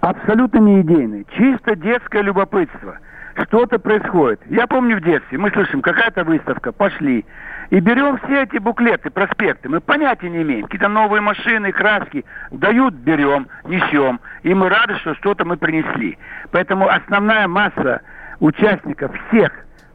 [0.02, 1.26] Абсолютно не идейный.
[1.38, 3.00] Чисто детское любопытство.
[3.48, 4.40] Что-то происходит.
[4.50, 7.26] Я помню в детстве, мы слышим, какая-то выставка, пошли.
[7.70, 9.68] И берем все эти буклеты, проспекты.
[9.68, 10.64] Мы понятия не имеем.
[10.64, 12.24] Какие-то новые машины, краски.
[12.52, 14.20] Дают, берем, несем.
[14.44, 16.18] И мы рады, что что-то мы принесли.
[16.52, 18.02] Поэтому основная масса
[18.40, 19.52] участников всех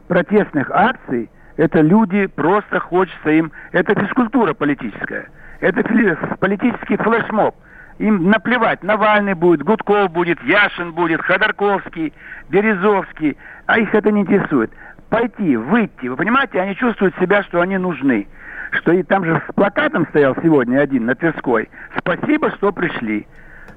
[0.09, 1.31] протестных акций
[1.61, 3.53] это люди, просто хочется им...
[3.73, 5.29] Это физкультура политическая.
[5.61, 5.83] Это
[6.39, 7.55] политический флешмоб.
[7.99, 12.15] Им наплевать, Навальный будет, Гудков будет, Яшин будет, Ходорковский,
[12.49, 13.37] Березовский.
[13.67, 14.71] А их это не интересует.
[15.11, 16.07] Пойти, выйти.
[16.07, 18.27] Вы понимаете, они чувствуют себя, что они нужны.
[18.71, 21.69] Что и там же с плакатом стоял сегодня один на Тверской.
[21.99, 23.27] Спасибо, что пришли.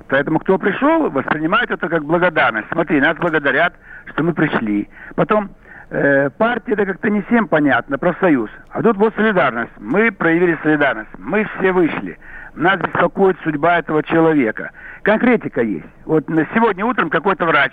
[0.07, 2.69] Поэтому кто пришел, воспринимает это как благодарность.
[2.71, 3.73] Смотри, нас благодарят,
[4.05, 4.87] что мы пришли.
[5.15, 5.49] Потом
[5.93, 8.49] э, партия, это как-то не всем понятно, профсоюз.
[8.69, 9.71] А тут вот солидарность.
[9.77, 11.11] Мы проявили солидарность.
[11.17, 12.17] Мы все вышли.
[12.55, 14.71] Нас беспокоит судьба этого человека.
[15.03, 15.85] Конкретика есть.
[16.05, 17.71] Вот сегодня утром какой-то врач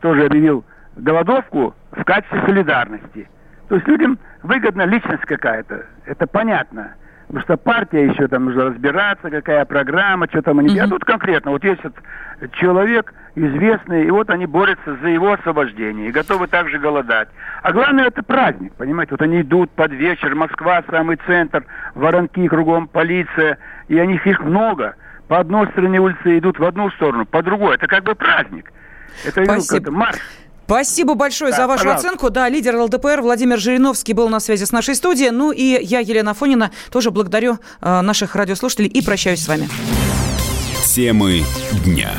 [0.00, 0.64] тоже объявил
[0.96, 3.28] голодовку в качестве солидарности.
[3.68, 5.84] То есть людям выгодна личность какая-то.
[6.06, 6.94] Это понятно.
[7.28, 10.78] Потому что партия еще там нужно разбираться, какая программа, что там они...
[10.78, 16.08] А тут конкретно, вот есть этот человек известный, и вот они борются за его освобождение,
[16.08, 17.28] и готовы также голодать.
[17.62, 19.10] А главное, это праздник, понимаете?
[19.12, 24.96] Вот они идут под вечер, Москва, самый центр, воронки, кругом полиция, и они их много.
[25.28, 27.74] По одной стороне улицы идут в одну сторону, по другой.
[27.74, 28.72] Это как бы праздник.
[29.26, 29.84] Это, ну, Спасибо.
[29.84, 30.16] как марш.
[30.68, 32.08] Спасибо большое Да, за вашу пожалуйста.
[32.08, 32.28] оценку.
[32.28, 35.30] Да, лидер ЛДПР Владимир Жириновский был на связи с нашей студией.
[35.30, 39.66] Ну и я, Елена Фонина, тоже благодарю э, наших радиослушателей и прощаюсь с вами.
[40.84, 41.42] Темы
[41.86, 42.10] дня.